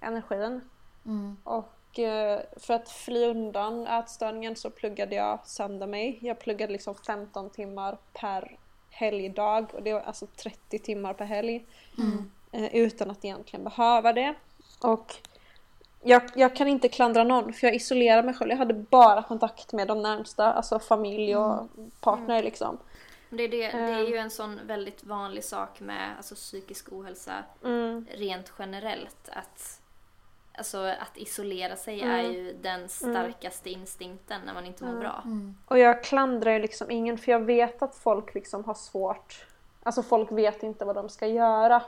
energin. 0.01 0.61
Mm. 1.07 1.37
Och 1.45 1.99
eh, 1.99 2.41
för 2.57 2.75
att 2.75 2.89
fly 2.89 3.27
undan 3.27 3.87
ätstörningen 3.87 4.57
så 4.57 4.71
pluggade 4.71 5.15
jag 5.15 5.39
sönder 5.47 5.87
mig. 5.87 6.19
Jag 6.21 6.39
pluggade 6.39 6.73
liksom 6.73 6.95
15 6.95 7.51
timmar 7.51 7.99
per 8.13 8.57
helgdag 8.91 9.67
och 9.75 9.83
det 9.83 9.93
var 9.93 10.01
alltså 10.01 10.27
30 10.27 10.79
timmar 10.79 11.15
per 11.15 11.25
helg. 11.25 11.67
Eh, 12.53 12.75
utan 12.75 13.11
att 13.11 13.25
egentligen 13.25 13.65
behöva 13.65 14.13
det. 14.13 14.35
Och 14.81 15.15
jag, 16.03 16.23
jag 16.35 16.57
kan 16.57 16.69
inte 16.69 16.89
klandra 16.89 17.25
någon 17.25 17.53
för 17.53 17.67
jag 17.67 17.77
isolerade 17.77 18.23
mig 18.23 18.35
själv. 18.35 18.51
Jag 18.51 18.59
hade 18.59 18.75
bara 18.75 19.23
kontakt 19.23 19.73
med 19.73 19.89
de 19.89 20.03
närmsta, 20.03 20.53
alltså 20.53 20.79
familj 20.79 21.37
och 21.37 21.69
partner 22.01 22.43
liksom. 22.43 22.79
Det 23.31 23.43
är, 23.45 23.49
det, 23.49 23.59
det 23.71 23.93
är 23.93 24.09
ju 24.09 24.17
en 24.17 24.31
sån 24.31 24.61
väldigt 24.67 25.05
vanlig 25.05 25.45
sak 25.45 25.81
med 25.81 26.11
alltså, 26.17 26.35
psykisk 26.35 26.93
ohälsa 26.93 27.33
Mm. 27.65 28.07
rent 28.15 28.53
generellt. 28.59 29.29
Att, 29.33 29.81
alltså, 30.59 30.79
att 30.79 31.17
isolera 31.17 31.77
sig 31.77 32.03
Mm. 32.03 32.15
är 32.15 32.31
ju 32.31 32.53
den 32.63 32.89
starkaste 32.89 33.71
instinkten 33.71 34.41
när 34.47 34.55
man 34.55 34.67
inte 34.67 34.85
mår 34.85 35.01
bra. 35.01 35.23
Och 35.67 35.79
jag 35.79 36.05
klandrar 36.05 36.53
ju 36.53 36.59
liksom 36.59 36.91
ingen 36.91 37.19
för 37.19 37.33
jag 37.33 37.41
vet 37.41 37.83
att 37.83 37.95
folk 37.97 38.35
liksom 38.35 38.65
har 38.65 38.75
svårt. 38.75 39.47
Alltså 39.83 40.03
folk 40.03 40.33
vet 40.33 40.63
inte 40.63 40.85
vad 40.85 40.95
de 40.95 41.09
ska 41.09 41.27
göra. 41.27 41.83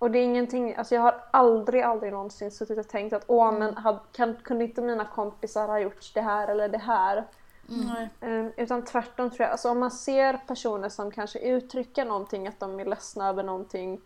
Och 0.00 0.10
det 0.10 0.18
är 0.18 0.24
ingenting, 0.24 0.74
alltså 0.74 0.94
jag 0.94 1.02
har 1.02 1.24
aldrig, 1.30 1.82
aldrig 1.82 2.12
någonsin 2.12 2.50
suttit 2.50 2.78
och 2.78 2.88
tänkt 2.88 3.12
att 3.12 3.24
åh 3.26 3.52
men 3.52 3.76
had, 3.76 3.98
kan, 4.12 4.36
kunde 4.36 4.64
inte 4.64 4.82
mina 4.82 5.04
kompisar 5.04 5.68
ha 5.68 5.78
gjort 5.78 6.14
det 6.14 6.20
här 6.20 6.48
eller 6.48 6.68
det 6.68 6.78
här? 6.78 7.24
Nej. 7.66 8.08
Eh, 8.20 8.46
Utan 8.56 8.84
tvärtom 8.84 9.30
tror 9.30 9.40
jag, 9.40 9.50
alltså 9.50 9.70
om 9.70 9.80
man 9.80 9.90
ser 9.90 10.40
personer 10.46 10.88
som 10.88 11.10
kanske 11.10 11.38
uttrycker 11.38 12.04
någonting, 12.04 12.48
att 12.48 12.60
de 12.60 12.80
är 12.80 12.84
ledsna 12.84 13.28
över 13.28 13.42
någonting 13.42 14.00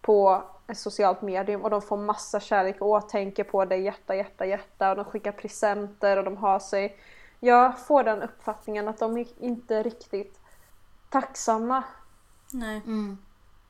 på 0.00 0.42
ett 0.66 0.78
socialt 0.78 1.22
medium 1.22 1.62
och 1.62 1.70
de 1.70 1.82
får 1.82 1.96
massa 1.96 2.40
kärlek 2.40 2.76
och 2.80 3.08
tänker 3.08 3.44
på 3.44 3.64
det 3.64 3.76
hjärta, 3.76 4.14
hjärta, 4.14 4.46
hjärta 4.46 4.90
och 4.90 4.96
de 4.96 5.04
skickar 5.04 5.32
presenter 5.32 6.16
och 6.16 6.24
de 6.24 6.36
har 6.36 6.58
sig. 6.58 6.96
Jag 7.40 7.78
får 7.78 8.04
den 8.04 8.22
uppfattningen 8.22 8.88
att 8.88 8.98
de 8.98 9.16
är 9.16 9.26
inte 9.38 9.82
riktigt 9.82 10.40
tacksamma. 11.10 11.82
Nej. 12.52 12.82
Mm. 12.86 13.18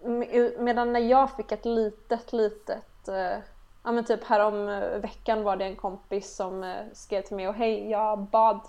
Med- 0.03 0.53
Medan 0.59 0.93
när 0.93 1.01
jag 1.01 1.37
fick 1.37 1.53
ett 1.53 1.65
litet, 1.65 2.33
litet 2.33 3.09
eh, 3.09 3.39
Ja 3.83 3.93
men 3.93 4.05
typ 4.05 4.25
härom 4.25 4.69
eh, 4.69 4.99
veckan 4.99 5.43
var 5.43 5.57
det 5.57 5.65
en 5.65 5.77
kompis 5.77 6.37
som 6.37 6.65
eh, 6.65 6.85
skrev 6.93 7.23
till 7.23 7.37
mig 7.37 7.49
och 7.49 7.55
hej 7.55 7.91
jag 7.91 8.19
bad 8.19 8.61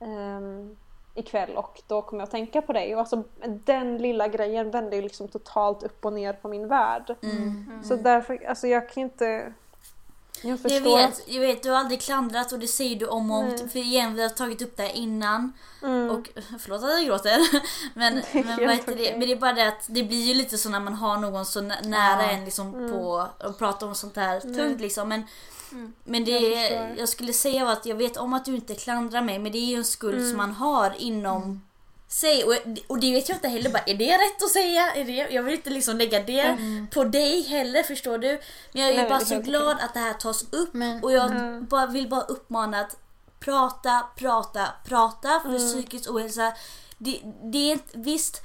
ehm, 0.00 0.76
ikväll 1.14 1.56
och 1.56 1.82
då 1.86 2.02
kommer 2.02 2.20
jag 2.20 2.26
att 2.26 2.30
tänka 2.30 2.62
på 2.62 2.72
dig. 2.72 2.94
Och 2.94 3.00
alltså 3.00 3.22
den 3.64 3.98
lilla 3.98 4.28
grejen 4.28 4.70
vände 4.70 4.96
ju 4.96 5.02
liksom 5.02 5.28
totalt 5.28 5.82
upp 5.82 6.04
och 6.04 6.12
ner 6.12 6.32
på 6.32 6.48
min 6.48 6.68
värld. 6.68 7.14
Mm. 7.22 7.82
Så 7.84 7.96
därför, 7.96 8.46
alltså 8.48 8.66
jag 8.66 8.88
kan 8.88 9.02
inte... 9.02 9.52
Jag 10.42 10.50
Jag 10.50 10.60
förstår. 10.60 10.96
vet, 10.96 11.22
jag 11.26 11.40
vet, 11.40 11.62
du 11.62 11.70
har 11.70 11.76
aldrig 11.78 12.00
klandrat 12.00 12.52
och 12.52 12.58
det 12.58 12.66
säger 12.66 12.96
du 12.96 13.06
om 13.06 13.30
och 13.30 13.38
om. 13.38 13.48
Nej. 13.48 13.68
För 13.68 13.78
igen, 13.78 14.14
vi 14.14 14.22
har 14.22 14.28
tagit 14.28 14.62
upp 14.62 14.76
det 14.76 14.82
här 14.82 14.92
innan. 14.96 15.52
Mm. 15.82 16.10
Och 16.10 16.28
förlåt 16.60 16.82
att 16.84 16.90
jag 16.90 17.04
gråter. 17.06 17.38
Men, 17.98 18.14
Det 18.14 18.38
är 18.38 18.44
men, 18.44 18.66
vad 18.66 18.76
heter 18.76 18.96
det? 18.96 19.10
men 19.18 19.20
det 19.20 19.32
är 19.32 19.36
bara 19.36 19.52
det 19.52 19.68
att 19.68 19.84
det 19.86 20.02
blir 20.02 20.22
ju 20.22 20.34
lite 20.34 20.58
så 20.58 20.68
när 20.68 20.80
man 20.80 20.94
har 20.94 21.16
någon 21.16 21.46
så 21.46 21.60
nä- 21.60 21.80
nära 21.82 22.22
Ja. 22.22 22.30
en 22.30 22.44
liksom 22.44 22.74
Mm. 22.74 22.90
på 22.92 23.28
och 23.44 23.58
pratar 23.58 23.86
om 23.86 23.94
sånt 23.94 24.16
här 24.16 24.40
tungt 24.40 24.80
liksom. 24.80 25.08
Men, 25.08 25.22
men 26.04 26.24
det 26.24 26.30
Jag 26.30 26.72
jag, 26.72 26.98
jag 26.98 27.08
skulle 27.08 27.32
säga 27.32 27.68
att 27.68 27.86
jag 27.86 27.96
vet 27.96 28.16
om 28.16 28.32
att 28.34 28.44
du 28.44 28.54
inte 28.54 28.74
klandrar 28.74 29.22
mig 29.22 29.38
men 29.38 29.52
det 29.52 29.58
är 29.58 29.66
ju 29.66 29.76
en 29.76 29.84
skuld 29.84 30.16
Mm. 30.18 30.28
som 30.30 30.36
man 30.36 30.52
har 30.52 30.94
inom 30.98 31.62
sig. 32.12 32.44
Och, 32.44 32.54
och 32.86 32.98
det 33.00 33.12
vet 33.12 33.28
jag 33.28 33.36
inte 33.36 33.48
heller, 33.48 33.70
bara, 33.70 33.82
är 33.86 33.94
det 33.94 34.12
rätt 34.18 34.42
att 34.42 34.50
säga? 34.50 34.92
Är 34.94 35.04
det, 35.04 35.12
jag 35.12 35.42
vill 35.42 35.54
inte 35.54 35.70
liksom 35.70 35.96
lägga 35.98 36.22
det 36.22 36.56
på 36.92 37.04
dig 37.04 37.42
heller 37.42 37.82
förstår 37.82 38.18
du. 38.18 38.40
Men 38.72 38.82
jag 38.82 38.90
är 38.90 38.92
Mm. 38.94 39.02
Nej, 39.02 39.10
bara 39.10 39.20
så 39.24 39.38
glad 39.40 39.76
att 39.80 39.94
det 39.94 40.00
här 40.00 40.14
tas 40.14 40.44
upp 40.52 40.74
Men- 40.74 41.04
och 41.04 41.12
jag 41.12 41.30
Mm. 41.30 41.66
bara, 41.66 41.86
vill 41.86 42.08
bara 42.08 42.20
uppmana 42.22 42.80
att 42.80 42.96
prata, 43.40 44.06
prata, 44.16 44.68
prata 44.84 45.40
för 45.40 45.48
Mm. 45.48 45.58
psykisk 45.68 46.10
ohälsa. 46.10 46.52
Det, 46.98 47.20
det 47.52 47.58
är 47.58 47.72
inte, 47.72 47.98
visst, 47.98 48.40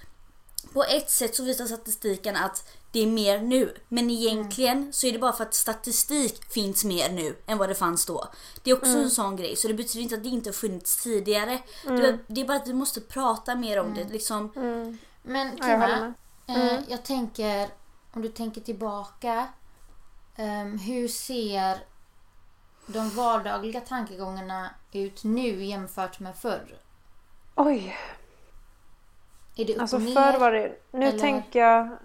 på 0.74 0.84
ett 0.84 1.10
sätt 1.12 1.36
så 1.36 1.44
visar 1.44 1.66
statistiken 1.66 2.36
att 2.36 2.68
det 2.98 3.04
är 3.04 3.08
mer 3.08 3.40
nu. 3.42 3.74
Men 3.88 4.10
egentligen 4.10 4.94
så 4.94 5.08
är 5.08 5.12
det 5.12 5.20
bara 5.20 5.34
för 5.34 5.44
att 5.44 5.54
statistik 5.54 6.52
finns 6.54 6.84
mer 6.86 7.10
nu 7.12 7.36
än 7.46 7.58
vad 7.58 7.70
det 7.70 7.76
fanns 7.76 8.06
då. 8.06 8.28
Det 8.64 8.72
är 8.72 8.76
också 8.76 8.90
Mm. 8.90 9.02
en 9.04 9.10
sån 9.10 9.36
grej. 9.36 9.56
Så 9.56 9.68
det 9.68 9.74
betyder 9.74 10.04
inte 10.04 10.16
att 10.16 10.24
det 10.24 10.30
inte 10.30 10.50
har 10.50 10.54
funnits 10.54 11.04
tidigare. 11.04 11.60
Det, 11.84 12.18
det 12.28 12.42
är 12.42 12.46
bara 12.46 12.58
att 12.58 12.68
vi 12.68 12.74
måste 12.74 13.02
prata 13.02 13.56
mer 13.56 13.80
om 13.80 13.94
det. 13.94 14.04
Liksom. 14.04 14.52
Mm. 14.56 14.98
Men 15.24 15.58
Ja, 15.58 15.68
jag 16.48 16.58
eh, 16.58 16.80
jag 16.88 17.04
tänker, 17.04 17.70
om 18.14 18.22
du 18.22 18.28
tänker 18.30 18.62
tillbaka, 18.62 19.48
ehm, 20.36 20.78
hur 20.80 21.08
ser 21.08 21.78
de 22.86 23.10
vardagliga 23.10 23.82
tankegångarna 23.82 24.70
ut 24.94 25.24
nu 25.24 25.66
jämfört 25.66 26.20
med 26.20 26.36
förr? 26.36 26.78
Oj, 27.56 27.98
Är 29.56 29.66
det 29.66 29.76
upp 29.76 29.82
alltså 29.82 29.96
och 29.96 30.02
ner? 30.02 30.14
förr 30.14 30.40
var 30.40 30.52
det... 30.52 30.76
Nu 30.92 31.06
eller? 31.06 31.20
tänker 31.20 31.60
jag... 31.60 31.98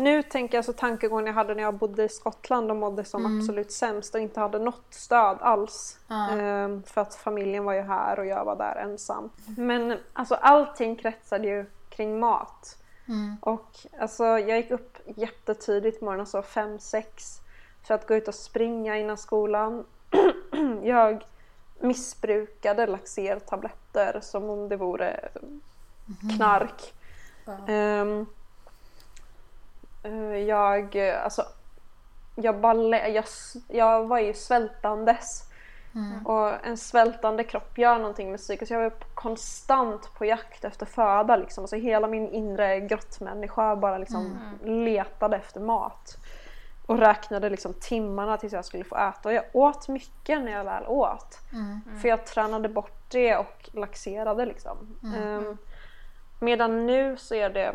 Nu 0.00 0.22
tänker 0.22 0.58
jag 0.58 0.64
så 0.64 0.72
tankegången 0.72 1.26
jag 1.26 1.34
hade 1.34 1.54
när 1.54 1.62
jag 1.62 1.74
bodde 1.74 2.04
i 2.04 2.08
Skottland 2.08 2.70
och 2.70 2.76
mådde 2.76 3.04
som 3.04 3.24
Mm. 3.26 3.38
absolut 3.38 3.72
sämst 3.72 4.14
och 4.14 4.20
inte 4.20 4.40
hade 4.40 4.58
något 4.58 4.86
stöd 4.90 5.38
alls. 5.40 5.98
Ehm, 6.10 6.82
för 6.82 7.00
att 7.00 7.14
familjen 7.14 7.64
var 7.64 7.72
ju 7.72 7.80
här 7.80 8.18
och 8.18 8.26
jag 8.26 8.44
var 8.44 8.56
där 8.56 8.76
ensam. 8.76 9.30
Men 9.56 9.98
alltså 10.12 10.34
allting 10.34 10.96
kretsade 10.96 11.48
ju 11.48 11.66
kring 11.88 12.20
mat. 12.20 12.76
Mm. 13.08 13.36
Och 13.40 13.76
alltså 14.00 14.24
jag 14.24 14.56
gick 14.56 14.70
upp 14.70 14.98
jättetidigt 15.16 15.98
på 15.98 16.04
morgonen, 16.04 16.26
så 16.26 16.42
fem 16.42 16.78
sex 16.78 17.40
för 17.86 17.94
att 17.94 18.06
gå 18.06 18.14
ut 18.14 18.28
och 18.28 18.34
springa 18.34 18.98
innan 18.98 19.16
skolan. 19.16 19.84
jag 20.82 21.26
missbrukade 21.80 22.86
laxertabletter 22.86 24.20
som 24.22 24.50
om 24.50 24.68
det 24.68 24.76
vore 24.76 25.28
knark. 26.36 26.94
Ehm, 27.68 28.20
eh, 28.20 28.26
jag, 30.46 30.96
eh, 30.96 31.24
alltså, 31.24 31.44
jag, 32.34 32.60
bara, 32.60 33.08
jag, 33.08 33.24
jag 33.68 34.06
var 34.06 34.18
ju 34.18 34.34
svältandes. 34.34 35.50
Och 36.24 36.66
en 36.66 36.76
svältande 36.76 37.44
kropp 37.44 37.78
gör 37.78 37.98
någonting 37.98 38.30
med 38.30 38.40
psyket. 38.40 38.68
Så 38.68 38.74
jag 38.74 38.80
var 38.80 38.92
konstant 39.14 40.14
på 40.14 40.24
jakt 40.24 40.64
efter 40.64 40.86
föda. 40.86 41.36
Liksom. 41.36 41.64
Alltså 41.64 41.76
hela 41.76 42.06
min 42.06 42.28
inre 42.28 42.80
grottmänniska 42.80 43.76
bara 43.76 43.98
liksom 43.98 44.38
letade 44.64 45.36
efter 45.36 45.60
mat. 45.60 46.16
Och 46.86 46.98
räknade 46.98 47.50
liksom 47.50 47.74
timmarna 47.80 48.36
tills 48.36 48.52
jag 48.52 48.64
skulle 48.64 48.84
få 48.84 48.96
äta. 48.96 49.28
Och 49.28 49.32
jag 49.32 49.44
åt 49.52 49.88
mycket 49.88 50.42
när 50.42 50.52
jag 50.52 50.64
väl 50.64 50.86
åt. 50.86 51.38
För 52.00 52.08
jag 52.08 52.26
tränade 52.26 52.68
bort 52.68 53.00
det 53.10 53.36
och 53.36 53.70
laxerade 53.72 54.46
liksom. 54.46 54.96
Ehm, 55.16 55.58
medan 56.40 56.86
nu 56.86 57.16
så 57.16 57.34
är 57.34 57.50
det 57.50 57.74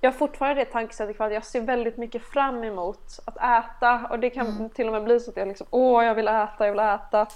jag 0.00 0.10
har 0.10 0.18
fortfarande 0.18 0.64
det 0.64 0.70
tankesättet 0.70 1.16
kvar 1.16 1.26
att 1.26 1.32
jag 1.32 1.44
ser 1.44 1.60
väldigt 1.60 1.96
mycket 1.96 2.22
fram 2.22 2.64
emot 2.64 3.20
att 3.24 3.36
äta 3.36 4.06
och 4.10 4.18
det 4.18 4.30
kan 4.30 4.70
till 4.70 4.86
och 4.86 4.92
med 4.92 5.04
bli 5.04 5.20
så 5.20 5.30
att 5.30 5.36
jag 5.36 5.48
liksom 5.48 5.66
åh 5.70 6.04
jag 6.04 6.14
vill 6.14 6.28
äta, 6.28 6.66
jag 6.66 6.72
vill 6.72 6.80
äta. 6.80 7.26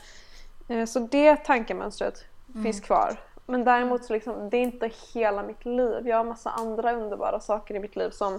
Eh, 0.68 0.84
Så 0.86 0.98
det 0.98 1.36
tankemönstret 1.36 2.24
finns 2.62 2.80
kvar. 2.80 3.16
Men 3.46 3.64
däremot 3.64 4.04
så 4.04 4.12
liksom, 4.12 4.50
det 4.50 4.56
är 4.56 4.62
inte 4.62 4.90
hela 5.14 5.42
mitt 5.42 5.64
liv. 5.64 6.08
Jag 6.08 6.16
har 6.16 6.24
massa 6.24 6.50
andra 6.50 6.92
underbara 6.92 7.40
saker 7.40 7.74
i 7.74 7.78
mitt 7.80 7.96
liv 7.96 8.10
som 8.10 8.38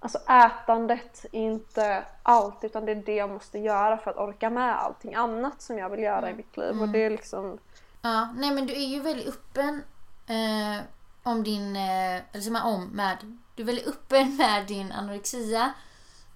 Alltså 0.00 0.18
ätandet 0.18 1.24
är 1.32 1.38
inte 1.38 2.02
allt 2.22 2.64
utan 2.64 2.86
det 2.86 2.92
är 2.92 2.96
det 3.06 3.14
jag 3.14 3.30
måste 3.30 3.58
göra 3.58 3.96
för 3.98 4.10
att 4.10 4.16
orka 4.16 4.50
med 4.50 4.82
allting 4.82 5.14
annat 5.14 5.62
som 5.62 5.78
jag 5.78 5.88
vill 5.88 6.00
göra 6.00 6.30
i 6.30 6.34
mitt 6.34 6.56
liv. 6.56 6.80
Och 6.82 6.88
det 6.88 6.98
är 7.04 7.10
liksom 7.10 7.58
Ja, 8.02 8.28
nej 8.36 8.50
men 8.50 8.66
du 8.66 8.72
är 8.74 8.86
ju 8.86 9.00
väldigt 9.00 9.28
öppen 9.28 9.82
eh, 10.26 10.82
om 11.24 11.42
din, 11.42 11.76
eh, 11.76 12.14
eller 12.14 12.40
säger 12.40 12.50
man 12.50 12.62
om, 12.74 12.84
med, 12.84 13.16
du 13.54 13.62
är 13.62 13.66
väldigt 13.66 13.86
öppen 13.86 14.36
med 14.38 14.66
din 14.66 14.92
anorexia 14.92 15.72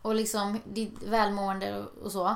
och 0.02 0.14
liksom 0.14 0.60
ditt 0.64 1.02
välmående 1.02 1.84
och, 2.02 2.12
så. 2.12 2.34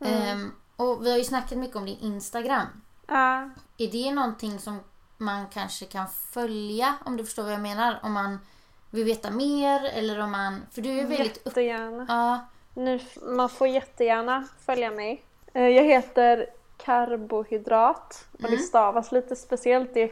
Ehm, 0.00 0.52
och 0.76 1.06
vi 1.06 1.10
har 1.10 1.18
ju 1.18 1.24
snackat 1.24 1.58
mycket 1.58 1.76
om 1.76 1.84
din 1.84 1.98
Instagram. 1.98 2.66
Ja, 3.06 3.50
Är 3.78 3.88
det 3.92 4.12
någonting 4.12 4.58
som 4.58 4.80
man 5.16 5.46
kanske 5.46 5.84
kan 5.86 6.06
följa 6.08 6.94
om 7.04 7.16
du 7.16 7.24
förstår 7.24 7.42
vad 7.42 7.52
jag 7.52 7.60
menar? 7.60 8.00
Om 8.02 8.12
man 8.12 8.38
vill 8.90 9.04
veta 9.04 9.30
mer 9.30 9.84
eller 9.84 10.18
om 10.20 10.30
man, 10.30 10.62
för 10.70 10.82
du 10.82 10.90
är 10.90 10.94
ju 10.94 11.06
väldigt 11.06 11.46
jättegärna. 11.46 12.06
Ja, 12.08 12.46
Nu, 12.74 13.00
man 13.22 13.48
får 13.48 13.68
jättegärna 13.68 14.48
följa 14.66 14.90
mig. 14.90 15.24
Eh, 15.52 15.62
Jag 15.68 15.84
heter 15.84 16.46
Karbohydrat 16.76 18.24
och 18.32 18.40
Mm. 18.40 18.50
det 18.50 18.58
stavas 18.58 19.12
lite 19.12 19.36
speciellt. 19.36 19.94
Det 19.94 20.02
är 20.02 20.08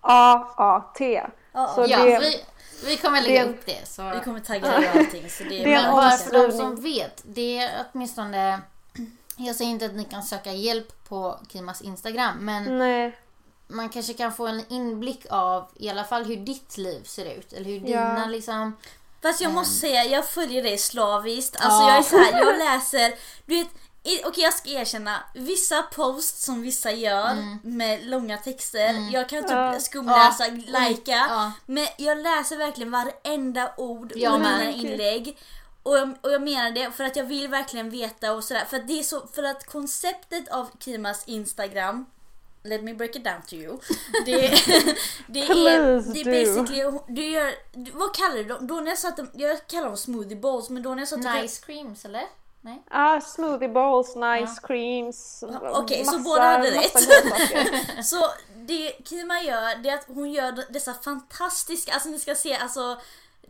K-A-R-B-O-H-Y-D-R-A-A-T. 0.00 1.22
Så 1.74 1.86
ja 1.88 2.04
det, 2.04 2.18
vi, 2.20 2.44
vi 2.86 2.96
kommer 2.96 3.20
det 3.20 3.26
lägga 3.28 3.42
en- 3.42 3.48
upp 3.50 3.66
det. 3.66 3.88
Så. 3.88 4.10
Vi 4.10 4.20
kommer 4.24 4.40
tagga 4.40 4.78
och 4.78 4.84
allting. 4.96 5.30
Så 5.30 5.44
det, 5.44 5.48
Det 5.64 5.74
är 5.74 5.78
en 5.78 5.82
Men 5.84 5.92
bara 5.92 6.10
för 6.10 6.32
de 6.46 6.52
som 6.52 6.76
vet, 6.76 7.22
det 7.24 7.58
är 7.58 7.70
åtminstone... 7.92 8.60
Jag 9.36 9.56
säger 9.56 9.70
inte 9.70 9.86
att 9.86 9.94
ni 9.94 10.04
kan 10.04 10.22
söka 10.22 10.52
hjälp 10.52 11.08
på 11.08 11.36
Kimas 11.52 11.82
Instagram, 11.82 12.34
men 12.40 12.78
nej, 12.78 13.16
man 13.66 13.88
kanske 13.88 14.12
kan 14.14 14.32
få 14.32 14.46
en 14.46 14.62
inblick 14.68 15.26
av 15.30 15.64
i 15.76 15.90
alla 15.90 16.04
fall 16.04 16.24
hur 16.24 16.36
ditt 16.36 16.76
liv 16.78 17.02
ser 17.04 17.34
ut. 17.38 17.52
Eller 17.52 17.64
hur 17.64 17.78
Ja. 17.80 17.84
dina 17.84 18.26
liksom... 18.26 18.76
Fast 19.22 19.40
jag 19.40 19.52
måste 19.52 19.74
säga, 19.74 20.04
jag 20.04 20.28
följer 20.28 20.62
dig 20.62 20.78
slaviskt. 20.78 21.56
Alltså 21.56 21.80
Ja. 21.82 21.88
jag 21.88 21.98
är 21.98 22.02
så 22.02 22.16
här, 22.18 22.44
jag 22.46 22.58
läser, 22.74 23.14
du 23.46 23.54
vet, 23.58 23.68
okej 24.26 24.44
jag 24.44 24.54
ska 24.54 24.70
erkänna, 24.70 25.24
vissa 25.34 25.82
posts 25.82 26.44
som 26.44 26.62
vissa 26.62 26.92
gör 26.92 27.36
med 27.66 28.06
långa 28.06 28.38
texter, 28.38 29.08
jag 29.12 29.28
kan 29.28 29.42
typ 29.42 29.82
skumläsa, 29.82 30.46
Ja. 30.46 30.78
likea. 30.88 31.26
Ja. 31.28 31.52
Men 31.66 31.86
jag 31.98 32.18
läser 32.18 32.56
verkligen 32.56 32.90
varenda 32.90 33.72
ord 33.76 34.12
Jag 34.16 34.36
i 34.36 34.38
med. 34.38 34.58
mina 34.58 34.70
inlägg. 34.70 35.38
Och 35.82 35.98
jag, 35.98 36.14
och 36.20 36.32
jag 36.32 36.42
menar 36.42 36.70
det 36.70 36.90
för 36.92 37.04
att 37.04 37.16
jag 37.16 37.24
vill 37.24 37.48
verkligen 37.48 37.90
veta 37.90 38.32
och 38.32 38.44
sådär. 38.44 38.64
För 38.70 38.76
att 38.76 38.88
det 38.88 38.98
är 38.98 39.02
så, 39.02 39.26
för 39.34 39.42
att 39.42 39.66
konceptet 39.66 40.48
av 40.48 40.70
Kimas 40.84 41.24
Instagram 41.26 42.06
Let 42.62 42.82
me 42.82 42.94
break 42.94 43.16
it 43.16 43.24
down 43.24 43.42
to 43.42 43.54
you. 43.54 43.78
Det, 44.26 44.32
det 45.26 45.40
är, 45.40 46.12
det 46.12 46.20
är 46.20 46.24
basically, 46.24 46.98
du 47.08 47.26
gör, 47.26 47.54
vad 47.98 48.14
kallar 48.14 48.36
du 48.36 48.44
dem? 48.44 48.66
Då 48.66 48.74
när 48.74 48.96
jag 49.04 49.28
jag 49.34 49.66
kallar 49.66 49.86
dem 49.86 49.96
smoothie 49.96 50.36
bowls 50.36 50.70
men 50.70 50.82
då 50.82 50.90
när 50.90 50.98
jag 50.98 51.08
sa 51.08 51.16
Nice 51.16 51.66
creams, 51.66 52.04
eller? 52.04 52.24
Nej? 52.62 52.82
ah, 52.90 53.20
smoothie 53.20 53.68
bowls, 53.68 54.16
nice 54.16 54.60
creams. 54.62 55.44
okej, 55.62 56.04
så 56.04 56.12
massa- 56.12 56.24
båda 56.24 56.42
hade 56.42 56.70
rätt. 56.70 56.96
Så 58.06 58.26
det 58.54 59.08
Kima 59.08 59.40
gör, 59.42 59.82
det 59.82 59.88
är 59.90 59.94
att 59.94 60.06
hon 60.08 60.32
gör 60.32 60.72
dessa 60.72 60.94
fantastiska, 60.94 61.92
alltså 61.92 62.08
ni 62.08 62.18
ska 62.18 62.34
se 62.34 62.54
alltså 62.54 63.00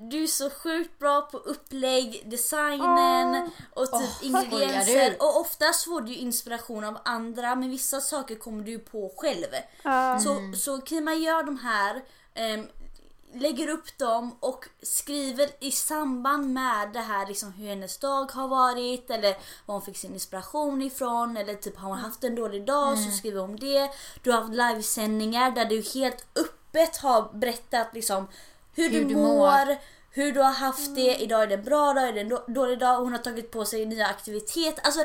du 0.00 0.22
är 0.22 0.26
så 0.26 0.50
sjukt 0.50 0.98
bra 0.98 1.22
på 1.22 1.36
upplägg, 1.38 2.22
designen 2.30 3.50
och 3.74 3.86
typ 3.86 4.22
ingredienser. 4.22 4.82
skojar 4.82 5.10
du? 5.10 5.16
Och 5.16 5.40
oftast 5.40 5.84
får 5.84 6.00
du 6.00 6.14
inspiration 6.14 6.84
av 6.84 6.98
andra 7.04 7.54
men 7.54 7.70
vissa 7.70 8.00
saker 8.00 8.34
kommer 8.34 8.64
du 8.64 8.78
på 8.78 9.12
själv. 9.16 9.46
Ja. 9.82 10.20
Så, 10.20 10.52
så 10.56 10.80
Kima 10.80 11.14
gör 11.14 11.42
de 11.42 11.58
här, 11.58 12.02
ehm, 12.34 12.66
lägger 13.34 13.68
upp 13.68 13.98
dem 13.98 14.36
och 14.40 14.64
skriver 14.82 15.50
i 15.60 15.70
samband 15.70 16.52
med 16.52 16.92
det 16.92 17.00
här 17.00 17.26
liksom 17.26 17.52
hur 17.52 17.66
hennes 17.66 17.98
dag 17.98 18.32
har 18.32 18.48
varit 18.48 19.10
eller 19.10 19.30
var 19.66 19.74
hon 19.74 19.82
fick 19.82 19.96
sin 19.96 20.14
inspiration 20.14 20.82
ifrån 20.82 21.36
eller 21.36 21.54
typ 21.54 21.76
har 21.76 21.88
hon 21.88 21.98
haft 21.98 22.24
en 22.24 22.34
dålig 22.34 22.66
dag 22.66 22.98
så 22.98 23.10
skriver 23.10 23.40
hon 23.40 23.56
det. 23.56 23.90
Du 24.22 24.30
har 24.30 24.40
haft 24.40 24.54
livesändningar 24.54 25.50
där 25.50 25.64
du 25.64 25.82
helt 25.94 26.24
öppet 26.38 26.96
har 26.96 27.32
berättat 27.32 27.94
liksom 27.94 28.28
hur, 28.88 28.90
Hur 29.00 29.04
du, 29.08 29.14
mår, 29.16 29.36
mår. 29.66 29.76
hur 30.10 30.32
du 30.32 30.40
har 30.40 30.52
haft 30.52 30.94
det, 30.94 31.16
idag 31.16 31.42
är 31.42 31.46
det 31.46 31.54
en 31.54 31.64
bra 31.64 31.92
dag, 31.92 32.08
är 32.08 32.12
det 32.12 32.20
en 32.20 32.28
då- 32.28 32.44
dålig 32.48 32.78
dag, 32.78 32.96
hon 32.96 33.12
har 33.12 33.18
tagit 33.18 33.50
på 33.50 33.64
sig 33.64 33.86
nya 33.86 34.06
aktiviteter. 34.06 34.82
Alltså, 34.84 35.00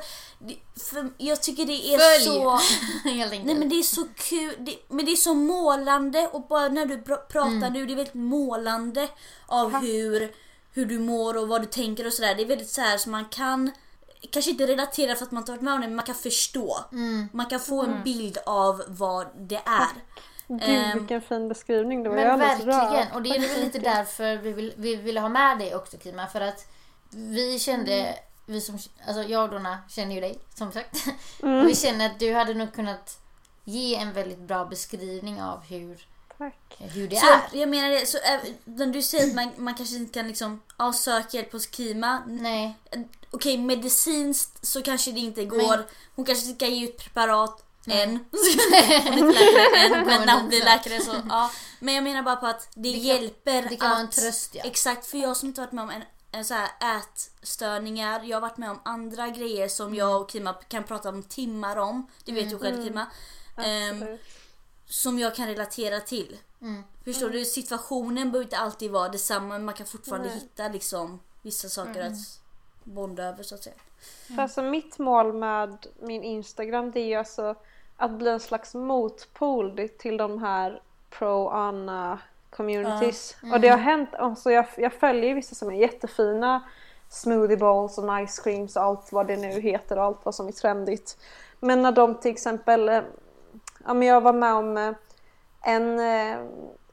för 0.92 1.10
jag 1.18 1.42
tycker 1.42 1.66
det 1.66 1.94
är 1.94 1.98
Följ! 1.98 2.26
så... 2.26 2.60
Nej 3.46 3.56
men 3.56 3.70
det 3.70 3.76
är 3.80 3.84
så 3.84 4.08
kul, 4.16 4.56
det, 4.60 4.76
men 4.88 5.06
det 5.06 5.12
är 5.12 5.16
så 5.16 5.34
målande 5.34 6.28
och 6.34 6.42
bara 6.48 6.68
när 6.68 6.86
du 6.86 6.96
pr- 6.98 7.28
pratar 7.28 7.48
Mm. 7.52 7.74
nu, 7.74 7.86
det 7.86 7.94
är 7.94 7.96
väldigt 7.96 8.14
målande 8.14 9.08
av 9.46 9.76
hur, 9.76 10.32
hur 10.74 10.86
du 10.86 11.00
mår 11.00 11.38
och 11.38 11.48
vad 11.48 11.62
du 11.62 11.66
tänker 11.66 12.08
och 12.08 12.14
sådär. 12.14 12.36
Det 12.36 12.42
är 12.42 12.48
väldigt 12.48 12.70
så 12.70 12.82
här 12.82 12.98
som 12.98 13.12
man 13.12 13.26
kan, 13.26 13.72
kanske 14.32 14.52
inte 14.52 14.68
relatera 14.68 15.16
för 15.16 15.26
att 15.26 15.32
man 15.32 15.42
inte 15.42 15.52
varit 15.52 15.62
med 15.62 15.74
om 15.74 15.82
det, 15.82 15.88
men 15.88 15.96
man 15.96 16.06
kan 16.06 16.16
förstå. 16.16 16.80
Mm. 16.92 17.30
Man 17.34 17.46
kan 17.46 17.60
få 17.60 17.82
en 17.84 18.04
bild 18.04 18.38
av 18.46 18.84
vad 18.88 19.28
det 19.50 19.62
är. 19.66 19.88
Gud 20.48 20.62
Ehm, 20.64 20.98
vilken 21.00 21.22
fin 21.22 21.48
beskrivning, 21.50 22.04
det 22.04 22.10
var 22.10 22.18
jag 22.18 22.40
Men 22.40 22.50
alldeles 22.50 22.66
verkligen, 22.78 23.12
och 23.12 23.22
det 23.22 23.30
är 23.30 23.40
väl 23.40 23.64
lite 23.64 23.80
därför 23.96 24.38
vi, 24.38 24.52
vill, 24.54 24.74
vi 24.78 24.96
ville 24.96 25.20
ha 25.20 25.30
med 25.30 25.58
dig 25.60 25.76
också 25.76 25.98
Kima. 25.98 26.28
För 26.28 26.42
att 26.42 26.68
vi 27.10 27.60
kände, 27.60 28.16
vi 28.46 28.62
som, 28.62 28.80
alltså 29.08 29.24
jag 29.24 29.44
och 29.44 29.50
Donna 29.50 29.78
känner 29.90 30.16
ju 30.16 30.22
dig 30.22 30.40
som 30.56 30.72
sagt. 30.72 30.96
Och 31.42 31.68
vi 31.68 31.76
känner 31.76 32.06
att 32.06 32.20
du 32.20 32.34
hade 32.34 32.54
nog 32.54 32.74
kunnat 32.74 33.20
ge 33.64 33.96
en 33.96 34.14
väldigt 34.14 34.40
bra 34.40 34.66
beskrivning 34.66 35.42
av 35.42 35.64
hur, 35.64 36.08
Tack. 36.38 36.76
hur 36.80 37.08
det 37.08 37.16
Så 37.16 37.26
är. 37.26 37.42
jag 37.60 37.70
menar 37.70 37.90
det, 37.90 38.06
så 38.06 38.18
äh, 38.18 38.40
när 38.66 38.88
du 38.88 39.02
säger 39.02 39.28
att 39.28 39.36
man, 39.36 39.52
man 39.58 39.74
kanske 39.76 39.96
inte 39.96 40.14
kan 40.20 40.28
liksom, 40.28 40.62
ja, 40.78 40.94
söka 40.94 41.38
hjälp 41.38 41.52
hos 41.52 41.72
Kima. 41.76 42.24
Nej, 42.28 42.76
Okej 43.32 43.58
medicinskt 43.58 44.66
så 44.66 44.82
kanske 44.82 45.12
det 45.12 45.20
inte 45.20 45.46
går. 45.46 45.58
Men- 45.78 45.84
Hon 46.16 46.26
kanske 46.26 46.54
ska 46.54 46.68
ge 46.68 46.86
ut 46.86 46.98
preparat 46.98 47.65
än. 47.88 48.10
Mm. 48.10 48.26
hon 48.32 49.28
är 49.28 49.28
inte 49.28 49.52
läkare 49.52 50.00
än, 50.00 50.08
men 50.08 50.26
när 50.26 50.34
hon 50.40 50.48
blir 50.50 50.64
läkare 50.64 51.02
så 51.02 51.16
ja. 51.30 51.52
Men 51.80 51.94
jag 51.94 52.04
menar 52.04 52.24
bara 52.24 52.36
på 52.36 52.48
att 52.48 52.70
det, 52.76 52.92
kan- 52.92 53.02
hjälper 53.02 53.62
det 53.62 53.76
kan 53.76 53.88
att... 53.88 53.92
vara 53.92 54.00
en 54.00 54.10
tröst 54.10 54.56
ja. 54.56 54.64
Exakt, 54.64 55.06
för 55.06 55.18
jag 55.18 55.38
som 55.38 55.48
inte 55.48 55.62
varit 55.62 55.72
med 55.72 55.84
om 55.84 55.90
en, 55.90 56.04
en 56.32 56.46
så 56.46 56.54
här 56.54 56.70
ätstörningar, 56.98 58.24
jag 58.24 58.36
har 58.36 58.42
varit 58.42 58.58
med 58.58 58.72
om 58.72 58.82
andra 58.86 59.30
grejer 59.30 59.68
som 59.68 59.96
jag 59.96 60.22
och 60.22 60.32
Kima 60.32 60.54
kan 60.54 60.84
prata 60.84 61.10
om 61.10 61.24
timmar 61.24 61.78
om. 61.78 62.08
Det 62.26 62.32
vet 62.32 62.50
du 62.50 62.60
själv 62.60 62.84
Kima. 62.84 63.06
Ehm, 63.58 63.96
Absolut. 64.02 64.22
som 64.86 65.20
jag 65.20 65.36
kan 65.36 65.48
relatera 65.48 66.00
till. 66.00 66.38
Mm. 66.62 66.84
Förstår 67.04 67.30
du? 67.30 67.46
Situationen 67.46 68.32
behöver 68.32 68.46
inte 68.46 68.58
alltid 68.58 68.92
vara 68.92 69.10
detsamma 69.10 69.48
men 69.48 69.66
man 69.66 69.74
kan 69.74 69.86
fortfarande 69.86 70.30
hitta 70.30 70.68
liksom 70.68 71.20
vissa 71.42 71.70
saker 71.70 72.02
att 72.02 72.42
bonda 72.84 73.24
över 73.24 73.44
så 73.44 73.56
att 73.56 73.64
säga. 73.64 73.76
För 74.28 74.42
alltså 74.42 74.62
mitt 74.62 74.98
mål 75.00 75.34
med 75.34 75.88
min 76.02 76.24
Instagram 76.24 76.92
det 76.92 77.00
är 77.00 77.06
ju 77.06 77.16
alltså 77.16 77.56
att 77.98 78.12
bli 78.12 78.30
en 78.30 78.40
slags 78.40 78.74
motpol 78.76 79.90
till 79.98 80.18
de 80.18 80.42
här 80.44 80.82
pro-Anna 81.10 82.20
communities. 82.50 83.36
Och 83.54 83.60
det 83.62 83.68
har 83.70 83.78
hänt, 83.78 84.16
alltså 84.16 84.52
jag, 84.52 84.66
jag 84.78 84.94
följer 84.94 85.36
vissa 85.36 85.56
som 85.56 85.70
är 85.72 85.76
jättefina 85.76 86.64
smoothie 87.10 87.58
bowls 87.58 87.98
och 87.98 88.04
nice 88.04 88.44
creams 88.44 88.76
och 88.76 88.84
allt 88.84 89.12
vad 89.12 89.28
det 89.28 89.38
nu 89.38 89.60
heter 89.62 89.98
och 89.98 90.04
allt 90.04 90.26
vad 90.26 90.36
som 90.36 90.48
är 90.48 90.52
trendigt. 90.52 91.18
Men 91.60 91.82
när 91.82 91.92
de 91.92 92.16
till 92.16 92.32
exempel, 92.32 92.90
eh, 92.90 93.02
ja 93.86 93.94
men 93.94 94.08
jag 94.08 94.22
var 94.22 94.34
med 94.34 94.54
om 94.54 94.78
eh, 94.78 94.92
en, 95.62 96.00
eh, 96.00 96.38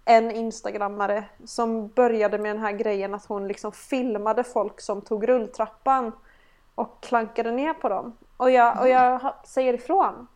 en 0.04 0.30
instagrammare 0.30 1.24
som 1.44 1.88
började 1.88 2.38
med 2.38 2.56
den 2.56 2.62
här 2.62 2.72
grejen 2.72 3.14
att 3.14 3.26
hon 3.26 3.48
liksom 3.48 3.72
filmade 3.72 4.44
folk 4.44 4.80
som 4.80 5.00
tog 5.00 5.28
rulltrappan 5.28 6.12
och 6.74 7.00
klankade 7.00 7.50
ner 7.52 7.74
på 7.74 7.88
dem. 7.88 8.16
Och 8.36 8.50
jag, 8.50 8.80
och 8.80 8.88
jag 8.88 9.18
ha- 9.18 9.36
säger 9.44 9.74
ifrån. 9.74 10.26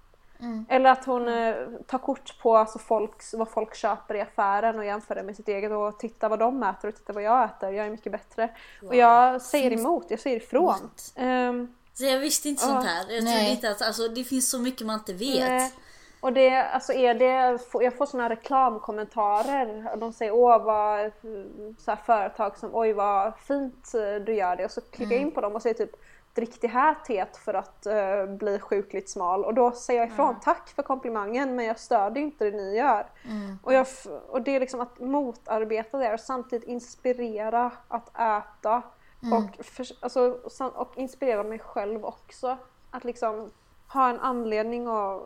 Mm. 0.41 0.67
Eller 0.69 0.91
att 0.91 1.05
hon 1.05 1.29
eh, 1.29 1.55
tar 1.87 1.99
kort 1.99 2.39
på 2.43 2.57
alltså 2.57 2.79
folks, 2.79 3.35
vad 3.35 3.49
folk 3.51 3.75
köper 3.75 4.15
i 4.15 4.21
affären 4.21 4.79
och 4.79 4.85
jämför 4.85 5.15
det 5.15 5.23
med 5.23 5.37
sitt 5.37 5.49
eget 5.49 5.73
och 5.73 5.99
tittar 5.99 6.29
vad 6.29 6.39
de 6.39 6.63
äter 6.63 6.89
och 6.89 6.95
tittar 6.95 7.15
vad 7.15 7.23
jag 7.23 7.45
äter. 7.45 7.71
Jag 7.71 7.87
är 7.87 7.91
mycket 7.91 8.13
bättre. 8.13 8.49
Och 8.89 8.95
jag 8.97 9.43
säger 9.43 9.73
emot, 9.73 10.07
jag 10.09 10.21
säger 10.21 10.37
ifrån. 10.37 10.91
Ehm, 11.17 11.75
Så 11.95 12.05
jag 12.05 12.19
visste 12.19 12.49
inte 12.49 12.63
sånt 12.63 12.85
Ja. 12.85 12.91
här. 12.91 13.15
Jag 13.15 13.23
trodde 13.25 13.51
inte 13.51 13.71
att 13.71 13.83
alltså, 13.83 14.09
det 14.09 14.25
finns 14.25 14.51
så 14.51 14.59
mycket 14.59 14.87
man 14.87 14.99
inte 14.99 15.13
vet. 15.13 15.49
Nej. 15.49 15.73
Och 16.21 16.33
det, 16.33 16.63
alltså 16.63 16.93
är 16.93 17.15
det, 17.15 17.59
jag 17.85 17.97
får 17.97 18.07
såna 18.07 18.29
reklamkommentarer 18.29 19.93
och 19.93 19.99
de 19.99 20.13
säger 20.13 20.33
åh 20.33 20.65
vad, 20.65 21.13
så 21.79 21.91
här 21.91 21.97
företag 22.07 22.59
som 22.59 22.71
oj 22.75 22.93
vad 22.93 23.33
fint 23.39 23.95
eh, 23.95 24.25
du 24.25 24.35
gör 24.35 24.57
det 24.57 24.65
och 24.65 24.71
så 24.71 24.81
klickar 24.81 25.13
jag 25.13 25.23
in 25.23 25.31
på 25.33 25.41
dem 25.41 25.55
och 25.55 25.63
säger 25.63 25.75
typ 25.75 25.91
drick 26.37 26.61
det 26.61 26.69
här 26.69 26.95
teet 27.07 27.37
för 27.37 27.55
att 27.55 27.87
eh, 27.87 28.27
bli 28.27 28.59
sjukligt 28.59 29.11
smal. 29.11 29.45
Och 29.45 29.55
då 29.55 29.73
säger 29.73 30.01
jag 30.01 30.09
ifrån 30.09 30.35
tack 30.43 30.69
för 30.69 30.83
komplimangen 30.83 31.57
men 31.57 31.65
jag 31.65 31.79
stödjer 31.79 32.23
inte 32.25 32.45
det 32.51 32.57
ni 32.57 32.77
gör. 32.77 33.07
Och, 33.63 33.73
jag, 33.75 33.87
och 34.29 34.43
det 34.43 34.57
är 34.57 34.61
liksom 34.61 34.81
att 34.81 35.01
motarbeta 35.01 35.99
det 35.99 36.15
och 36.15 36.21
samtidigt 36.21 36.69
inspirera 36.69 37.71
att 37.89 38.09
äta. 38.09 38.83
Och, 39.33 39.65
för, 39.65 39.87
alltså, 40.01 40.41
sam- 40.51 40.71
och 40.75 40.99
inspirera 40.99 41.43
mig 41.43 41.59
själv 41.59 42.05
också. 42.05 42.57
Att 42.91 43.05
liksom 43.05 43.51
ha 43.93 44.11
en 44.11 44.21
anledning 44.21 44.89
och 44.89 45.23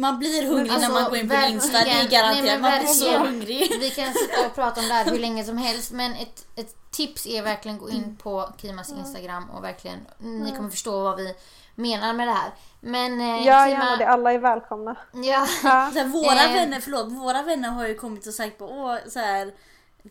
Man 0.00 0.18
blir 0.18 0.46
hungrig 0.46 0.70
Alltså, 0.72 0.88
när 0.92 1.00
man 1.00 1.10
går 1.10 1.18
in 1.18 1.28
på 1.28 1.34
din 1.34 1.44
Insta, 1.44 1.72
det 1.72 1.78
är 1.78 1.84
verkligen. 1.84 2.22
garanterat. 2.24 2.60
Man 2.60 2.78
blir 2.78 2.88
så 2.88 3.18
hungrig. 3.18 3.76
Vi 3.80 3.90
kan 3.90 4.14
sitta 4.14 4.46
och 4.46 4.54
prata 4.54 4.80
om 4.80 4.88
det 4.88 4.94
här 4.94 5.04
hur 5.04 5.18
länge 5.26 5.44
som 5.44 5.58
helst 5.58 5.92
men 5.92 6.12
ett, 6.12 6.46
ett 6.56 6.76
tips 6.90 7.26
är 7.26 7.42
verkligen 7.42 7.78
gå 7.78 7.90
in 7.90 8.16
på 8.22 8.48
Kimas 8.62 8.90
Instagram 8.90 9.50
och 9.50 9.64
verkligen, 9.64 9.98
ni 10.18 10.52
kommer 10.56 10.70
förstå 10.70 11.02
vad 11.02 11.16
vi 11.16 11.34
menar 11.74 12.12
med 12.12 12.28
det 12.28 12.32
här. 12.32 12.50
Men 12.80 13.20
eh, 13.20 13.46
Gör 13.46 13.66
Kima, 13.66 13.70
gärna 13.70 13.96
det, 13.96 14.08
alla 14.08 14.32
är 14.32 14.38
välkomna. 14.38 14.96
Ja, 15.12 15.20
Ja. 15.62 15.68
Här, 15.94 16.04
våra 16.04 16.44
Eh. 16.44 16.52
vänner, 16.54 16.80
förlåt, 16.80 17.12
våra 17.12 17.42
vänner 17.42 17.68
har 17.68 17.86
ju 17.86 17.94
kommit 17.94 18.26
och 18.26 18.34
sagt 18.34 18.58
på 18.58 18.64
åh 18.64 18.96
så 19.08 19.18
här, 19.18 19.50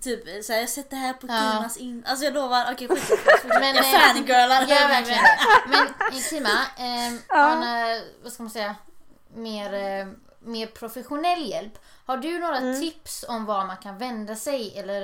Typ 0.04 0.46
så 0.46 0.52
här, 0.52 0.60
jag 0.60 0.64
har 0.66 0.68
sett 0.68 0.90
det 0.90 0.96
här 0.96 1.14
på 1.14 1.28
Ja. 1.30 1.52
Kimas 1.54 1.78
in... 1.78 2.04
Alltså 2.08 2.26
jag 2.26 2.34
lovar, 2.34 2.66
okej 2.74 2.88
det. 2.88 2.96
Men, 3.60 3.76
Jag 3.76 3.94
eh, 3.94 4.00
fangirlar 4.00 4.62
Ja, 4.68 4.88
verkligen. 4.88 5.24
Men 5.68 5.88
eh, 6.14 6.20
Kima, 6.30 6.50
eh, 6.78 7.14
Ja. 7.30 7.52
eh, 7.54 8.02
vad 8.24 8.34
ska 8.34 8.44
man 8.44 8.50
säga, 8.50 8.76
mer, 9.40 9.74
eh, 9.74 10.08
mer 10.40 10.68
professionell 10.68 11.46
hjälp. 11.50 11.80
Har 12.06 12.18
du 12.18 12.40
några 12.40 12.58
Mm. 12.58 12.80
tips 12.82 13.26
om 13.30 13.46
var 13.46 13.66
man 13.66 13.78
kan 13.78 13.98
vända 13.98 14.36
sig 14.36 14.80
eller 14.80 15.02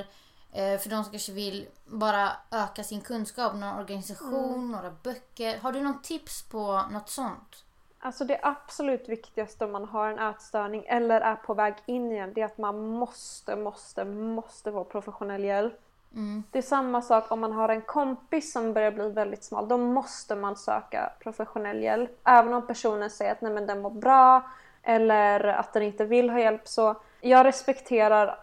eh, 0.51 0.79
för 0.79 0.89
de 0.89 1.03
som 1.03 1.11
kanske 1.11 1.31
vill 1.31 1.67
bara 1.85 2.31
öka 2.51 2.83
sin 2.83 3.01
kunskap, 3.01 3.53
någon 3.55 3.79
organisation, 3.79 4.53
Mm. 4.53 4.71
några 4.71 4.91
böcker. 5.03 5.57
Har 5.57 5.71
du 5.71 5.81
någon 5.81 6.01
tips 6.01 6.43
på 6.49 6.81
något 6.91 7.09
sånt? 7.09 7.63
Alltså 7.99 8.25
det 8.25 8.39
absolut 8.43 9.09
viktigaste 9.09 9.65
om 9.65 9.71
man 9.71 9.85
har 9.85 10.09
en 10.09 10.19
ätstörning 10.19 10.85
eller 10.87 11.21
är 11.21 11.35
på 11.35 11.53
väg 11.53 11.73
in 11.85 12.11
igen 12.11 12.31
det 12.35 12.41
är 12.41 12.45
att 12.45 12.57
man 12.57 12.87
måste, 12.87 13.55
måste, 13.55 14.05
måste 14.05 14.71
få 14.71 14.83
professionell 14.83 15.43
hjälp. 15.43 15.81
Mm. 16.15 16.43
Det 16.51 16.57
är 16.57 16.61
samma 16.63 17.01
sak 17.01 17.31
om 17.31 17.39
man 17.39 17.51
har 17.51 17.69
en 17.69 17.81
kompis 17.81 18.51
som 18.53 18.73
börjar 18.73 18.91
bli 18.91 19.09
väldigt 19.09 19.43
smal. 19.43 19.67
Då 19.67 19.77
måste 19.77 20.35
man 20.35 20.55
söka 20.55 21.09
professionell 21.19 21.83
hjälp. 21.83 22.11
Även 22.23 22.53
om 22.53 22.67
personen 22.67 23.09
säger 23.09 23.31
att 23.31 23.41
nej 23.41 23.51
men 23.53 23.65
den 23.67 23.81
mår 23.81 23.89
bra 23.89 24.41
eller 24.83 25.43
att 25.47 25.73
den 25.73 25.83
inte 25.83 26.05
vill 26.05 26.29
ha 26.29 26.39
hjälp. 26.39 26.67
Så 26.67 26.95
jag 27.21 27.45
respekterar 27.45 28.39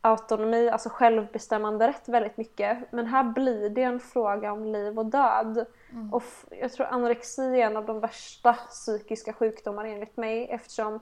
autonomi, 0.00 0.68
alltså 0.68 0.88
självbestämmande 0.88 1.88
rätt 1.88 2.08
väldigt 2.08 2.36
mycket. 2.36 2.78
Men 2.92 3.06
här 3.06 3.22
blir 3.24 3.70
det 3.70 3.82
en 3.82 4.00
fråga 4.00 4.52
om 4.52 4.64
liv 4.64 4.98
och 4.98 5.06
död. 5.06 5.66
Och 6.12 6.22
f- 6.26 6.44
jag 6.60 6.72
tror 6.72 6.86
anorexi 6.86 7.42
är 7.42 7.66
en 7.66 7.76
av 7.76 7.86
de 7.86 8.00
värsta 8.00 8.52
psykiska 8.52 9.32
sjukdomarna 9.32 9.88
enligt 9.88 10.16
mig 10.16 10.48
eftersom 10.50 11.00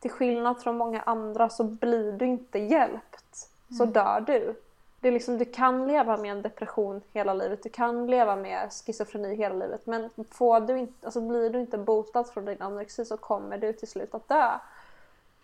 till 0.00 0.10
skillnad 0.10 0.62
från 0.62 0.76
många 0.76 1.00
andra 1.02 1.48
så 1.48 1.64
blir 1.64 2.12
du 2.12 2.26
inte 2.26 2.58
hjälpt. 2.58 3.48
Så 3.78 3.84
dör 3.84 4.20
du. 4.26 4.54
Det 5.00 5.08
är 5.08 5.12
liksom, 5.12 5.38
du 5.38 5.44
kan 5.44 5.86
leva 5.86 6.16
med 6.16 6.30
en 6.30 6.42
depression 6.42 7.02
hela 7.12 7.34
livet, 7.34 7.62
du 7.62 7.68
kan 7.68 8.06
leva 8.06 8.36
med 8.36 8.72
schizofreni 8.72 9.34
hela 9.34 9.54
livet 9.54 9.86
men 9.86 10.10
får 10.30 10.60
du 10.60 10.78
inte, 10.78 11.06
alltså 11.06 11.20
blir 11.20 11.50
du 11.50 11.60
inte 11.60 11.78
botad 11.78 12.24
från 12.24 12.44
din 12.44 12.62
anorexi 12.62 13.04
så 13.04 13.16
kommer 13.16 13.58
du 13.58 13.72
till 13.72 13.88
slut 13.88 14.14
att 14.14 14.28
dö. 14.28 14.58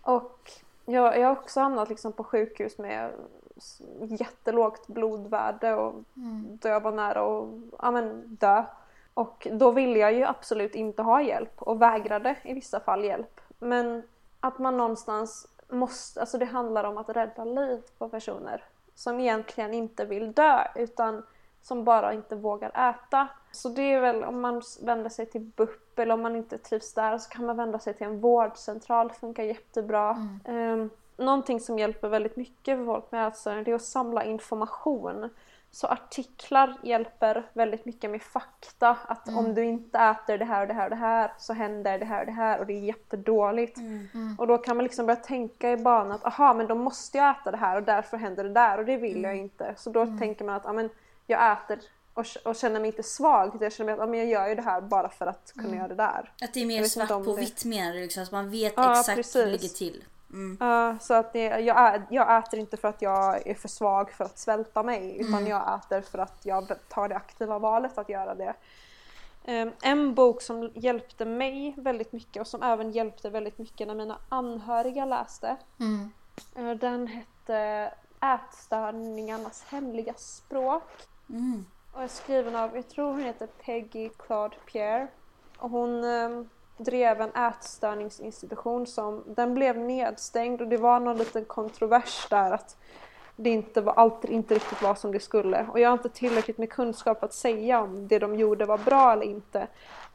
Och 0.02 0.50
jag, 0.84 1.18
jag 1.18 1.28
har 1.28 1.36
också 1.36 1.60
hamnat 1.60 1.88
liksom 1.88 2.12
på 2.12 2.24
sjukhus 2.24 2.78
med 2.78 3.10
jättelågt 4.00 4.86
blodvärde 4.86 5.74
och 5.74 5.94
då 6.60 6.68
jag 6.68 6.80
var 6.80 6.92
nära 6.92 7.20
att 7.20 7.48
ja, 7.82 7.90
men, 7.90 8.36
dö. 8.40 8.64
Och 9.14 9.48
då 9.52 9.70
ville 9.70 9.98
jag 9.98 10.12
ju 10.12 10.24
absolut 10.24 10.74
inte 10.74 11.02
ha 11.02 11.22
hjälp 11.22 11.62
och 11.62 11.82
vägrade 11.82 12.36
i 12.42 12.54
vissa 12.54 12.80
fall 12.80 13.04
hjälp. 13.04 13.40
Men 13.58 14.02
att 14.40 14.58
man 14.58 14.76
någonstans 14.76 15.48
måste, 15.68 16.20
alltså 16.20 16.38
det 16.38 16.44
handlar 16.44 16.84
om 16.84 16.98
att 16.98 17.08
rädda 17.08 17.44
liv 17.44 17.82
på 17.98 18.08
personer. 18.08 18.64
Som 18.96 19.20
egentligen 19.20 19.74
inte 19.74 20.04
vill 20.04 20.32
dö 20.32 20.64
utan 20.74 21.22
som 21.62 21.84
bara 21.84 22.12
inte 22.12 22.36
vågar 22.36 22.90
äta. 22.90 23.28
Så 23.52 23.68
det 23.68 23.82
är 23.82 24.00
väl 24.00 24.24
om 24.24 24.40
man 24.40 24.62
vänder 24.82 25.10
sig 25.10 25.26
till 25.26 25.40
BUP 25.40 25.98
eller 25.98 26.14
om 26.14 26.22
man 26.22 26.36
inte 26.36 26.58
trivs 26.58 26.94
där 26.94 27.18
så 27.18 27.30
kan 27.30 27.46
man 27.46 27.56
vända 27.56 27.78
sig 27.78 27.94
till 27.94 28.06
en 28.06 28.20
vårdcentral, 28.20 29.08
det 29.08 29.14
funkar 29.14 29.42
jättebra. 29.42 30.30
Mm. 30.44 30.90
någonting 31.16 31.60
som 31.60 31.78
hjälper 31.78 32.08
väldigt 32.08 32.36
mycket 32.36 32.78
för 32.78 32.84
folk 32.84 33.12
med 33.12 33.28
ätstörningar 33.28 33.64
det 33.64 33.70
är 33.70 33.74
att 33.74 33.82
samla 33.82 34.24
information. 34.24 35.30
Så 35.76 35.86
artiklar 35.86 36.76
hjälper 36.82 37.46
väldigt 37.52 37.84
mycket 37.84 38.10
med 38.10 38.22
fakta. 38.22 38.96
Att 39.06 39.28
mm. 39.28 39.38
om 39.38 39.54
du 39.54 39.64
inte 39.64 39.98
äter 39.98 40.38
det 40.38 40.44
här 40.44 40.60
och 40.60 40.68
det 40.68 40.74
här 40.74 40.84
och 40.84 40.90
det 40.90 40.96
här 40.96 41.32
så 41.38 41.52
händer 41.52 41.98
det 41.98 42.04
här 42.04 42.20
och 42.20 42.26
det 42.26 42.32
här 42.32 42.58
och 42.58 42.66
det 42.66 42.72
är 42.72 42.80
jättedåligt. 42.80 43.76
Mm. 43.76 44.08
Mm. 44.14 44.36
Och 44.38 44.46
då 44.46 44.58
kan 44.58 44.76
man 44.76 44.84
liksom 44.84 45.06
börja 45.06 45.20
tänka 45.20 45.72
i 45.72 45.76
banan 45.76 46.12
att 46.12 46.24
aha 46.24 46.54
men 46.54 46.66
då 46.66 46.74
måste 46.74 47.18
jag 47.18 47.30
äta 47.30 47.50
det 47.50 47.56
här 47.56 47.76
och 47.76 47.82
därför 47.82 48.16
händer 48.16 48.44
det 48.44 48.50
där 48.50 48.78
och 48.78 48.84
det 48.84 48.96
vill 48.96 49.22
jag 49.22 49.32
mm. 49.32 49.44
inte. 49.44 49.74
Så 49.76 49.90
då 49.90 50.02
mm. 50.02 50.18
tänker 50.18 50.44
man 50.44 50.54
att 50.54 50.66
amen, 50.66 50.90
jag 51.26 51.52
äter 51.52 51.78
och, 52.14 52.26
och 52.44 52.56
känner 52.56 52.80
mig 52.80 52.86
inte 52.90 53.02
svag. 53.02 53.58
Jag 53.60 53.72
känner 53.72 53.86
mig 53.86 53.94
att 53.94 54.08
amen, 54.08 54.20
jag 54.20 54.28
gör 54.28 54.48
ju 54.48 54.54
det 54.54 54.62
här 54.62 54.80
bara 54.80 55.08
för 55.08 55.26
att 55.26 55.52
kunna 55.54 55.68
mm. 55.68 55.78
göra 55.78 55.88
det 55.88 55.94
där. 55.94 56.32
Att 56.42 56.54
det 56.54 56.62
är 56.62 56.66
mer 56.66 56.84
svart 56.84 57.08
på 57.08 57.18
det. 57.18 57.40
vitt 57.40 57.64
menar 57.64 57.92
du? 57.92 58.00
Liksom, 58.00 58.22
att 58.22 58.32
man 58.32 58.50
vet 58.50 58.72
ja, 58.76 59.00
exakt 59.00 59.16
precis. 59.16 59.36
hur 59.36 59.44
det 59.44 59.52
ligger 59.52 59.68
till. 59.68 60.04
Mm. 60.32 60.62
Uh, 60.62 60.98
så 60.98 61.14
att 61.14 61.32
det, 61.32 61.44
jag, 61.44 62.02
jag, 62.10 62.38
äter 62.38 62.58
inte 62.58 62.76
för 62.76 62.88
att 62.88 63.02
jag 63.02 63.46
är 63.46 63.54
för 63.54 63.68
svag 63.68 64.10
för 64.10 64.24
att 64.24 64.38
svälta 64.38 64.82
mig 64.82 65.16
utan 65.20 65.34
mm. 65.34 65.46
jag 65.46 65.78
äter 65.78 66.00
för 66.00 66.18
att 66.18 66.40
jag 66.42 66.72
tar 66.88 67.08
det 67.08 67.16
aktiva 67.16 67.58
valet 67.58 67.98
att 67.98 68.08
göra 68.08 68.34
det. 68.34 68.54
Um, 69.48 69.72
en 69.82 70.14
bok 70.14 70.42
som 70.42 70.70
hjälpte 70.74 71.24
mig 71.24 71.74
väldigt 71.76 72.12
mycket 72.12 72.40
och 72.40 72.46
som 72.46 72.62
även 72.62 72.90
hjälpte 72.90 73.30
väldigt 73.30 73.58
mycket 73.58 73.86
när 73.86 73.94
mina 73.94 74.18
anhöriga 74.28 75.04
läste. 75.04 75.56
Mm. 75.78 76.12
Uh, 76.58 76.78
den 76.78 77.06
hette 77.06 77.92
Ätstörningarnas 78.20 79.64
hemliga 79.68 80.14
språk. 80.14 80.88
Mm. 81.30 81.66
Och 81.92 82.02
är 82.02 82.08
skriven 82.08 82.56
av, 82.56 82.76
jag 82.76 82.88
tror 82.88 83.10
hon 83.10 83.20
heter 83.20 83.46
Peggy 83.46 84.08
Claude 84.08 84.56
Pierre. 84.66 85.08
Och 85.58 85.70
hon 85.70 86.04
um, 86.04 86.48
drev 86.76 87.20
en 87.20 87.34
ätstörningsinstitution 87.34 88.86
som 88.86 89.24
den 89.26 89.54
blev 89.54 89.78
nedstängd 89.78 90.60
och 90.60 90.68
det 90.68 90.76
var 90.76 91.00
någon 91.00 91.18
liten 91.18 91.44
kontrovers 91.44 92.26
där 92.30 92.50
att 92.50 92.76
det 93.36 93.50
inte 93.50 93.80
var, 93.80 93.92
allt 93.92 94.24
inte 94.24 94.54
riktigt 94.54 94.82
var 94.82 94.94
som 94.94 95.12
det 95.12 95.20
skulle. 95.20 95.66
Och 95.72 95.80
jag 95.80 95.88
har 95.88 95.92
inte 95.92 96.08
tillräckligt 96.08 96.58
med 96.58 96.70
kunskap 96.70 97.22
att 97.22 97.34
säga 97.34 97.80
om 97.80 98.08
det 98.08 98.18
de 98.18 98.36
gjorde 98.36 98.64
var 98.64 98.78
bra 98.78 99.12
eller 99.12 99.26
inte. 99.26 99.66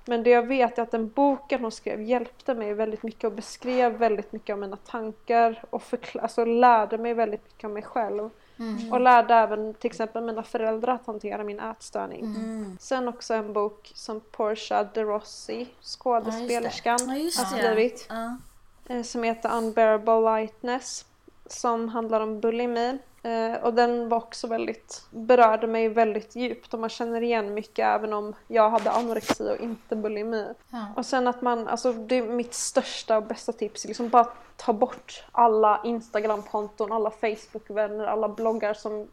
Men 0.05 0.23
det 0.23 0.29
jag 0.29 0.47
vet 0.47 0.77
är 0.77 0.83
att 0.83 0.91
den 0.91 1.09
boken 1.09 1.61
hon 1.61 1.71
skrev 1.71 2.01
hjälpte 2.01 2.53
mig 2.53 2.73
väldigt 2.73 3.03
mycket 3.03 3.23
och 3.23 3.31
beskrev 3.31 3.91
väldigt 3.91 4.31
mycket 4.31 4.53
av 4.53 4.59
mina 4.59 4.77
tankar 4.77 5.63
och 5.69 5.83
alltså 6.21 6.45
lärde 6.45 6.97
mig 6.97 7.13
väldigt 7.13 7.43
mycket 7.43 7.63
om 7.63 7.73
mig 7.73 7.83
själv. 7.83 8.29
Mm. 8.61 8.93
Och 8.93 8.99
lärde 8.99 9.33
även 9.33 9.73
till 9.73 9.89
exempel 9.89 10.23
mina 10.23 10.43
föräldrar 10.43 10.93
att 10.93 11.05
hantera 11.05 11.43
min 11.43 11.59
ätstörning. 11.59 12.25
Mm. 12.25 12.77
Sen 12.79 13.07
också 13.07 13.33
en 13.33 13.53
bok 13.53 13.91
som 13.95 14.19
Portia 14.19 14.83
de 14.83 15.03
Rossi, 15.03 15.67
skådespelerskan, 15.81 16.99
ja, 17.07 17.13
har 17.13 17.57
skrivit. 17.57 18.05
Ja. 18.09 18.37
Eh, 18.85 19.03
som 19.03 19.23
heter 19.23 19.57
Unbearable 19.57 20.19
Lightness. 20.19 21.05
Som 21.45 21.89
handlar 21.89 22.21
om 22.21 22.39
bulimi. 22.39 22.97
Eh, 23.23 23.63
och 23.63 23.73
den 23.73 24.09
var 24.09 24.17
också 24.17 24.47
väldigt, 24.47 25.05
berörde 25.09 25.67
mig 25.67 25.89
väldigt 25.89 26.35
djupt 26.35 26.73
och 26.73 26.79
man 26.79 26.89
känner 26.89 27.23
igen 27.23 27.53
mycket 27.53 27.85
även 27.85 28.13
om 28.13 28.35
jag 28.47 28.69
hade 28.69 28.91
anorexi 28.91 29.49
och 29.49 29.63
inte 29.63 29.95
bulimi. 29.95 30.47
Ja. 30.69 30.85
Och 30.95 31.05
sen 31.05 31.27
att 31.27 31.41
man, 31.41 31.67
alltså 31.67 31.93
det 31.93 32.17
är 32.17 32.23
mitt 32.23 32.53
största 32.53 33.17
och 33.17 33.23
bästa 33.23 33.53
tips, 33.53 33.85
liksom 33.85 34.09
bara 34.09 34.27
ta 34.57 34.73
bort 34.73 35.23
alla 35.31 35.81
Instagram-konton, 35.83 36.91
alla 36.91 37.11
Facebook-vänner, 37.11 38.05
alla 38.05 38.29
bloggar 38.29 38.73
som 38.73 39.07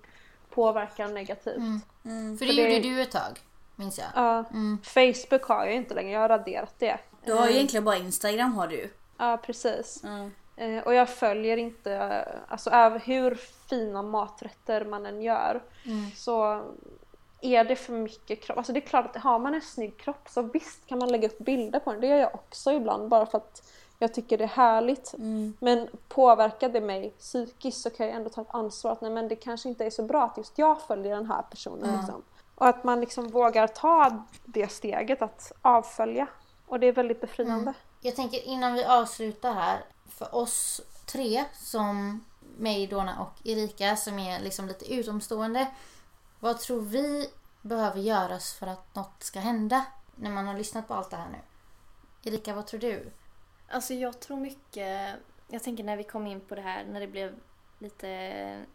påverkar 0.50 1.08
negativt. 1.08 1.56
Mm. 1.56 1.80
Mm. 2.04 2.38
För 2.38 2.46
det, 2.46 2.52
För 2.52 2.62
det 2.62 2.74
gjorde 2.74 2.88
du 2.88 3.02
ett 3.02 3.10
tag, 3.10 3.40
minns 3.76 3.98
jag. 3.98 4.06
Ja. 4.14 4.44
Mm. 4.50 4.78
Facebook 4.82 5.42
har 5.42 5.64
jag 5.64 5.74
inte 5.74 5.94
längre, 5.94 6.12
jag 6.12 6.20
har 6.20 6.28
raderat 6.28 6.74
det. 6.78 6.98
Du 7.24 7.32
har 7.32 7.48
ju 7.48 7.54
egentligen 7.54 7.84
bara 7.84 7.96
Instagram 7.96 8.54
har 8.54 8.68
du. 8.68 8.90
Ja, 9.18 9.38
precis. 9.42 10.02
Eh, 10.58 10.82
och 10.82 10.94
jag 10.94 11.08
följer 11.08 11.56
inte, 11.56 12.24
alltså 12.48 12.70
hur 13.04 13.34
fina 13.68 14.02
maträtter 14.02 14.84
man 14.84 15.06
än 15.06 15.22
gör 15.22 15.62
mm. 15.84 16.10
så 16.16 16.62
är 17.40 17.64
det 17.64 17.76
för 17.76 17.92
mycket 17.92 18.42
kropp. 18.42 18.58
Alltså 18.58 18.72
det 18.72 18.78
är 18.78 18.86
klart 18.86 19.16
att 19.16 19.22
har 19.22 19.38
man 19.38 19.54
en 19.54 19.60
snygg 19.60 19.96
kropp 19.96 20.28
så 20.28 20.42
visst 20.42 20.86
kan 20.86 20.98
man 20.98 21.12
lägga 21.12 21.28
upp 21.28 21.38
bilder 21.38 21.80
på 21.80 21.92
den. 21.92 22.00
Det 22.00 22.06
gör 22.06 22.16
jag 22.16 22.34
också 22.34 22.72
ibland 22.72 23.08
bara 23.08 23.26
för 23.26 23.38
att 23.38 23.72
jag 23.98 24.14
tycker 24.14 24.38
det 24.38 24.44
är 24.44 24.48
härligt. 24.48 25.14
Mm. 25.14 25.54
Men 25.60 25.88
påverkar 26.08 26.68
det 26.68 26.80
mig 26.80 27.10
psykiskt 27.18 27.80
så 27.80 27.90
kan 27.90 28.06
jag 28.06 28.16
ändå 28.16 28.30
ta 28.30 28.42
ett 28.42 28.54
ansvar 28.54 28.92
att 28.92 29.00
nej 29.00 29.10
men 29.10 29.28
det 29.28 29.36
kanske 29.36 29.68
inte 29.68 29.84
är 29.84 29.90
så 29.90 30.02
bra 30.02 30.24
att 30.24 30.36
just 30.36 30.58
jag 30.58 30.82
följer 30.82 31.16
den 31.16 31.26
här 31.26 31.42
personen. 31.42 31.84
Mm. 31.84 31.96
Liksom. 31.96 32.22
Och 32.54 32.66
att 32.66 32.84
man 32.84 33.00
liksom 33.00 33.28
vågar 33.28 33.66
ta 33.66 34.24
det 34.44 34.68
steget 34.68 35.22
att 35.22 35.52
avfölja. 35.62 36.26
Och 36.66 36.80
det 36.80 36.86
är 36.86 36.92
väldigt 36.92 37.20
befriande. 37.20 37.62
Mm. 37.62 37.74
Jag 38.00 38.16
tänker 38.16 38.46
innan 38.46 38.74
vi 38.74 38.84
avslutar 38.84 39.52
här 39.52 39.78
för 40.08 40.34
oss 40.34 40.80
tre 41.06 41.44
som 41.54 42.24
mig, 42.56 42.86
Dona 42.86 43.20
och 43.22 43.46
Erika 43.46 43.96
som 43.96 44.18
är 44.18 44.40
liksom 44.40 44.68
lite 44.68 44.94
utomstående. 44.94 45.66
Vad 46.40 46.58
tror 46.58 46.80
vi 46.80 47.30
behöver 47.62 48.00
göras 48.00 48.54
för 48.54 48.66
att 48.66 48.94
något 48.94 49.22
ska 49.22 49.40
hända 49.40 49.84
när 50.16 50.30
man 50.30 50.46
har 50.46 50.54
lyssnat 50.54 50.88
på 50.88 50.94
allt 50.94 51.10
det 51.10 51.16
här 51.16 51.28
nu? 51.28 51.38
Erika, 52.30 52.54
vad 52.54 52.66
tror 52.66 52.80
du? 52.80 53.10
Alltså 53.68 53.94
jag 53.94 54.20
tror 54.20 54.36
mycket, 54.36 55.14
jag 55.48 55.62
tänker 55.62 55.84
när 55.84 55.96
vi 55.96 56.04
kom 56.04 56.26
in 56.26 56.40
på 56.40 56.54
det 56.54 56.60
här 56.60 56.84
när 56.84 57.00
det 57.00 57.06
blev 57.06 57.34
lite 57.78 58.08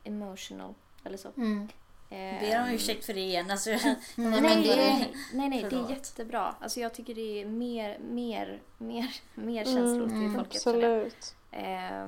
emotional 0.03 0.73
eller 1.03 1.17
så. 1.17 1.29
Mm. 1.37 1.69
Eh, 2.09 2.39
Ber 2.39 2.61
om 2.61 2.69
ursäkt 2.69 3.05
för 3.05 3.13
det 3.13 3.19
igen. 3.19 3.51
Alltså, 3.51 3.69
nej, 3.69 3.97
nej, 4.15 4.41
nej, 4.41 5.13
nej, 5.33 5.49
nej 5.49 5.65
det 5.69 5.75
är 5.75 5.89
jättebra. 5.89 6.55
Alltså, 6.59 6.79
jag 6.79 6.93
tycker 6.93 7.15
det 7.15 7.41
är 7.41 7.45
mer, 7.45 7.99
mer, 7.99 8.61
mer, 8.77 9.15
mer 9.33 9.65
känslor 9.65 10.07
mm, 10.07 10.19
till 10.21 10.35
folket. 10.35 10.55
Absolut. 10.55 11.35
Eh, 11.51 12.07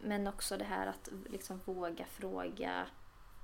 men 0.00 0.26
också 0.26 0.56
det 0.56 0.64
här 0.64 0.86
att 0.86 1.08
liksom 1.30 1.60
våga 1.64 2.04
fråga 2.04 2.86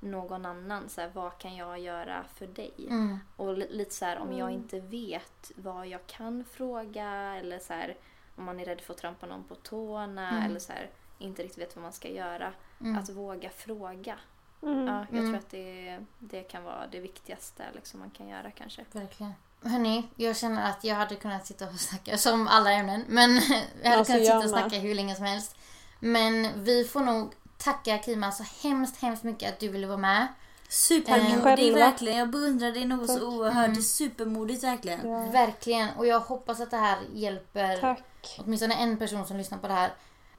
någon 0.01 0.47
annan. 0.47 0.89
Så 0.89 1.01
här, 1.01 1.11
vad 1.15 1.39
kan 1.39 1.57
jag 1.57 1.79
göra 1.79 2.25
för 2.35 2.47
dig? 2.47 2.75
Mm. 2.79 3.19
Och 3.37 3.59
lite 3.59 3.95
så 3.95 4.05
här, 4.05 4.19
om 4.19 4.33
jag 4.33 4.49
mm. 4.49 4.63
inte 4.63 4.81
vet 4.81 5.53
vad 5.57 5.87
jag 5.87 6.07
kan 6.07 6.45
fråga 6.45 7.37
eller 7.37 7.59
så 7.59 7.73
här, 7.73 7.97
om 8.37 8.45
man 8.45 8.61
är 8.61 8.65
rädd 8.65 8.81
för 8.81 8.95
att 8.95 9.01
trampa 9.01 9.27
någon 9.27 9.45
på 9.45 9.55
tårna 9.55 10.31
mm. 10.31 10.43
eller 10.43 10.61
så 10.61 10.73
här, 10.73 10.91
inte 11.19 11.43
riktigt 11.43 11.63
vet 11.63 11.77
vad 11.77 11.83
man 11.83 11.93
ska 11.93 12.09
göra. 12.09 12.53
Mm. 12.81 12.99
Att 12.99 13.11
våga 13.11 13.51
fråga. 13.51 14.19
Mm. 14.63 14.87
Ja, 14.87 15.07
jag 15.11 15.19
mm. 15.19 15.31
tror 15.31 15.39
att 15.39 15.51
det, 15.51 15.99
det 16.19 16.43
kan 16.43 16.65
vara 16.65 16.87
det 16.87 17.01
viktigaste 17.01 17.63
liksom, 17.75 18.01
man 18.01 18.11
kan 18.11 18.29
göra 18.29 18.51
kanske. 18.51 18.85
Verkligen. 18.93 19.33
Hörni, 19.63 20.09
jag 20.17 20.37
känner 20.37 20.71
att 20.71 20.85
jag 20.85 20.97
hade 20.97 21.15
kunnat 21.15 21.47
sitta 21.47 21.69
och 21.69 21.75
snacka 21.81 22.19
som 22.19 22.49
alla 22.49 22.73
ämnen. 22.73 23.05
Men 23.09 23.35
jag 23.83 23.91
hade 23.91 23.99
alltså, 23.99 24.13
kunnat 24.13 24.27
sitta 24.27 24.39
och 24.39 24.51
snacka 24.51 24.79
hur 24.79 24.95
länge 24.95 25.15
som 25.15 25.25
helst. 25.25 25.57
Men 26.01 26.65
vi 26.65 26.85
får 26.85 27.01
nog 27.01 27.35
tacka 27.59 27.99
Kima 27.99 28.33
så 28.33 28.69
hemskt, 28.69 29.03
hemskt 29.03 29.23
mycket 29.23 29.53
att 29.53 29.61
du 29.61 29.69
ville 29.69 29.87
vara 29.87 29.99
med. 29.99 30.29
Supermodigt 30.69 31.77
verkligen. 31.77 32.19
Jag 32.19 32.31
beundrar 32.31 32.73
dig 32.73 32.85
något 32.85 33.07
Tack. 33.07 33.19
så 33.19 33.27
oerhört. 33.27 33.69
Mm. 33.69 33.83
Supermodigt 33.83 34.65
verkligen. 34.65 35.09
Ja. 35.09 35.31
Verkligen. 35.33 35.89
Och 35.97 36.07
jag 36.07 36.21
hoppas 36.21 36.61
att 36.61 36.71
det 36.71 36.77
här 36.77 36.99
hjälper 37.13 37.77
Tack. 37.77 38.03
åtminstone 38.39 38.75
en 38.75 38.97
person 38.97 39.27
som 39.27 39.37
lyssnar 39.37 39.59
på 39.59 39.69
det 39.69 39.75
här. 39.75 39.93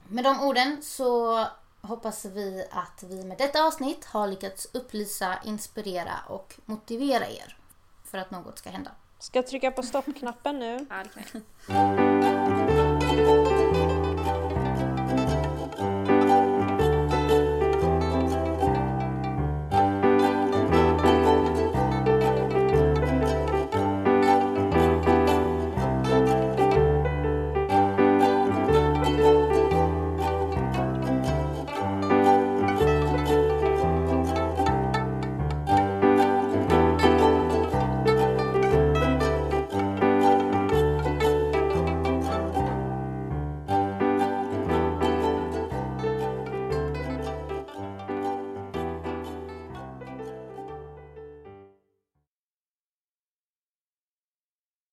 Med 0.08 0.24
de 0.24 0.42
orden 0.42 0.78
så 0.82 1.40
hoppas 1.82 2.26
vi 2.26 2.66
att 2.72 3.04
vi 3.04 3.24
med 3.24 3.38
detta 3.38 3.64
avsnitt 3.64 4.06
har 4.06 4.28
lyckats 4.28 4.68
upplysa, 4.74 5.36
inspirera 5.46 6.14
och 6.28 6.56
motivera 6.66 7.28
er 7.28 7.58
för 8.04 8.18
att 8.18 8.32
något 8.32 8.58
ska 8.58 8.70
hända. 8.70 8.92
Ska 9.20 9.40
jag 9.40 9.48
trycka 9.48 9.72
på 9.72 9.84
stoppknappen 9.84 10.60
nu? 10.60 10.86
ja, 10.90 11.04
det 11.04 11.10
kan 11.10 11.44
jag. 11.68 12.76